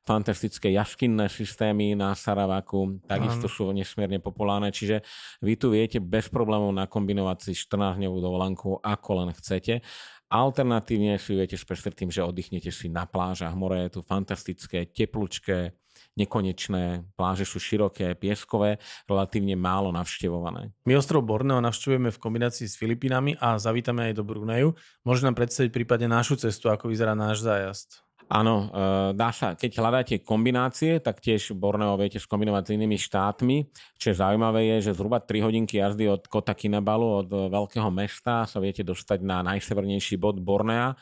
fantastické 0.04 0.72
jaškinné 0.72 1.28
systémy 1.28 1.92
na 1.92 2.16
Saravaku, 2.16 3.00
takisto 3.04 3.46
sú 3.46 3.70
nesmierne 3.70 4.18
populárne, 4.18 4.72
čiže 4.72 5.04
vy 5.44 5.54
tu 5.60 5.70
viete 5.70 6.00
bez 6.00 6.32
problémov 6.32 6.72
nakombinovať 6.72 7.38
si 7.50 7.52
14-dňovú 7.54 8.18
dovolenku, 8.18 8.68
ako 8.80 9.10
len 9.24 9.30
chcete. 9.36 9.84
Alternatívne 10.30 11.18
si 11.18 11.34
viete 11.34 11.58
spesť 11.58 11.94
tým, 11.94 12.10
že 12.14 12.22
oddychnete 12.22 12.70
si 12.70 12.86
na 12.86 13.02
plážach. 13.02 13.50
More 13.58 13.90
je 13.90 13.98
tu 13.98 14.00
fantastické, 14.06 14.86
teplúčké, 14.86 15.74
nekonečné, 16.14 17.06
pláže 17.14 17.46
sú 17.46 17.58
široké, 17.58 18.14
pieskové, 18.14 18.78
relatívne 19.06 19.54
málo 19.54 19.90
navštevované. 19.94 20.70
My 20.86 20.98
ostrov 20.98 21.26
Borneo 21.26 21.58
navštevujeme 21.62 22.10
v 22.10 22.22
kombinácii 22.22 22.66
s 22.66 22.78
Filipínami 22.78 23.38
a 23.38 23.58
zavítame 23.58 24.10
aj 24.10 24.18
do 24.18 24.24
Bruneju. 24.26 24.74
Môže 25.06 25.26
nám 25.26 25.38
predstaviť 25.38 25.70
prípadne 25.70 26.10
našu 26.10 26.38
cestu, 26.38 26.70
ako 26.70 26.90
vyzerá 26.90 27.14
náš 27.14 27.42
zájazd? 27.42 28.09
Áno, 28.30 28.70
e, 28.70 29.10
dá 29.18 29.34
sa, 29.34 29.58
keď 29.58 29.70
hľadáte 29.82 30.14
kombinácie, 30.22 31.02
tak 31.02 31.18
tiež 31.18 31.50
Borneo 31.58 31.98
viete 31.98 32.22
skombinovať 32.22 32.62
s 32.62 32.74
inými 32.78 32.94
štátmi. 32.94 33.56
Čo 33.98 34.14
je 34.14 34.20
zaujímavé 34.22 34.70
je, 34.70 34.90
že 34.90 34.94
zhruba 34.94 35.18
3 35.18 35.42
hodinky 35.42 35.82
jazdy 35.82 36.06
od 36.06 36.30
Kota 36.30 36.54
Kinabalu, 36.54 37.26
od 37.26 37.30
veľkého 37.50 37.90
mesta 37.90 38.46
sa 38.46 38.62
viete 38.62 38.86
dostať 38.86 39.26
na 39.26 39.42
najsevernejší 39.42 40.14
bod 40.14 40.38
Bornea, 40.38 40.94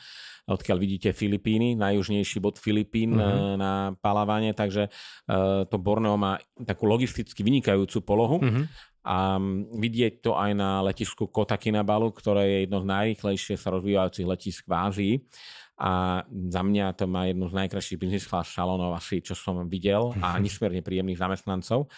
odkiaľ 0.48 0.76
vidíte 0.80 1.12
Filipíny, 1.12 1.76
najjužnejší 1.76 2.40
bod 2.40 2.56
Filipín 2.56 3.12
mm-hmm. 3.12 3.60
na 3.60 3.92
Palavane, 4.00 4.56
takže 4.56 4.88
e, 4.88 4.90
to 5.68 5.76
Borneo 5.76 6.16
má 6.16 6.40
takú 6.64 6.88
logisticky 6.88 7.44
vynikajúcu 7.44 7.98
polohu. 8.08 8.40
Mm-hmm 8.40 8.96
a 9.08 9.40
vidieť 9.72 10.20
to 10.20 10.36
aj 10.36 10.52
na 10.52 10.84
letisku 10.84 11.32
Kota 11.32 11.56
Kinabalu, 11.56 12.12
ktoré 12.12 12.44
je 12.44 12.58
jedno 12.68 12.84
z 12.84 12.86
najrýchlejšie 12.92 13.56
sa 13.56 13.72
rozvíjajúcich 13.72 14.28
letisk 14.28 14.68
v 14.68 14.74
Ázii. 14.76 15.14
A 15.80 16.20
za 16.28 16.60
mňa 16.60 16.92
to 16.92 17.08
má 17.08 17.24
jednu 17.24 17.48
z 17.48 17.54
najkrajších 17.56 17.96
business 18.02 18.28
class 18.28 18.52
salónov 18.52 18.92
asi, 18.92 19.24
čo 19.24 19.32
som 19.32 19.64
videl 19.64 20.12
a 20.20 20.36
nesmierne 20.44 20.84
príjemných 20.84 21.16
zamestnancov 21.16 21.88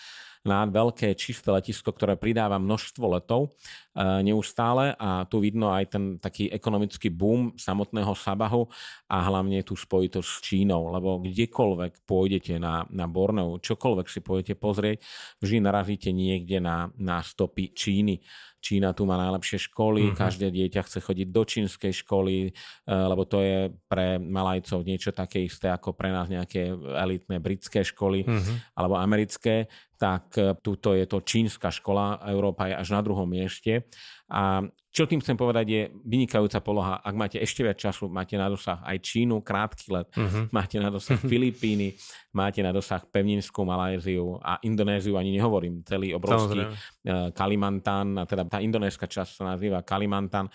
na 0.40 0.64
veľké 0.64 1.12
čisté 1.20 1.52
letisko, 1.52 1.92
ktoré 1.92 2.16
pridáva 2.16 2.56
množstvo 2.56 3.04
letov 3.12 3.52
e, 3.92 4.24
neustále 4.24 4.96
a 4.96 5.28
tu 5.28 5.44
vidno 5.44 5.68
aj 5.68 5.84
ten 5.92 6.04
taký 6.16 6.48
ekonomický 6.48 7.12
boom 7.12 7.52
samotného 7.60 8.16
Sabahu 8.16 8.64
a 9.12 9.16
hlavne 9.20 9.60
tú 9.60 9.76
spojitosť 9.76 10.28
s 10.28 10.38
Čínou, 10.40 10.88
lebo 10.96 11.20
kdekoľvek 11.20 12.08
pôjdete 12.08 12.56
na, 12.56 12.88
na 12.88 13.04
Borneu, 13.04 13.60
čokoľvek 13.60 14.06
si 14.08 14.20
pôjdete 14.24 14.54
pozrieť, 14.56 15.04
vždy 15.44 15.60
narazíte 15.60 16.08
niekde 16.08 16.56
na, 16.64 16.88
na 16.96 17.20
stopy 17.20 17.76
Číny. 17.76 18.24
Čína 18.60 18.92
tu 18.92 19.08
má 19.08 19.16
najlepšie 19.16 19.72
školy, 19.72 20.12
uh-huh. 20.12 20.16
každé 20.16 20.52
dieťa 20.52 20.84
chce 20.84 21.00
chodiť 21.00 21.28
do 21.32 21.42
čínskej 21.42 21.92
školy, 22.04 22.36
e, 22.46 22.50
lebo 22.86 23.24
to 23.24 23.40
je 23.40 23.72
pre 23.88 24.20
Malajcov 24.20 24.84
niečo 24.84 25.10
také 25.16 25.40
isté 25.48 25.72
ako 25.72 25.96
pre 25.96 26.12
nás 26.12 26.28
nejaké 26.28 26.70
elitné 26.76 27.40
britské 27.40 27.80
školy 27.80 28.28
uh-huh. 28.28 28.56
alebo 28.76 29.00
americké 29.00 29.66
tak 30.00 30.32
e, 30.40 30.56
túto 30.64 30.96
je 30.96 31.04
to 31.04 31.20
čínska 31.20 31.68
škola, 31.68 32.24
Európa 32.32 32.72
je 32.72 32.74
až 32.80 32.88
na 32.96 33.04
druhom 33.04 33.28
mieste. 33.28 33.84
A 34.30 34.62
čo 34.90 35.06
tým 35.06 35.22
chcem 35.22 35.38
povedať 35.38 35.66
je 35.70 35.82
vynikajúca 36.02 36.58
poloha. 36.62 36.98
Ak 36.98 37.14
máte 37.14 37.38
ešte 37.38 37.62
viac 37.62 37.78
času, 37.78 38.10
máte 38.10 38.34
na 38.34 38.50
dosah 38.50 38.82
aj 38.82 38.98
Čínu, 38.98 39.38
krátky 39.42 39.86
let, 39.90 40.08
uh-huh. 40.14 40.50
máte 40.56 40.82
na 40.82 40.90
dosah 40.90 41.18
Filipíny, 41.18 41.94
máte 42.34 42.58
na 42.58 42.74
dosah 42.74 43.02
Pevninskú 43.06 43.62
Maléziu 43.62 44.38
a 44.42 44.58
Indonéziu, 44.66 45.14
ani 45.14 45.34
nehovorím, 45.34 45.86
celý 45.86 46.10
obrovský 46.14 46.62
Samozrejme. 46.62 46.74
E, 47.06 47.30
Kalimantan, 47.30 48.18
a 48.18 48.24
teda 48.26 48.46
tá 48.50 48.58
indonéska 48.58 49.06
časť 49.06 49.30
sa 49.42 49.54
nazýva 49.54 49.86
Kalimantan, 49.86 50.50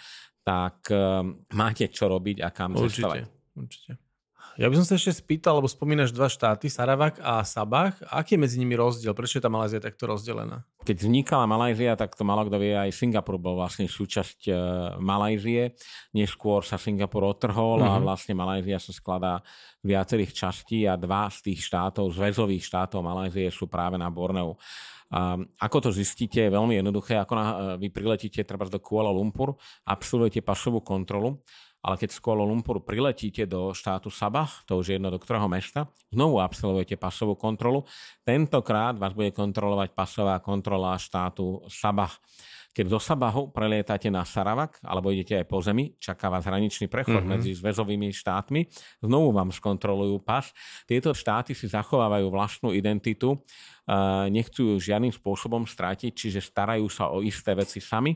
tak 0.45 0.93
máte 1.57 1.89
čo 1.89 2.05
robiť 2.05 2.45
a 2.45 2.53
kam 2.53 2.77
určite, 2.77 3.01
cestovať. 3.01 3.17
Určite. 3.57 4.04
Ja 4.55 4.71
by 4.71 4.79
som 4.79 4.87
sa 4.87 4.95
ešte 4.95 5.11
spýtal, 5.11 5.59
lebo 5.59 5.67
spomínaš 5.67 6.15
dva 6.15 6.31
štáty, 6.31 6.71
Saravak 6.71 7.19
a 7.19 7.43
Sabah. 7.43 7.91
Aký 8.07 8.39
je 8.39 8.43
medzi 8.47 8.55
nimi 8.55 8.79
rozdiel? 8.79 9.11
Prečo 9.11 9.35
je 9.39 9.43
tá 9.43 9.51
Malézia 9.51 9.83
takto 9.83 10.07
rozdelená? 10.07 10.63
Keď 10.87 10.95
vznikala 10.95 11.43
Malajzia, 11.43 11.99
tak 11.99 12.15
to 12.15 12.23
malo 12.23 12.47
kto 12.47 12.55
vie, 12.63 12.71
aj 12.71 12.95
Singapur 12.95 13.35
bol 13.35 13.59
vlastne 13.59 13.91
súčasť 13.91 14.39
uh, 14.47 14.57
Malajzie. 15.03 15.75
Neskôr 16.15 16.63
sa 16.63 16.79
Singapur 16.79 17.27
otrhol 17.27 17.83
mm-hmm. 17.83 17.91
a 17.91 17.99
mhm. 17.99 18.03
vlastne 18.07 18.33
Malajzia 18.39 18.79
sa 18.79 18.95
skladá 18.95 19.43
z 19.83 19.91
viacerých 19.91 20.31
častí 20.31 20.87
a 20.87 20.95
dva 20.95 21.27
z 21.27 21.51
tých 21.51 21.59
štátov, 21.59 22.15
zväzových 22.15 22.63
štátov 22.63 23.03
Malajzie 23.03 23.51
sú 23.51 23.67
práve 23.67 23.99
na 23.99 24.07
Borneu. 24.07 24.55
A 25.11 25.35
ako 25.61 25.77
to 25.83 25.89
zistíte, 25.91 26.41
je 26.41 26.49
veľmi 26.49 26.79
jednoduché. 26.79 27.19
Ako 27.19 27.33
na, 27.35 27.45
vy 27.75 27.91
priletíte 27.91 28.41
treba 28.47 28.65
do 28.71 28.79
Kuala 28.79 29.11
Lumpur, 29.11 29.59
absolvujete 29.83 30.39
pasovú 30.39 30.79
kontrolu 30.79 31.43
ale 31.85 32.01
keď 32.01 32.09
z 32.09 32.17
Kuala 32.17 32.41
Lumpur 32.41 32.81
priletíte 32.81 33.45
do 33.45 33.69
štátu 33.69 34.09
Sabah, 34.09 34.49
to 34.65 34.81
už 34.81 34.89
je 34.89 34.95
jedno 34.97 35.13
do 35.13 35.21
ktorého 35.21 35.45
mesta, 35.45 35.85
znovu 36.09 36.41
absolvujete 36.41 36.97
pasovú 36.97 37.37
kontrolu. 37.37 37.85
Tentokrát 38.25 38.97
vás 38.97 39.13
bude 39.13 39.29
kontrolovať 39.29 39.93
pasová 39.93 40.41
kontrola 40.41 40.97
štátu 40.97 41.61
Sabah. 41.69 42.09
Keď 42.75 42.91
zo 42.91 42.99
Sabahu 42.99 43.55
prelietate 43.55 44.11
na 44.11 44.27
Saravak, 44.27 44.83
alebo 44.83 45.07
idete 45.07 45.39
aj 45.39 45.47
po 45.47 45.63
zemi, 45.63 45.95
čaká 45.95 46.27
vás 46.27 46.43
hraničný 46.43 46.91
prechod 46.91 47.23
mm-hmm. 47.23 47.39
medzi 47.39 47.55
zväzovými 47.55 48.11
štátmi, 48.11 48.67
znovu 48.99 49.31
vám 49.31 49.55
skontrolujú 49.55 50.19
pas. 50.19 50.51
Tieto 50.83 51.15
štáty 51.15 51.55
si 51.55 51.71
zachovávajú 51.71 52.27
vlastnú 52.27 52.75
identitu, 52.75 53.39
nechcú 54.27 54.75
ju 54.75 54.81
žiadnym 54.81 55.15
spôsobom 55.15 55.63
strátiť, 55.63 56.11
čiže 56.11 56.43
starajú 56.43 56.91
sa 56.91 57.15
o 57.15 57.23
isté 57.23 57.55
veci 57.55 57.79
sami 57.79 58.11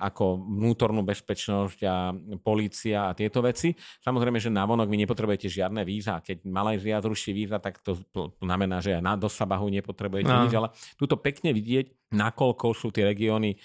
ako 0.00 0.40
vnútornú 0.56 1.04
bezpečnosť 1.04 1.78
a 1.84 2.10
polícia 2.40 3.12
a 3.12 3.14
tieto 3.14 3.44
veci. 3.44 3.76
Samozrejme, 4.00 4.40
že 4.40 4.48
na 4.48 4.64
vonok 4.64 4.88
vy 4.88 5.04
nepotrebujete 5.04 5.52
žiadne 5.52 5.84
víza. 5.84 6.18
Keď 6.24 6.48
Malajzia 6.48 6.98
zruší 7.04 7.36
víza, 7.36 7.60
tak 7.60 7.78
to 7.84 8.00
znamená, 8.40 8.80
že 8.80 8.98
aj 8.98 9.04
na 9.04 9.14
do 9.20 9.28
Sabahu 9.28 9.68
nepotrebujete 9.68 10.32
no. 10.32 10.48
nič, 10.48 10.56
ale 10.56 10.72
túto 10.96 11.20
pekne 11.20 11.52
vidieť, 11.52 11.92
nakoľko 12.10 12.74
sú 12.74 12.90
tie 12.90 13.06
regióny 13.08 13.56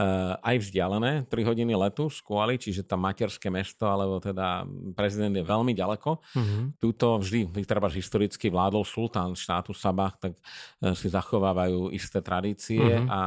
Uh, 0.00 0.38
aj 0.46 0.70
vzdialené, 0.70 1.26
3 1.28 1.50
hodiny 1.50 1.74
letu 1.74 2.06
z 2.08 2.22
Kuali, 2.24 2.56
čiže 2.56 2.86
tam 2.86 3.04
materské 3.04 3.52
mesto, 3.52 3.84
alebo 3.84 4.16
teda 4.16 4.64
prezident 4.96 5.34
je 5.34 5.44
veľmi 5.44 5.74
ďaleko. 5.76 6.10
Uh-huh. 6.16 6.72
Tuto 6.78 7.18
vždy, 7.18 7.50
treba 7.66 7.90
historicky 7.90 8.48
vládol 8.48 8.86
sultán 8.86 9.34
štátu 9.34 9.74
Sabah, 9.74 10.14
tak 10.16 10.38
uh, 10.38 10.94
si 10.96 11.10
zachovávajú 11.10 11.90
isté 11.90 12.22
tradície 12.22 12.80
uh-huh. 12.80 13.12
a 13.12 13.20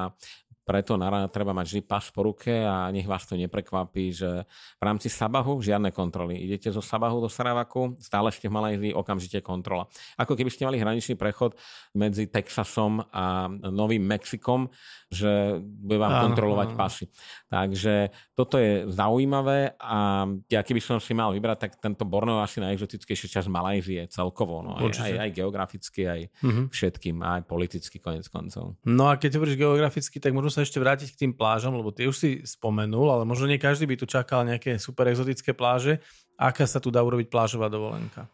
preto 0.64 0.96
na 0.96 1.28
treba 1.28 1.52
mať 1.52 1.66
vždy 1.68 1.82
pas 1.84 2.04
po 2.10 2.24
ruke 2.24 2.52
a 2.52 2.88
nech 2.90 3.04
vás 3.04 3.28
to 3.28 3.36
neprekvapí, 3.36 4.16
že 4.16 4.48
v 4.80 4.84
rámci 4.84 5.12
Sabahu 5.12 5.60
žiadne 5.60 5.92
kontroly. 5.92 6.40
Idete 6.40 6.72
zo 6.72 6.80
Sabahu 6.80 7.20
do 7.20 7.30
Saravaku, 7.30 8.00
stále 8.00 8.32
ste 8.32 8.48
v 8.48 8.56
Malajzii, 8.56 8.92
okamžite 8.96 9.44
kontrola. 9.44 9.92
Ako 10.16 10.40
keby 10.40 10.50
ste 10.50 10.64
mali 10.64 10.80
hraničný 10.80 11.20
prechod 11.20 11.60
medzi 11.92 12.32
Texasom 12.32 13.04
a 13.12 13.52
Novým 13.52 14.08
Mexikom, 14.08 14.72
že 15.12 15.60
bude 15.60 16.00
vám 16.00 16.16
áno, 16.16 16.24
kontrolovať 16.32 16.70
áno. 16.74 16.80
pasy. 16.80 17.06
Takže 17.52 17.94
toto 18.34 18.56
je 18.58 18.88
zaujímavé 18.88 19.76
a 19.78 20.26
ja 20.48 20.62
keby 20.64 20.80
som 20.80 20.98
si 21.04 21.12
mal 21.12 21.36
vybrať, 21.36 21.58
tak 21.60 21.72
tento 21.78 22.08
Borneo 22.08 22.40
asi 22.40 22.64
najexotickejšia 22.64 23.40
časť 23.40 23.48
Malajzie 23.52 24.08
celkovo. 24.08 24.64
No, 24.64 24.80
aj, 24.80 24.96
aj, 24.96 25.14
aj 25.28 25.30
geograficky, 25.36 26.02
aj 26.08 26.22
uh-huh. 26.40 26.66
všetkým, 26.72 27.20
aj 27.20 27.46
politicky 27.46 28.00
konec 28.00 28.26
koncov. 28.32 28.80
No 28.88 29.12
a 29.12 29.20
keď 29.20 29.38
hovoríš 29.38 29.60
geograficky, 29.60 30.18
tak 30.24 30.32
možno 30.32 30.53
sa 30.54 30.62
ešte 30.62 30.78
vrátiť 30.78 31.18
k 31.18 31.20
tým 31.26 31.34
plážam, 31.34 31.74
lebo 31.74 31.90
ty 31.90 32.06
už 32.06 32.16
si 32.16 32.30
spomenul, 32.46 33.10
ale 33.10 33.24
možno 33.26 33.50
nie 33.50 33.58
každý 33.58 33.90
by 33.90 33.98
tu 33.98 34.06
čakal 34.06 34.46
nejaké 34.46 34.78
super 34.78 35.10
exotické 35.10 35.58
pláže. 35.58 35.98
Aká 36.38 36.70
sa 36.70 36.78
tu 36.78 36.94
dá 36.94 37.02
urobiť 37.02 37.34
plážová 37.34 37.74
dovolenka? 37.74 38.30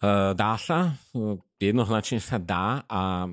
Uh, 0.00 0.34
dá 0.34 0.58
sa, 0.58 0.96
jednoznačne 1.60 2.18
sa 2.18 2.40
dá 2.40 2.82
a 2.88 3.28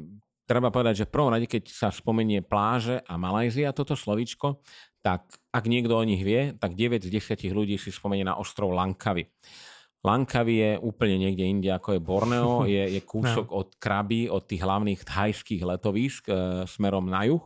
treba 0.46 0.68
povedať, 0.68 1.04
že 1.04 1.08
v 1.08 1.14
prvom 1.16 1.32
rade, 1.32 1.48
keď 1.48 1.64
sa 1.72 1.90
spomenie 1.90 2.44
pláže 2.44 3.02
a 3.08 3.16
Malajzia, 3.16 3.74
toto 3.74 3.96
slovíčko, 3.96 4.60
tak 5.00 5.28
ak 5.56 5.64
niekto 5.66 5.96
o 5.96 6.04
nich 6.04 6.20
vie, 6.20 6.52
tak 6.60 6.76
9 6.76 7.08
z 7.08 7.10
10 7.10 7.56
ľudí 7.56 7.80
si 7.80 7.90
spomenie 7.90 8.28
na 8.28 8.36
ostrov 8.36 8.76
Langkawi. 8.76 9.32
Langkawi 10.04 10.56
je 10.60 10.72
úplne 10.80 11.20
niekde 11.20 11.44
inde, 11.48 11.70
ako 11.72 11.96
je 11.96 12.02
Borneo, 12.04 12.52
je, 12.68 12.84
je 12.96 13.02
kúsok 13.16 13.48
no. 13.52 13.64
od 13.64 13.70
Krabi, 13.80 14.28
od 14.28 14.44
tých 14.44 14.64
hlavných 14.64 15.02
thajských 15.08 15.64
letovísk 15.64 16.28
e, 16.28 16.34
smerom 16.68 17.08
na 17.08 17.28
juh 17.28 17.44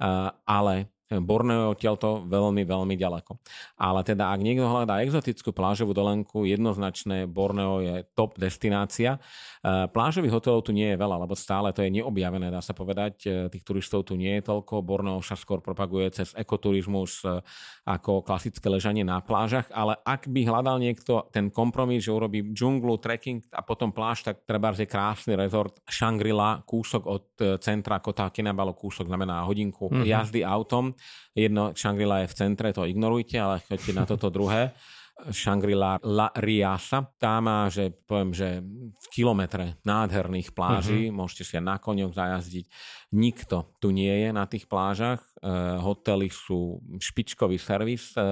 Eh, 0.00 0.30
ale 0.46 0.88
Borneo 1.18 1.74
odtiaľto 1.74 2.22
veľmi, 2.30 2.62
veľmi 2.62 2.94
ďaleko. 2.94 3.42
Ale 3.82 4.06
teda, 4.06 4.30
ak 4.30 4.38
niekto 4.46 4.62
hľadá 4.62 5.02
exotickú 5.02 5.50
plážovú 5.50 5.90
dolenku, 5.90 6.46
jednoznačné 6.46 7.26
Borneo 7.26 7.82
je 7.82 8.06
top 8.14 8.38
destinácia. 8.38 9.18
E, 9.58 9.90
plážových 9.90 10.38
hotelov 10.38 10.62
tu 10.62 10.70
nie 10.70 10.94
je 10.94 11.00
veľa, 11.02 11.26
lebo 11.26 11.34
stále 11.34 11.74
to 11.74 11.82
je 11.82 11.90
neobjavené, 11.90 12.54
dá 12.54 12.62
sa 12.62 12.78
povedať. 12.78 13.26
E, 13.26 13.50
tých 13.50 13.66
turistov 13.66 14.06
tu 14.06 14.14
nie 14.14 14.38
je 14.38 14.46
toľko. 14.46 14.86
Borneo 14.86 15.18
sa 15.18 15.34
skôr 15.34 15.58
propaguje 15.58 16.14
cez 16.14 16.30
ekoturizmus 16.38 17.26
e, 17.26 17.42
ako 17.90 18.22
klasické 18.22 18.70
ležanie 18.70 19.02
na 19.02 19.18
plážach, 19.18 19.66
ale 19.74 19.98
ak 20.06 20.30
by 20.30 20.46
hľadal 20.46 20.78
niekto 20.78 21.26
ten 21.34 21.50
kompromis, 21.50 22.06
že 22.06 22.14
urobí 22.14 22.54
džunglu, 22.54 23.02
trekking 23.02 23.50
a 23.50 23.66
potom 23.66 23.90
pláž, 23.90 24.22
tak 24.22 24.46
treba 24.46 24.70
je 24.70 24.86
krásny 24.86 25.34
rezort 25.34 25.82
Shangri-La, 25.90 26.62
kúsok 26.62 27.02
od 27.10 27.24
centra 27.58 27.98
Kota 27.98 28.30
Kinabalu, 28.30 28.78
kúsok 28.78 29.10
znamená 29.10 29.42
hodinku 29.42 29.90
mm-hmm. 29.90 30.06
jazdy 30.06 30.46
autom 30.46 30.94
Jedno 31.32 31.72
Shangri-La 31.76 32.24
je 32.24 32.32
v 32.32 32.36
centre, 32.36 32.68
to 32.74 32.88
ignorujte, 32.88 33.36
ale 33.38 33.62
choďte 33.64 33.92
na 33.94 34.04
toto 34.06 34.28
druhé. 34.28 34.70
Shangri-La 35.28 36.00
La 36.00 36.32
Riasa. 36.32 37.04
Tá 37.20 37.36
má, 37.44 37.68
že 37.68 37.92
poviem, 37.92 38.32
že 38.32 38.64
v 38.96 39.06
kilometre 39.12 39.76
nádherných 39.84 40.56
pláží, 40.56 41.08
uh-huh. 41.08 41.16
môžete 41.16 41.44
si 41.44 41.52
aj 41.60 41.64
na 41.64 41.76
koňoch 41.76 42.16
zajazdiť. 42.16 42.64
Nikto 43.12 43.76
tu 43.82 43.92
nie 43.92 44.10
je 44.10 44.30
na 44.32 44.48
tých 44.48 44.64
plážach. 44.64 45.20
E, 45.20 45.50
hotely 45.82 46.32
sú 46.32 46.80
špičkový 46.96 47.60
servis, 47.60 48.16
e, 48.16 48.22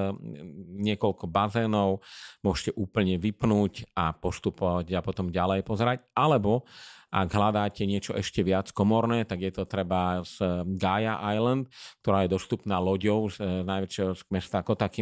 niekoľko 0.80 1.28
bazénov, 1.28 2.00
môžete 2.40 2.72
úplne 2.78 3.20
vypnúť 3.20 3.92
a 3.92 4.16
postupovať 4.16 4.96
a 4.96 5.04
potom 5.04 5.28
ďalej 5.28 5.66
pozerať. 5.66 5.98
Alebo 6.16 6.64
ak 7.08 7.28
hľadáte 7.32 7.88
niečo 7.88 8.12
ešte 8.12 8.44
viac 8.44 8.68
komorné, 8.76 9.24
tak 9.24 9.40
je 9.40 9.52
to 9.52 9.64
treba 9.64 10.20
z 10.24 10.64
Gaia 10.76 11.16
Island, 11.32 11.72
ktorá 12.04 12.28
je 12.28 12.34
dostupná 12.36 12.76
loďou 12.76 13.32
z 13.32 13.40
e, 13.40 13.64
najväčšieho 13.64 14.12
mesta 14.28 14.60
Kota 14.60 14.92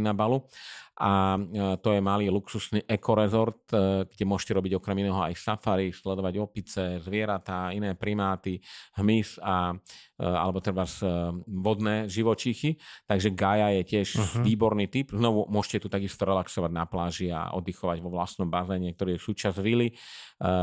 a 0.96 1.36
e, 1.36 1.40
to 1.84 1.92
je 1.92 2.00
malý 2.00 2.32
luxusný 2.32 2.80
ekorezort, 2.88 3.68
e, 3.68 4.08
kde 4.08 4.24
môžete 4.24 4.56
robiť 4.56 4.72
okrem 4.80 5.04
iného 5.04 5.20
aj 5.20 5.36
safari, 5.36 5.92
sledovať 5.92 6.34
opice, 6.40 6.82
zvieratá, 7.04 7.68
iné 7.76 7.92
primáty, 7.92 8.64
hmyz 8.96 9.36
a, 9.44 9.76
e, 10.16 10.24
alebo 10.24 10.64
treba 10.64 10.88
vodné 11.44 12.08
živočíchy. 12.08 12.80
Takže 13.04 13.28
Gaia 13.36 13.76
je 13.76 13.82
tiež 13.84 14.08
uh-huh. 14.16 14.40
výborný 14.40 14.88
typ. 14.88 15.12
Znovu 15.12 15.44
môžete 15.52 15.84
tu 15.84 15.88
takisto 15.92 16.24
relaxovať 16.24 16.72
na 16.72 16.88
pláži 16.88 17.28
a 17.28 17.52
oddychovať 17.52 18.00
vo 18.00 18.08
vlastnom 18.16 18.48
bazéne, 18.48 18.96
ktorý 18.96 19.20
je 19.20 19.26
súčasť 19.26 19.58
vily, 19.60 19.92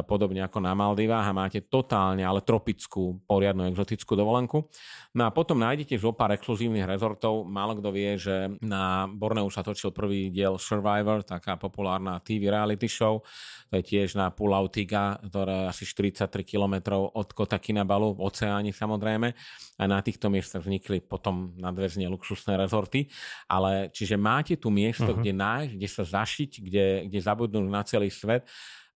podobne 0.07 0.45
ako 0.45 0.63
na 0.63 0.73
Maldivách 0.73 1.27
a 1.29 1.35
máte 1.35 1.59
totálne, 1.65 2.23
ale 2.23 2.45
tropickú, 2.45 3.19
poriadnu 3.27 3.67
exotickú 3.69 4.15
dovolenku. 4.15 4.69
No 5.13 5.27
a 5.27 5.33
potom 5.33 5.59
nájdete 5.59 5.99
zo 5.99 6.15
pár 6.15 6.33
exkluzívnych 6.33 6.87
rezortov. 6.87 7.45
Málo 7.45 7.77
kto 7.77 7.89
vie, 7.91 8.15
že 8.15 8.53
na 8.63 9.09
Borneu 9.09 9.49
sa 9.51 9.65
točil 9.65 9.91
prvý 9.91 10.22
diel 10.29 10.55
Survivor, 10.61 11.25
taká 11.25 11.57
populárna 11.57 12.21
TV 12.21 12.47
reality 12.53 12.87
show. 12.87 13.25
To 13.73 13.81
je 13.81 13.83
tiež 13.83 14.13
na 14.13 14.29
Pulau 14.29 14.69
Tiga, 14.69 15.17
ktoré 15.17 15.65
je 15.65 15.69
asi 15.73 15.83
43 15.89 16.29
km 16.45 17.01
od 17.09 17.27
Kota 17.33 17.57
Kinabalu, 17.57 18.13
v 18.13 18.29
oceáni 18.29 18.69
samozrejme. 18.69 19.33
A 19.81 19.83
na 19.89 19.99
týchto 20.05 20.29
miestach 20.29 20.61
vznikli 20.61 21.01
potom 21.01 21.57
nadväzne 21.57 22.05
luxusné 22.05 22.53
rezorty. 22.53 23.09
Ale 23.49 23.89
čiže 23.89 24.13
máte 24.13 24.53
tu 24.61 24.69
miesto, 24.69 25.09
uh-huh. 25.09 25.19
kde 25.19 25.33
nájsť, 25.33 25.71
kde 25.73 25.89
sa 25.89 26.03
zašiť, 26.05 26.51
kde, 26.61 26.85
kde 27.09 27.19
zabudnúť 27.19 27.67
na 27.67 27.81
celý 27.81 28.13
svet 28.13 28.45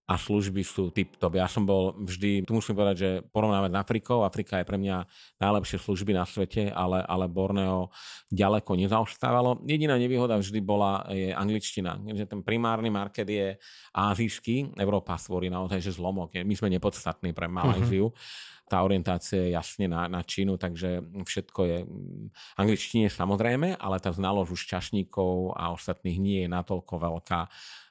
a 0.07 0.15
služby 0.15 0.63
sú 0.63 0.87
tip-top. 0.95 1.35
Ja 1.35 1.51
som 1.51 1.67
bol 1.67 1.91
vždy, 1.99 2.47
tu 2.47 2.55
musím 2.55 2.79
povedať, 2.79 2.95
že 2.95 3.09
porovnávať 3.27 3.75
s 3.75 3.79
Afrikou, 3.83 4.23
Afrika 4.23 4.55
je 4.55 4.65
pre 4.65 4.79
mňa 4.79 5.03
najlepšie 5.43 5.83
služby 5.83 6.15
na 6.15 6.23
svete, 6.23 6.71
ale, 6.71 7.03
ale 7.03 7.27
Borneo 7.27 7.91
ďaleko 8.31 8.79
nezaostávalo. 8.79 9.67
Jediná 9.67 9.99
nevýhoda 9.99 10.39
vždy 10.39 10.59
bola 10.63 11.03
je 11.11 11.35
angličtina, 11.35 11.99
že 12.15 12.23
ten 12.23 12.39
primárny 12.39 12.87
market 12.87 13.27
je 13.27 13.59
azijský, 13.91 14.79
Európa 14.79 15.19
stvorí 15.19 15.51
naozaj 15.51 15.83
že 15.83 15.91
zlomok. 15.99 16.39
My 16.39 16.55
sme 16.55 16.71
nepodstatní 16.71 17.35
pre 17.35 17.51
Malajziu. 17.51 18.07
Uh-huh 18.07 18.55
tá 18.67 18.83
orientácia 18.83 19.47
je 19.47 19.55
jasne 19.55 19.87
na, 19.87 20.11
na 20.11 20.21
Čínu, 20.21 20.59
takže 20.59 21.01
všetko 21.23 21.61
je 21.63 21.77
v 21.87 22.59
angličtine 22.59 23.07
samozrejme, 23.07 23.79
ale 23.79 23.97
tá 24.03 24.11
znalosť 24.11 24.51
už 24.51 24.61
čašníkov 24.67 25.55
a 25.55 25.71
ostatných 25.71 26.17
nie 26.19 26.39
je 26.45 26.49
natoľko 26.51 26.93
veľká, 26.99 27.39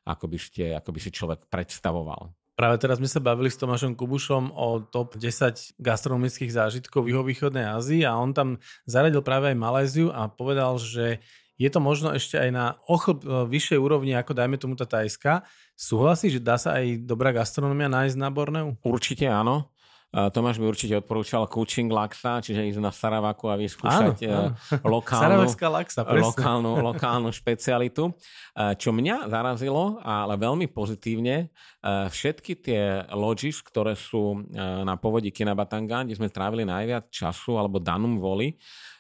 ako 0.07 0.25
by, 0.29 0.39
ste, 0.39 0.65
ako 0.77 0.91
by 0.93 1.01
si 1.01 1.11
človek 1.11 1.49
predstavoval. 1.49 2.31
Práve 2.57 2.81
teraz 2.81 2.97
sme 2.97 3.09
sa 3.09 3.21
bavili 3.21 3.53
s 3.53 3.61
Tomášom 3.61 3.93
Kubušom 4.01 4.49
o 4.57 4.81
top 4.81 5.21
10 5.21 5.77
gastronomických 5.77 6.49
zážitkov 6.49 7.05
v 7.05 7.13
juhovýchodnej 7.13 7.69
Ázii 7.69 8.09
a 8.09 8.17
on 8.17 8.33
tam 8.33 8.57
zaradil 8.89 9.21
práve 9.21 9.53
aj 9.53 9.61
Maléziu 9.61 10.09
a 10.09 10.25
povedal, 10.25 10.81
že 10.81 11.21
je 11.57 11.69
to 11.73 11.81
možno 11.81 12.17
ešte 12.17 12.37
aj 12.37 12.51
na 12.53 12.77
ochlb 12.89 13.25
e, 13.25 13.29
vyššej 13.49 13.81
úrovni, 13.81 14.13
ako 14.17 14.33
dajme 14.37 14.57
tomu 14.61 14.73
tá 14.77 14.85
tajská. 14.85 15.45
Súhlasíš, 15.77 16.41
že 16.41 16.45
dá 16.45 16.57
sa 16.57 16.81
aj 16.81 17.05
dobrá 17.05 17.33
gastronomia 17.33 17.93
nájsť 17.93 18.17
na 18.17 18.29
Borneu? 18.29 18.77
Určite 18.85 19.29
áno. 19.29 19.73
Tomáš 20.17 20.57
by 20.57 20.65
určite 20.65 20.97
odporúčal 20.97 21.45
Kuching 21.45 21.93
Laksa, 21.93 22.41
čiže 22.41 22.65
ísť 22.73 22.81
na 22.81 22.89
Saravaku 22.89 23.53
a 23.53 23.61
vyskúšať 23.61 24.25
áno, 24.25 24.57
áno. 24.57 24.89
lokálnu, 24.89 25.45
laksa, 25.69 26.01
lokálnu, 26.09 26.73
lokálnu 26.89 27.29
špecialitu. 27.29 28.17
Čo 28.57 28.91
mňa 28.97 29.29
zarazilo, 29.29 30.01
ale 30.01 30.41
veľmi 30.41 30.73
pozitívne, 30.73 31.53
všetky 31.85 32.53
tie 32.65 33.05
lodges, 33.13 33.61
ktoré 33.61 33.93
sú 33.93 34.41
na 34.57 34.97
povodí 34.97 35.29
Kinabatangan, 35.29 36.09
kde 36.09 36.17
sme 36.17 36.33
trávili 36.33 36.65
najviac 36.65 37.13
času, 37.13 37.61
alebo 37.61 37.77
Danum 37.77 38.17
Voli, 38.17 38.57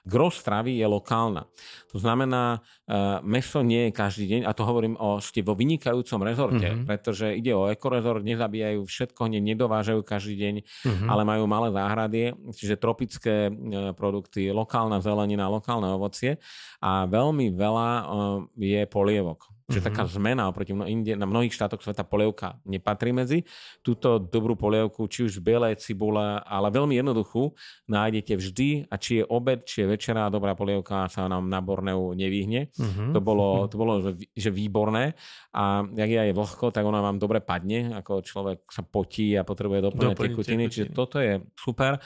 gro 0.06 0.30
stravy 0.30 0.78
je 0.78 0.86
lokálna. 0.86 1.50
To 1.90 1.98
znamená, 1.98 2.62
uh, 2.62 3.18
meso 3.26 3.66
nie 3.66 3.90
je 3.90 3.96
každý 3.98 4.24
deň, 4.30 4.40
a 4.46 4.54
to 4.54 4.62
hovorím 4.62 4.94
o 5.02 5.18
ste 5.18 5.42
vo 5.42 5.58
vynikajúcom 5.58 6.20
rezorte, 6.22 6.68
mm-hmm. 6.70 6.86
pretože 6.86 7.34
ide 7.34 7.50
o 7.50 7.66
ekorezort, 7.66 8.22
nezabíjajú 8.22 8.86
všetko, 8.86 9.26
nedovážajú 9.26 10.00
každý 10.06 10.34
deň, 10.38 10.54
mm-hmm. 10.62 11.08
ale 11.10 11.22
majú 11.26 11.44
malé 11.50 11.68
záhrady, 11.74 12.20
čiže 12.54 12.78
tropické 12.78 13.50
uh, 13.50 13.90
produkty, 13.98 14.54
lokálna 14.54 15.02
zelenina, 15.02 15.50
lokálne 15.50 15.90
ovocie 15.90 16.38
a 16.78 17.10
veľmi 17.10 17.50
veľa 17.50 17.90
uh, 17.90 18.06
je 18.54 18.86
polievok. 18.86 19.55
Čiže 19.66 19.82
mm-hmm. 19.82 19.98
taká 19.98 20.02
zmena 20.06 20.46
oproti 20.46 20.70
mno, 20.70 20.86
inde, 20.86 21.18
na 21.18 21.26
mnohých 21.26 21.50
štátoch 21.50 21.82
sveta 21.82 22.06
polievka 22.06 22.54
nepatrí 22.62 23.10
medzi. 23.10 23.42
Túto 23.82 24.22
dobrú 24.22 24.54
polievku, 24.54 25.10
či 25.10 25.26
už 25.26 25.38
z 25.38 25.40
bielej 25.42 25.82
cibule, 25.82 26.38
ale 26.46 26.70
veľmi 26.70 26.94
jednoduchú, 26.94 27.50
nájdete 27.90 28.38
vždy 28.38 28.86
a 28.86 28.94
či 28.94 29.22
je 29.22 29.24
obed, 29.26 29.66
či 29.66 29.82
je 29.82 29.90
večera, 29.90 30.30
dobrá 30.30 30.54
polievka 30.54 31.10
sa 31.10 31.26
nám 31.26 31.50
na 31.50 31.58
Borneu 31.58 32.14
nevyhne. 32.14 32.70
Mm-hmm. 32.78 33.10
To 33.10 33.18
bolo, 33.18 33.66
to 33.66 33.74
bolo 33.74 33.92
že, 34.06 34.30
že 34.38 34.54
výborné. 34.54 35.18
A 35.50 35.82
jak 35.82 36.10
je 36.14 36.18
aj 36.30 36.32
vlhko, 36.38 36.70
tak 36.70 36.86
ona 36.86 37.02
vám 37.02 37.18
dobre 37.18 37.42
padne, 37.42 37.90
ako 37.90 38.22
človek 38.22 38.70
sa 38.70 38.86
potí 38.86 39.34
a 39.34 39.42
potrebuje 39.42 39.82
doplňať 39.82 40.14
tekutiny. 40.14 40.70
Čiže 40.70 40.94
toto 40.94 41.18
je 41.18 41.42
super 41.58 41.98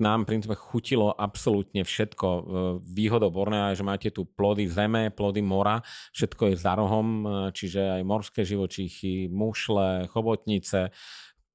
nám 0.00 0.24
princípe 0.24 0.56
chutilo 0.56 1.12
absolútne 1.12 1.84
všetko. 1.84 2.28
Výhodou 2.82 3.30
Bornea 3.30 3.70
je, 3.70 3.80
že 3.80 3.84
máte 3.84 4.08
tu 4.10 4.24
plody 4.24 4.66
zeme, 4.66 5.12
plody 5.12 5.44
mora, 5.44 5.84
všetko 6.16 6.50
je 6.50 6.56
za 6.56 6.74
rohom, 6.74 7.28
čiže 7.52 8.00
aj 8.00 8.02
morské 8.02 8.40
živočíchy, 8.42 9.28
mušle, 9.28 10.08
chobotnice, 10.08 10.90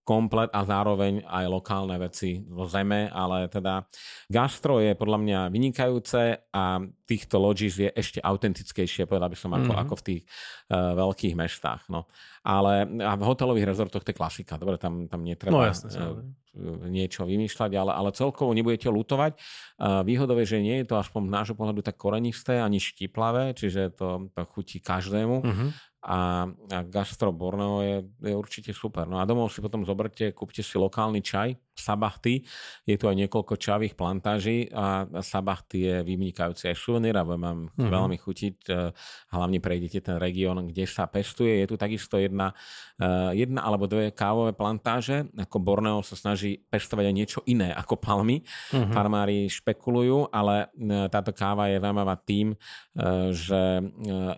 komplet 0.05 0.53
a 0.53 0.61
zároveň 0.61 1.25
aj 1.25 1.45
lokálne 1.49 1.97
veci 1.97 2.37
vo 2.45 2.69
zeme, 2.69 3.09
ale 3.09 3.49
teda 3.49 3.81
gastro 4.29 4.77
je 4.77 4.93
podľa 4.93 5.17
mňa 5.17 5.39
vynikajúce 5.49 6.53
a 6.53 6.77
týchto 7.09 7.41
lodges 7.41 7.81
je 7.81 7.89
ešte 7.89 8.21
autentickejšie, 8.21 9.09
povedal 9.09 9.33
by 9.33 9.37
som, 9.37 9.51
ako, 9.57 9.65
mm-hmm. 9.65 9.83
ako 9.83 9.93
v 9.97 10.05
tých 10.05 10.21
uh, 10.69 10.93
veľkých 10.93 11.33
mestách. 11.33 11.89
No. 11.89 12.05
Ale 12.45 12.85
a 13.01 13.17
v 13.17 13.23
hotelových 13.25 13.65
rezortoch 13.65 14.05
to 14.05 14.13
je 14.13 14.17
klasika, 14.21 14.61
dobre, 14.61 14.77
tam, 14.77 15.09
tam 15.09 15.25
netreba 15.25 15.57
no, 15.57 15.65
jasne, 15.65 15.89
uh, 15.89 16.21
niečo 16.85 17.25
vymýšľať, 17.25 17.73
ale, 17.73 17.91
ale 17.97 18.09
celkovo 18.13 18.53
nebudete 18.53 18.85
lutovať. 18.93 19.41
Uh, 19.81 20.05
výhodou 20.05 20.37
je, 20.37 20.53
že 20.53 20.61
nie 20.61 20.85
je 20.85 20.93
to 20.93 21.01
aspoň 21.01 21.27
z 21.27 21.33
nášho 21.33 21.55
pohľadu 21.57 21.81
tak 21.81 21.97
korenisté 21.97 22.61
ani 22.61 22.77
štiplavé, 22.77 23.57
čiže 23.57 23.97
to, 23.97 24.29
to 24.29 24.41
chutí 24.53 24.77
každému. 24.77 25.41
Mm-hmm 25.41 25.94
a, 26.05 26.45
a 26.45 26.79
gastro 26.85 27.33
Borneo 27.33 27.81
je, 27.81 27.97
je 28.21 28.33
určite 28.37 28.69
super. 28.77 29.09
No 29.09 29.17
a 29.17 29.25
domov 29.25 29.49
si 29.49 29.57
potom 29.57 29.81
zoberte, 29.81 30.29
kúpte 30.37 30.61
si 30.61 30.77
lokálny 30.77 31.25
čaj, 31.25 31.57
Sabachty. 31.75 32.47
Je 32.87 32.95
tu 32.95 33.11
aj 33.11 33.15
niekoľko 33.19 33.59
čavých 33.59 33.93
plantáží 33.99 34.71
a 34.71 35.05
Sabachty 35.19 35.85
je 35.85 35.95
vynikajúci 36.07 36.71
aj 36.71 36.77
suvenír 36.79 37.19
a 37.19 37.27
mám 37.27 37.67
mm-hmm. 37.69 37.91
veľmi 37.91 38.17
chutiť. 38.17 38.55
E, 38.71 38.95
hlavne 39.35 39.59
prejdete 39.59 39.99
ten 39.99 40.17
región, 40.17 40.63
kde 40.71 40.87
sa 40.87 41.05
pestuje. 41.05 41.59
Je 41.61 41.67
tu 41.67 41.75
takisto 41.75 42.15
jedna, 42.15 42.55
e, 42.95 43.35
jedna 43.35 43.67
alebo 43.67 43.91
dve 43.91 44.15
kávové 44.15 44.55
plantáže. 44.55 45.27
Ako 45.35 45.59
Borneo 45.59 45.99
sa 45.99 46.15
snaží 46.15 46.63
pestovať 46.71 47.11
aj 47.11 47.15
niečo 47.15 47.39
iné 47.45 47.75
ako 47.75 47.99
palmy. 47.99 48.41
Mm-hmm. 48.71 48.93
Farmári 48.95 49.51
špekulujú, 49.51 50.31
ale 50.31 50.71
e, 50.71 51.11
táto 51.11 51.35
káva 51.35 51.67
je 51.67 51.83
zaujímavá 51.83 52.15
tým, 52.23 52.57
že 53.35 53.83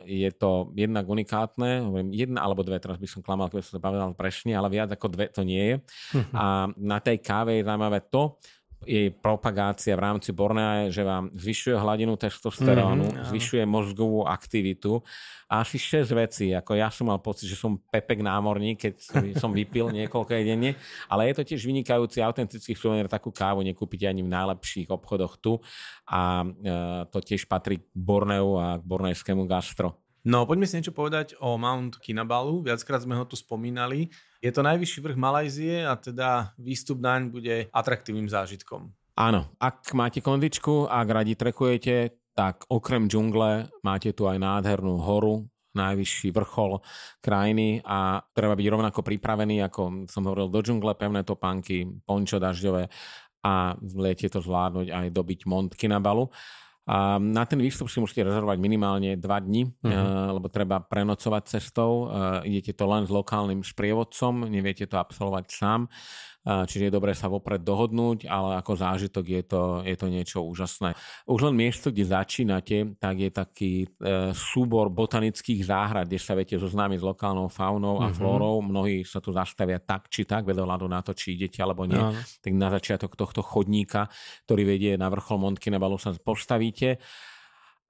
je 0.09 0.29
to 0.33 0.73
jednak 0.73 1.05
unikátne. 1.05 1.85
Jedna 2.09 2.41
alebo 2.41 2.65
dve, 2.65 2.81
teraz 2.81 2.97
by 2.97 3.05
som 3.05 3.21
klamal, 3.21 3.53
keď 3.53 3.69
som 3.69 3.77
to 3.77 3.85
povedal 3.85 4.09
presne, 4.17 4.57
ale 4.57 4.73
viac 4.73 4.89
ako 4.89 5.07
dve 5.13 5.29
to 5.29 5.45
nie 5.45 5.61
je. 5.61 5.75
Mm-hmm. 5.77 6.33
A 6.33 6.45
na 6.73 6.97
tej 6.97 7.21
káve 7.27 7.59
je 7.59 7.67
zaujímavé 7.67 8.07
to, 8.07 8.39
jej 8.85 9.09
propagácia 9.09 9.97
v 9.97 10.05
rámci 10.05 10.29
Bornea 10.29 10.85
je, 10.85 11.01
že 11.01 11.03
vám 11.03 11.33
zvyšuje 11.33 11.75
hladinu 11.81 12.13
testosterónu, 12.13 13.09
mm-hmm, 13.09 13.27
zvyšuje 13.33 13.63
mozgovú 13.65 14.21
aktivitu 14.29 15.01
a 15.49 15.65
asi 15.65 15.81
6 15.81 16.13
vecí. 16.13 16.53
Ako 16.53 16.77
ja 16.77 16.93
som 16.93 17.09
mal 17.09 17.17
pocit, 17.17 17.49
že 17.49 17.57
som 17.57 17.81
pepek 17.89 18.21
námorník, 18.21 18.77
keď 18.77 18.93
som 19.41 19.49
vypil 19.49 19.89
niekoľko 19.97 20.29
denne, 20.29 20.77
ale 21.09 21.21
je 21.31 21.33
to 21.41 21.43
tiež 21.53 21.61
vynikajúci 21.65 22.21
autentický 22.21 22.77
suvenír, 22.77 23.09
takú 23.09 23.33
kávu 23.33 23.65
nekúpite 23.65 24.05
ani 24.05 24.21
v 24.21 24.29
najlepších 24.29 24.93
obchodoch 24.93 25.41
tu 25.41 25.57
a 26.05 26.45
e, 26.45 26.47
to 27.09 27.17
tiež 27.17 27.49
patrí 27.49 27.81
k 27.81 27.85
Borneu 27.97 28.61
a 28.61 28.77
k 28.77 28.83
bornejskému 28.85 29.49
gastro. 29.49 30.06
No, 30.27 30.43
poďme 30.43 30.67
si 30.67 30.75
niečo 30.75 30.91
povedať 30.91 31.39
o 31.39 31.55
Mount 31.55 32.03
Kinabalu. 32.03 32.59
Viackrát 32.59 32.99
sme 32.99 33.15
ho 33.15 33.23
tu 33.23 33.39
spomínali. 33.39 34.11
Je 34.43 34.51
to 34.51 34.59
najvyšší 34.59 34.99
vrch 34.99 35.15
Malajzie 35.15 35.87
a 35.87 35.95
teda 35.95 36.51
výstup 36.59 36.99
naň 36.99 37.31
bude 37.31 37.71
atraktívnym 37.71 38.27
zážitkom. 38.27 38.91
Áno, 39.15 39.47
ak 39.55 39.87
máte 39.95 40.19
kondičku, 40.19 40.83
ak 40.91 41.07
radi 41.07 41.39
trekujete, 41.39 42.11
tak 42.35 42.67
okrem 42.67 43.07
džungle 43.07 43.71
máte 43.87 44.11
tu 44.11 44.27
aj 44.27 44.35
nádhernú 44.35 44.99
horu, 44.99 45.47
najvyšší 45.71 46.35
vrchol 46.35 46.83
krajiny 47.23 47.79
a 47.87 48.19
treba 48.35 48.59
byť 48.59 48.67
rovnako 48.67 48.99
pripravený, 49.07 49.63
ako 49.63 50.11
som 50.11 50.27
hovoril, 50.27 50.51
do 50.51 50.59
džungle, 50.59 50.91
pevné 50.99 51.23
topánky, 51.23 51.87
pončo 52.03 52.35
dažďové 52.35 52.91
a 53.47 53.79
v 53.79 53.95
lete 54.03 54.27
to 54.27 54.43
zvládnuť 54.43 54.91
aj 54.91 55.07
dobiť 55.07 55.47
Mont 55.47 55.71
Kinabalu. 55.71 56.27
A 56.87 57.19
na 57.19 57.43
ten 57.43 57.59
výstup 57.59 57.91
si 57.91 57.99
musíte 57.99 58.23
rezervovať 58.23 58.57
minimálne 58.63 59.19
2 59.19 59.21
dní, 59.21 59.67
uh-huh. 59.67 60.39
lebo 60.39 60.47
treba 60.47 60.79
prenocovať 60.79 61.43
cestou. 61.59 62.07
Eh, 62.07 62.55
idete 62.55 62.79
to 62.79 62.87
len 62.87 63.03
s 63.03 63.11
lokálnym 63.11 63.59
sprievodcom, 63.59 64.47
neviete 64.47 64.87
to 64.87 64.95
absolvovať 64.95 65.45
sám 65.51 65.91
čiže 66.47 66.87
je 66.87 66.95
dobré 66.95 67.11
sa 67.11 67.27
vopred 67.27 67.59
dohodnúť, 67.59 68.23
ale 68.31 68.55
ako 68.63 68.73
zážitok 68.79 69.25
je 69.27 69.43
to, 69.43 69.61
je 69.83 69.95
to 69.99 70.07
niečo 70.07 70.39
úžasné. 70.47 70.95
Už 71.27 71.51
len 71.51 71.55
miesto, 71.59 71.91
kde 71.91 72.07
začínate, 72.07 72.77
tak 72.95 73.15
je 73.19 73.29
taký 73.29 73.73
e, 73.83 73.87
súbor 74.31 74.87
botanických 74.87 75.67
záhrad, 75.67 76.07
kde 76.07 76.19
sa 76.21 76.39
viete 76.39 76.55
zoznámiť 76.55 77.03
s 77.03 77.05
lokálnou 77.05 77.51
faunou 77.51 77.99
a 77.99 78.07
mm-hmm. 78.07 78.15
flórou. 78.15 78.63
Mnohí 78.63 79.03
sa 79.03 79.19
tu 79.19 79.35
zastavia 79.35 79.83
tak 79.83 80.07
či 80.07 80.23
tak, 80.23 80.47
vedľa 80.47 80.87
na 80.87 81.03
to, 81.03 81.11
či 81.11 81.35
idete 81.35 81.59
alebo 81.59 81.83
nie. 81.83 81.99
No. 81.99 82.15
Tak 82.15 82.51
na 82.55 82.71
začiatok 82.71 83.19
tohto 83.19 83.43
chodníka, 83.43 84.07
ktorý 84.47 84.63
vedie 84.63 84.93
na 84.95 85.11
vrchol 85.11 85.43
Montky 85.43 85.67
Nebalu 85.67 85.99
sa 85.99 86.15
postavíte 86.15 87.03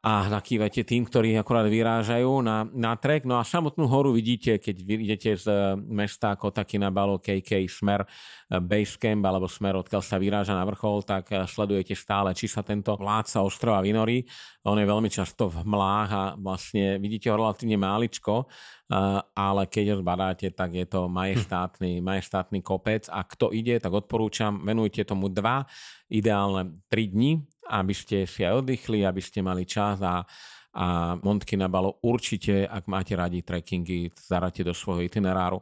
a 0.07 0.31
nakývate 0.31 0.87
tým, 0.87 1.03
ktorí 1.03 1.35
akorát 1.35 1.67
vyrážajú 1.67 2.39
na, 2.39 2.63
na 2.71 2.95
trek. 2.95 3.27
No 3.27 3.35
a 3.35 3.43
samotnú 3.43 3.91
horu 3.91 4.15
vidíte, 4.15 4.55
keď 4.55 4.75
idete 4.87 5.35
z 5.35 5.51
eh, 5.51 5.75
mesta 5.75 6.31
Kotaky 6.39 6.79
na 6.79 6.87
Balo 6.87 7.19
KK 7.19 7.67
smer 7.67 8.07
eh, 8.07 8.55
Basecamp 8.55 9.19
alebo 9.27 9.51
smer, 9.51 9.75
odkiaľ 9.75 9.99
sa 9.99 10.15
vyráža 10.15 10.55
na 10.55 10.63
vrchol, 10.63 11.03
tak 11.03 11.27
eh, 11.35 11.43
sledujete 11.43 11.91
stále, 11.91 12.31
či 12.31 12.47
sa 12.47 12.63
tento 12.63 12.95
vládca 12.95 13.43
ostrova 13.43 13.83
vynorí. 13.83 14.23
On 14.63 14.79
je 14.79 14.87
veľmi 14.87 15.11
často 15.11 15.51
v 15.51 15.67
mlách 15.67 16.09
a 16.15 16.23
vlastne 16.39 17.03
vidíte 17.03 17.27
ho 17.27 17.39
relatívne 17.39 17.79
máličko, 17.79 18.51
ale 19.31 19.63
keď 19.71 19.95
ho 19.95 19.97
zbadáte, 20.03 20.51
tak 20.51 20.75
je 20.75 20.83
to 20.83 21.07
majestátny, 21.07 22.03
majestátny 22.03 22.59
kopec 22.59 23.07
a 23.07 23.23
kto 23.23 23.55
ide, 23.55 23.79
tak 23.79 23.95
odporúčam, 23.95 24.59
venujte 24.67 25.07
tomu 25.07 25.31
dva, 25.31 25.63
ideálne 26.11 26.83
tri 26.91 27.07
dni, 27.07 27.47
aby 27.69 27.93
ste 27.93 28.23
si 28.23 28.47
aj 28.47 28.63
oddychli, 28.63 29.03
aby 29.03 29.19
ste 29.19 29.43
mali 29.43 29.67
čas 29.67 29.99
a, 29.99 30.23
a 30.73 30.85
Montky 31.19 31.59
na 31.59 31.67
balo 31.67 31.99
určite, 32.03 32.63
ak 32.63 32.87
máte 32.87 33.13
radi 33.13 33.43
trekkingy, 33.43 34.15
zaráte 34.15 34.63
do 34.63 34.71
svojho 34.71 35.03
itineráru. 35.03 35.61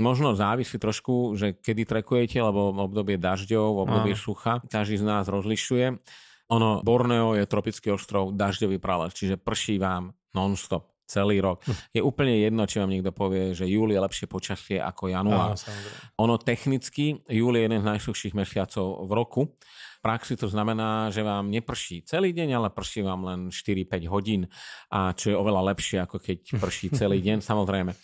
Možno 0.00 0.32
závisí 0.32 0.80
trošku, 0.80 1.36
že 1.36 1.52
kedy 1.60 1.84
trekujete, 1.84 2.40
lebo 2.40 2.72
v 2.72 2.80
obdobie 2.80 3.16
dažďov, 3.20 3.66
v 3.76 3.82
obdobie 3.84 4.14
Aha. 4.16 4.22
sucha, 4.22 4.54
každý 4.64 4.96
z 4.96 5.04
nás 5.04 5.28
rozlišuje. 5.28 6.00
Ono, 6.48 6.80
Borneo 6.80 7.36
je 7.36 7.44
tropický 7.44 7.92
ostrov, 7.92 8.32
dažďový 8.32 8.80
prales, 8.80 9.12
čiže 9.12 9.36
prší 9.36 9.76
vám 9.76 10.16
non-stop 10.32 10.91
celý 11.12 11.44
rok. 11.44 11.60
Hm. 11.68 11.74
Je 11.92 12.00
úplne 12.00 12.34
jedno, 12.40 12.64
či 12.64 12.80
vám 12.80 12.88
niekto 12.88 13.12
povie, 13.12 13.52
že 13.52 13.68
júl 13.68 13.92
je 13.92 14.00
lepšie 14.00 14.24
počasie 14.24 14.80
ako 14.80 15.12
január. 15.12 15.52
Aha, 15.52 15.68
ono 16.16 16.40
technicky, 16.40 17.20
júl 17.28 17.52
je 17.60 17.68
jeden 17.68 17.84
z 17.84 17.88
najsuchších 17.92 18.32
mesiacov 18.32 19.04
v 19.04 19.12
roku 19.12 19.42
praxi 20.02 20.34
to 20.34 20.50
znamená, 20.50 21.14
že 21.14 21.22
vám 21.22 21.46
neprší 21.48 22.02
celý 22.02 22.34
deň, 22.34 22.58
ale 22.58 22.68
prší 22.74 23.06
vám 23.06 23.22
len 23.22 23.40
4-5 23.54 24.10
hodín, 24.10 24.50
a 24.90 25.14
čo 25.14 25.30
je 25.30 25.36
oveľa 25.38 25.72
lepšie, 25.72 26.02
ako 26.02 26.18
keď 26.18 26.58
prší 26.58 26.90
celý 26.90 27.22
deň, 27.22 27.38
samozrejme. 27.50 27.94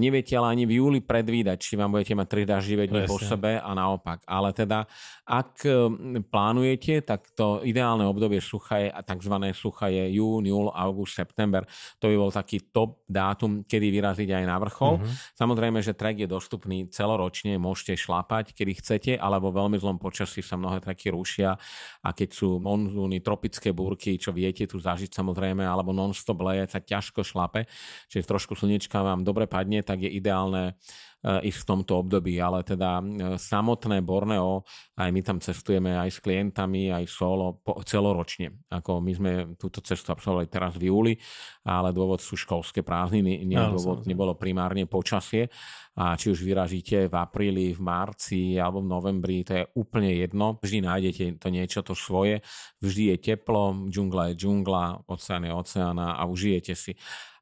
Neviete 0.00 0.32
ale 0.40 0.56
ani 0.56 0.64
v 0.64 0.80
júli 0.80 1.04
predvídať, 1.04 1.60
či 1.60 1.76
vám 1.76 1.92
budete 1.92 2.16
mať 2.16 2.26
tri 2.26 2.42
daždivé 2.48 2.88
dni 2.88 3.04
po 3.04 3.20
sebe 3.20 3.60
a 3.60 3.70
naopak. 3.76 4.24
Ale 4.24 4.56
teda, 4.56 4.88
ak 5.28 5.60
plánujete, 6.32 7.04
tak 7.04 7.28
to 7.36 7.60
ideálne 7.60 8.08
obdobie 8.08 8.40
sucha 8.40 8.80
je, 8.80 8.88
tzv. 8.88 9.34
sucha 9.52 9.92
je 9.92 10.16
jún, 10.16 10.48
júl, 10.48 10.72
august, 10.72 11.20
september. 11.20 11.68
To 12.00 12.08
by 12.08 12.16
bol 12.16 12.32
taký 12.32 12.72
top 12.72 13.04
dátum, 13.04 13.68
kedy 13.68 13.92
vyraziť 13.92 14.40
aj 14.40 14.44
na 14.48 14.56
vrchol. 14.56 15.04
Uh-huh. 15.04 15.36
Samozrejme, 15.36 15.84
že 15.84 15.92
trek 15.92 16.16
je 16.24 16.28
dostupný 16.28 16.88
celoročne, 16.88 17.60
môžete 17.60 18.00
šlapať, 18.00 18.56
kedy 18.56 18.72
chcete, 18.80 19.12
alebo 19.20 19.52
veľmi 19.52 19.76
zlom 19.76 20.00
počasí 20.00 20.40
sa 20.40 20.56
mnohé 20.56 20.80
treky 20.80 21.12
rušia 21.12 21.60
a 22.00 22.08
keď 22.16 22.28
sú 22.32 22.56
monzúny, 22.56 23.20
tropické 23.20 23.76
búrky, 23.76 24.16
čo 24.16 24.32
viete 24.32 24.64
tu 24.64 24.80
zažiť 24.80 25.12
samozrejme, 25.12 25.60
alebo 25.60 25.92
non-stop 25.92 26.40
leje, 26.40 26.72
sa 26.72 26.80
ťažko 26.80 27.20
šlape, 27.20 27.68
čiže 28.08 28.24
trošku 28.24 28.56
slnečka 28.56 29.04
vám 29.04 29.26
dobre 29.26 29.44
padne, 29.58 29.82
tak 29.82 30.06
je 30.06 30.10
ideálne 30.14 30.78
ísť 31.18 31.58
v 31.66 31.68
tomto 31.68 31.98
období, 31.98 32.38
ale 32.38 32.62
teda 32.62 33.02
e, 33.02 33.04
samotné 33.42 34.06
Borneo, 34.06 34.62
aj 34.94 35.10
my 35.10 35.20
tam 35.26 35.38
cestujeme 35.42 35.98
aj 35.98 36.14
s 36.14 36.18
klientami, 36.22 36.94
aj 36.94 37.10
solo, 37.10 37.58
po, 37.58 37.82
celoročne. 37.82 38.54
Ako 38.70 39.02
my 39.02 39.12
sme 39.18 39.32
túto 39.58 39.82
cestu 39.82 40.14
absolvovali 40.14 40.46
teraz 40.46 40.78
v 40.78 40.94
júli, 40.94 41.12
ale 41.66 41.90
dôvod 41.90 42.22
sú 42.22 42.38
školské 42.38 42.86
prázdniny, 42.86 43.42
nie 43.42 43.58
no, 43.58 43.74
dôvod 43.74 44.06
nebolo 44.06 44.38
primárne 44.38 44.86
počasie. 44.86 45.50
A 45.98 46.14
či 46.14 46.30
už 46.30 46.38
vyražíte 46.38 47.10
v 47.10 47.14
apríli, 47.18 47.74
v 47.74 47.82
marci 47.82 48.54
alebo 48.54 48.78
v 48.78 48.86
novembri, 48.94 49.42
to 49.42 49.58
je 49.58 49.64
úplne 49.74 50.14
jedno. 50.14 50.54
Vždy 50.62 50.86
nájdete 50.86 51.24
to 51.42 51.50
niečo, 51.50 51.82
to 51.82 51.98
svoje. 51.98 52.46
Vždy 52.78 53.18
je 53.18 53.34
teplo, 53.34 53.74
džungla 53.90 54.30
je 54.30 54.34
džungla, 54.38 55.10
oceán 55.10 55.42
je 55.42 55.50
oceána 55.50 56.14
a 56.14 56.22
užijete 56.30 56.78
si. 56.78 56.94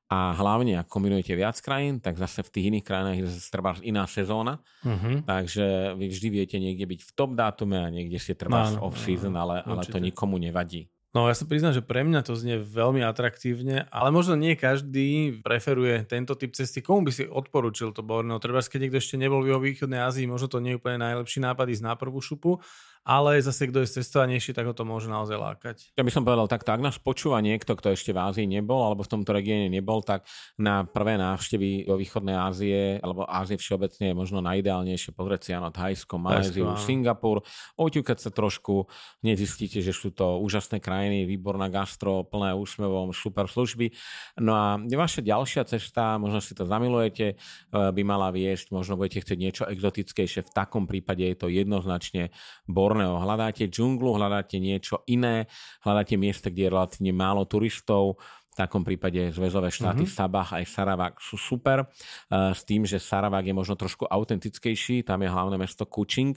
A 0.07 0.38
hlavne, 0.38 0.78
ak 0.78 0.86
kombinujete 0.86 1.34
viac 1.34 1.59
krajín, 1.59 1.98
tak 1.98 2.14
zase 2.14 2.46
v 2.46 2.52
tých 2.54 2.66
iných 2.70 2.86
krajinách 2.86 3.16
je 3.18 3.26
zase 3.26 3.50
treba 3.50 3.74
iná 3.82 4.07
sezóna. 4.07 4.62
Uh-huh. 4.86 5.18
Takže 5.26 5.98
vy 5.98 6.07
vždy 6.07 6.28
viete 6.30 6.57
niekde 6.62 6.86
byť 6.86 7.00
v 7.02 7.11
top 7.11 7.34
dátume 7.34 7.82
a 7.82 7.90
niekde 7.90 8.22
ste 8.22 8.38
treba 8.38 8.70
no, 8.70 8.86
off-season, 8.86 9.34
ale, 9.34 9.66
ale 9.66 9.82
to 9.82 9.98
nikomu 9.98 10.38
nevadí. 10.38 10.86
No 11.16 11.24
ja 11.26 11.34
sa 11.34 11.48
priznám, 11.48 11.72
že 11.72 11.80
pre 11.80 12.04
mňa 12.04 12.28
to 12.28 12.36
znie 12.36 12.61
veľmi 12.61 13.00
atraktívne, 13.00 13.88
ale 13.88 14.12
možno 14.12 14.36
nie 14.36 14.52
každý 14.52 15.40
preferuje 15.40 16.04
tento 16.04 16.36
typ 16.36 16.52
cesty. 16.52 16.84
Komu 16.84 17.09
by 17.09 17.12
si 17.16 17.24
odporučil 17.24 17.96
to 17.96 18.04
Borneo? 18.04 18.36
Treba, 18.36 18.61
keď 18.61 18.84
niekto 18.84 19.00
ešte 19.00 19.16
nebol 19.16 19.40
v 19.40 19.72
východnej 19.72 20.04
Ázii, 20.04 20.28
možno 20.28 20.52
to 20.52 20.61
nie 20.61 20.76
je 20.76 20.78
úplne 20.78 21.00
najlepší 21.00 21.40
nápad 21.40 21.72
ísť 21.72 21.88
na 21.88 21.96
prvú 21.96 22.20
šupu, 22.20 22.61
ale 23.07 23.38
zase 23.38 23.70
kto 23.70 23.86
je 23.86 24.02
cestovanejší, 24.02 24.50
tak 24.50 24.66
ho 24.66 24.74
to 24.74 24.82
môže 24.82 25.07
naozaj 25.07 25.38
lákať. 25.38 25.76
Ja 25.94 26.02
by 26.02 26.11
som 26.11 26.26
povedal 26.26 26.50
takto, 26.50 26.74
ak 26.74 26.82
nás 26.82 26.98
počúva 26.98 27.38
niekto, 27.38 27.78
kto 27.78 27.94
ešte 27.94 28.11
v 28.11 28.18
Ázii 28.18 28.50
nebol 28.50 28.82
alebo 28.82 29.07
v 29.07 29.12
tomto 29.14 29.30
regióne 29.30 29.70
nebol, 29.70 30.02
tak 30.02 30.26
na 30.59 30.82
prvé 30.82 31.14
návštevy 31.14 31.86
vo 31.86 31.94
východnej 31.94 32.34
Ázie 32.34 32.98
alebo 32.98 33.22
Ázie 33.22 33.62
všeobecne 33.62 34.11
je 34.11 34.14
možno 34.18 34.42
najideálnejšie 34.42 35.14
pozrieť 35.14 35.40
si 35.46 35.50
áno 35.54 35.70
Thajsko, 35.70 36.18
Maléziu, 36.18 36.74
Singapur, 36.82 37.46
oťukať 37.78 38.18
sa 38.18 38.30
trošku, 38.34 38.90
nezistíte, 39.22 39.78
že 39.78 39.94
sú 39.94 40.11
to 40.11 40.42
úžasné 40.42 40.82
krajiny, 40.82 41.30
výborná 41.30 41.70
gastro, 41.70 42.26
plné 42.26 42.59
úsmevom, 42.59 43.14
super 43.14 43.46
služby. 43.46 43.94
No 44.42 44.59
a 44.59 44.82
vaša 44.82 45.22
ďalšia 45.22 45.62
cesta, 45.70 46.18
možno 46.18 46.42
si 46.42 46.59
to 46.59 46.66
zamilujete, 46.66 47.26
eh, 47.32 47.36
by 47.70 48.02
mala 48.02 48.34
viesť, 48.34 48.74
možno 48.74 48.98
budete 48.98 49.22
chcieť 49.22 49.38
niečo 49.38 49.64
exotickejšie, 49.70 50.42
v 50.42 50.50
takom 50.50 50.90
prípade 50.90 51.22
je 51.22 51.36
to 51.38 51.46
jednoznačne 51.46 52.34
Borneo 52.66 52.95
Borneo. 52.97 53.20
Hľadáte 53.20 53.68
džunglu, 53.68 54.16
hľadáte 54.16 54.57
niečo 54.57 55.05
iné, 55.05 55.53
hľadáte 55.84 56.16
miesta, 56.16 56.49
kde 56.49 56.64
je 56.64 56.72
relatívne 56.72 57.12
málo 57.12 57.44
turistov, 57.44 58.16
v 58.57 58.64
takom 58.64 58.88
prípade 58.88 59.36
zväzové 59.36 59.68
štáty 59.68 60.09
mm-hmm. 60.09 60.16
Sabah 60.16 60.49
aj 60.57 60.64
Saravak 60.64 61.20
sú 61.20 61.36
super. 61.36 61.92
S 62.32 62.64
tým, 62.64 62.88
že 62.88 62.97
Saravak 62.97 63.44
je 63.44 63.53
možno 63.53 63.76
trošku 63.76 64.09
autentickejší, 64.09 65.05
tam 65.05 65.20
je 65.20 65.28
hlavné 65.28 65.61
mesto 65.61 65.84
Kuching. 65.84 66.32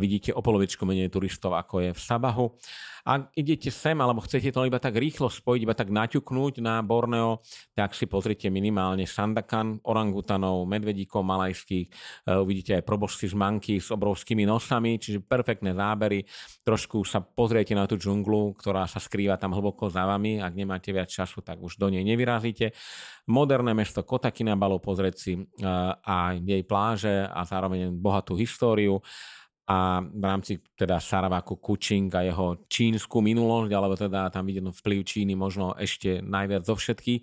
Vidíte 0.00 0.32
o 0.32 0.40
polovičku 0.40 0.88
menej 0.88 1.12
turistov, 1.12 1.52
ako 1.52 1.84
je 1.84 1.90
v 1.92 2.00
Sabahu. 2.00 2.56
Ak 3.06 3.30
idete 3.38 3.70
sem, 3.70 3.94
alebo 3.98 4.24
chcete 4.24 4.50
to 4.50 4.66
iba 4.66 4.82
tak 4.82 4.98
rýchlo 4.98 5.30
spojiť, 5.30 5.60
iba 5.62 5.76
tak 5.76 5.92
naťuknúť 5.92 6.58
na 6.64 6.80
Borneo, 6.82 7.44
tak 7.74 7.94
si 7.94 8.10
pozrite 8.10 8.50
minimálne 8.50 9.06
Sandakan, 9.06 9.78
orangutanov, 9.84 10.66
medvedíkov 10.66 11.22
malajských, 11.22 11.86
e, 11.86 11.92
uvidíte 12.38 12.78
aj 12.78 12.86
probožci 12.86 13.30
z 13.30 13.34
manky 13.38 13.78
s 13.78 13.92
obrovskými 13.94 14.42
nosami, 14.48 14.98
čiže 14.98 15.22
perfektné 15.22 15.76
zábery. 15.76 16.26
Trošku 16.66 17.06
sa 17.06 17.22
pozriete 17.22 17.76
na 17.76 17.86
tú 17.86 18.00
džunglu, 18.00 18.58
ktorá 18.58 18.88
sa 18.90 18.98
skrýva 18.98 19.38
tam 19.38 19.54
hlboko 19.54 19.90
za 19.92 20.06
vami. 20.08 20.42
Ak 20.42 20.54
nemáte 20.54 20.90
viac 20.90 21.10
času, 21.10 21.44
tak 21.44 21.62
už 21.62 21.78
do 21.78 21.92
nej 21.92 22.02
nevyrazíte. 22.02 22.74
Moderné 23.28 23.76
mesto 23.76 24.02
Kota 24.02 24.32
Kinabalu 24.32 24.80
pozrieť 24.80 25.16
si 25.16 25.32
e, 25.36 25.42
a 26.02 26.32
jej 26.34 26.62
pláže 26.64 27.28
a 27.28 27.44
zároveň 27.44 27.92
bohatú 27.92 28.38
históriu 28.38 29.00
a 29.68 30.00
v 30.00 30.24
rámci 30.24 30.64
teda 30.72 30.96
Saravaku 30.96 31.60
Kuching 31.60 32.08
a 32.16 32.24
jeho 32.24 32.64
čínsku 32.72 33.20
minulosť, 33.20 33.70
alebo 33.76 34.00
teda 34.00 34.32
tam 34.32 34.48
vidieť 34.48 34.64
vplyv 34.64 35.00
Číny 35.04 35.36
možno 35.36 35.76
ešte 35.76 36.24
najviac 36.24 36.64
zo 36.64 36.72
všetky 36.72 37.20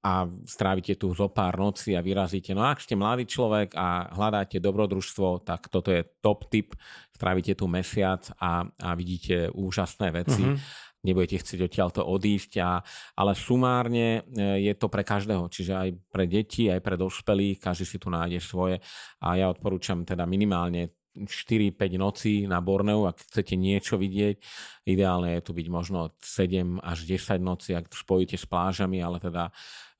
a 0.00 0.24
strávite 0.48 0.96
tu 0.96 1.12
zo 1.12 1.28
pár 1.28 1.60
noci 1.60 1.92
a 1.92 2.00
vyrazíte. 2.00 2.56
No 2.56 2.64
ak 2.64 2.80
ste 2.80 2.96
mladý 2.96 3.28
človek 3.28 3.76
a 3.76 4.08
hľadáte 4.16 4.62
dobrodružstvo, 4.62 5.44
tak 5.44 5.68
toto 5.68 5.92
je 5.92 6.06
top 6.24 6.48
tip. 6.48 6.72
Strávite 7.12 7.52
tu 7.52 7.68
mesiac 7.68 8.24
a, 8.40 8.64
a 8.64 8.90
vidíte 8.96 9.52
úžasné 9.52 10.08
veci. 10.14 10.42
Mm-hmm 10.46 10.88
nebudete 11.00 11.40
chcieť 11.40 11.64
odtiaľto 11.64 12.04
odísť, 12.04 12.60
a, 12.60 12.84
ale 13.16 13.32
sumárne 13.32 14.20
e, 14.20 14.68
je 14.68 14.72
to 14.76 14.92
pre 14.92 15.00
každého, 15.00 15.48
čiže 15.48 15.72
aj 15.72 15.88
pre 16.12 16.28
deti, 16.28 16.68
aj 16.68 16.84
pre 16.84 17.00
dospelých, 17.00 17.56
každý 17.56 17.88
si 17.88 17.96
tu 17.96 18.12
nájde 18.12 18.36
svoje 18.36 18.76
a 19.24 19.28
ja 19.32 19.48
odporúčam 19.48 20.04
teda 20.04 20.28
minimálne 20.28 20.99
4-5 21.16 21.98
nocí 21.98 22.34
na 22.46 22.62
Borneu, 22.62 23.06
ak 23.10 23.26
chcete 23.26 23.58
niečo 23.58 23.98
vidieť. 23.98 24.38
Ideálne 24.86 25.38
je 25.38 25.42
tu 25.42 25.52
byť 25.52 25.66
možno 25.66 26.14
7 26.22 26.78
až 26.80 26.98
10 27.06 27.42
nocí, 27.42 27.74
ak 27.74 27.90
spojíte 27.90 28.38
s 28.38 28.46
plážami, 28.46 29.02
ale 29.02 29.18
teda 29.18 29.50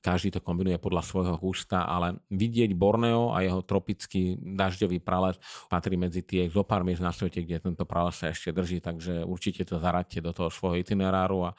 každý 0.01 0.33
to 0.33 0.41
kombinuje 0.41 0.81
podľa 0.81 1.05
svojho 1.05 1.37
gusta, 1.37 1.85
ale 1.85 2.17
vidieť 2.33 2.73
Borneo 2.73 3.37
a 3.37 3.45
jeho 3.45 3.61
tropický 3.61 4.33
dažďový 4.41 4.97
prales 4.97 5.37
patrí 5.69 5.93
medzi 5.93 6.25
tie 6.25 6.49
zo 6.49 6.65
pár 6.65 6.81
miest 6.81 7.05
na 7.05 7.13
svete, 7.13 7.45
kde 7.45 7.61
tento 7.61 7.85
prales 7.85 8.17
sa 8.17 8.33
ešte 8.33 8.49
drží, 8.49 8.81
takže 8.81 9.21
určite 9.21 9.61
to 9.61 9.77
zaradte 9.77 10.17
do 10.17 10.33
toho 10.33 10.49
svojho 10.49 10.81
itineráru 10.81 11.53
a 11.53 11.55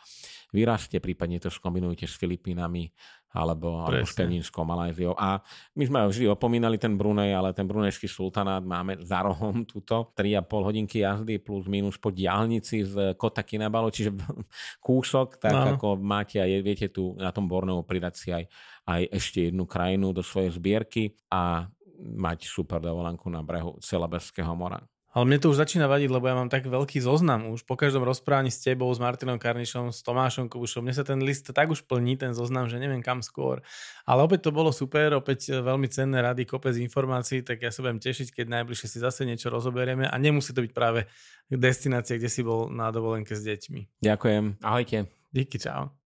vyrazte, 0.50 0.98
prípadne 0.98 1.38
to 1.38 1.55
skombinujte 1.55 2.11
s 2.11 2.18
Filipínami 2.18 2.90
alebo, 3.33 3.89
alebo 3.89 4.05
s 4.05 4.12
Pevninskou 4.12 4.62
Malajziou. 4.62 5.16
A 5.16 5.41
my 5.74 5.85
sme 5.89 5.99
vždy 6.05 6.28
opomínali 6.28 6.76
ten 6.76 6.95
Brunej, 6.95 7.33
ale 7.33 7.57
ten 7.57 7.64
brunejský 7.64 8.07
sultanát 8.07 8.61
máme 8.61 9.01
za 9.01 9.24
rohom 9.24 9.64
túto 9.64 10.12
3,5 10.12 10.68
hodinky 10.68 11.01
jazdy 11.01 11.41
plus 11.41 11.64
minus 11.64 11.97
po 11.97 12.12
diálnici 12.12 12.85
z 12.85 13.16
Kota 13.16 13.41
Kinabalu, 13.41 13.89
čiže 13.89 14.12
kúsok, 14.87 15.41
tak 15.41 15.53
no. 15.57 15.64
ako 15.76 15.97
máte 15.97 16.39
aj 16.39 16.51
viete 16.61 16.87
tu 16.93 17.16
na 17.16 17.33
tom 17.33 17.49
Borneu 17.49 17.80
pridať 17.83 18.14
si 18.14 18.28
aj, 18.30 18.45
aj 18.87 19.03
ešte 19.16 19.49
jednu 19.49 19.64
krajinu 19.64 20.12
do 20.12 20.20
svojej 20.20 20.53
zbierky 20.53 21.16
a 21.33 21.66
mať 22.03 22.51
super 22.51 22.83
dovolenku 22.83 23.30
na 23.30 23.41
brehu 23.41 23.78
Celebeského 23.78 24.53
mora. 24.59 24.83
Ale 25.13 25.29
mne 25.29 25.39
to 25.45 25.53
už 25.53 25.61
začína 25.61 25.93
vadiť, 25.93 26.09
lebo 26.09 26.25
ja 26.25 26.33
mám 26.33 26.49
tak 26.49 26.65
veľký 26.65 26.97
zoznam 27.05 27.53
už 27.53 27.69
po 27.69 27.77
každom 27.77 28.01
rozprávaní 28.01 28.49
s 28.49 28.65
tebou, 28.65 28.89
s 28.89 28.97
Martinom 28.97 29.37
Karnišom, 29.37 29.93
s 29.93 30.01
Tomášom 30.01 30.49
Kubušom. 30.49 30.81
Mne 30.81 30.97
sa 30.97 31.05
ten 31.05 31.21
list 31.21 31.53
tak 31.53 31.69
už 31.69 31.85
plní, 31.85 32.17
ten 32.17 32.33
zoznam, 32.33 32.65
že 32.65 32.81
neviem 32.81 33.05
kam 33.05 33.21
skôr. 33.21 33.61
Ale 34.09 34.25
opäť 34.25 34.49
to 34.49 34.51
bolo 34.57 34.73
super, 34.73 35.13
opäť 35.13 35.53
veľmi 35.53 35.85
cenné 35.93 36.25
rady, 36.25 36.49
kopec 36.49 36.73
informácií, 36.81 37.45
tak 37.45 37.61
ja 37.61 37.69
sa 37.69 37.85
budem 37.85 38.01
tešiť, 38.01 38.33
keď 38.33 38.47
najbližšie 38.65 38.89
si 38.89 38.99
zase 39.05 39.29
niečo 39.29 39.53
rozoberieme 39.53 40.09
a 40.09 40.17
nemusí 40.17 40.57
to 40.57 40.65
byť 40.65 40.73
práve 40.73 41.05
destinácia, 41.53 42.17
kde 42.17 42.33
si 42.33 42.41
bol 42.41 42.73
na 42.73 42.89
dovolenke 42.89 43.37
s 43.37 43.45
deťmi. 43.45 44.01
Ďakujem, 44.01 44.65
ahojte. 44.65 45.13
Díky, 45.29 45.61
čau. 45.61 46.01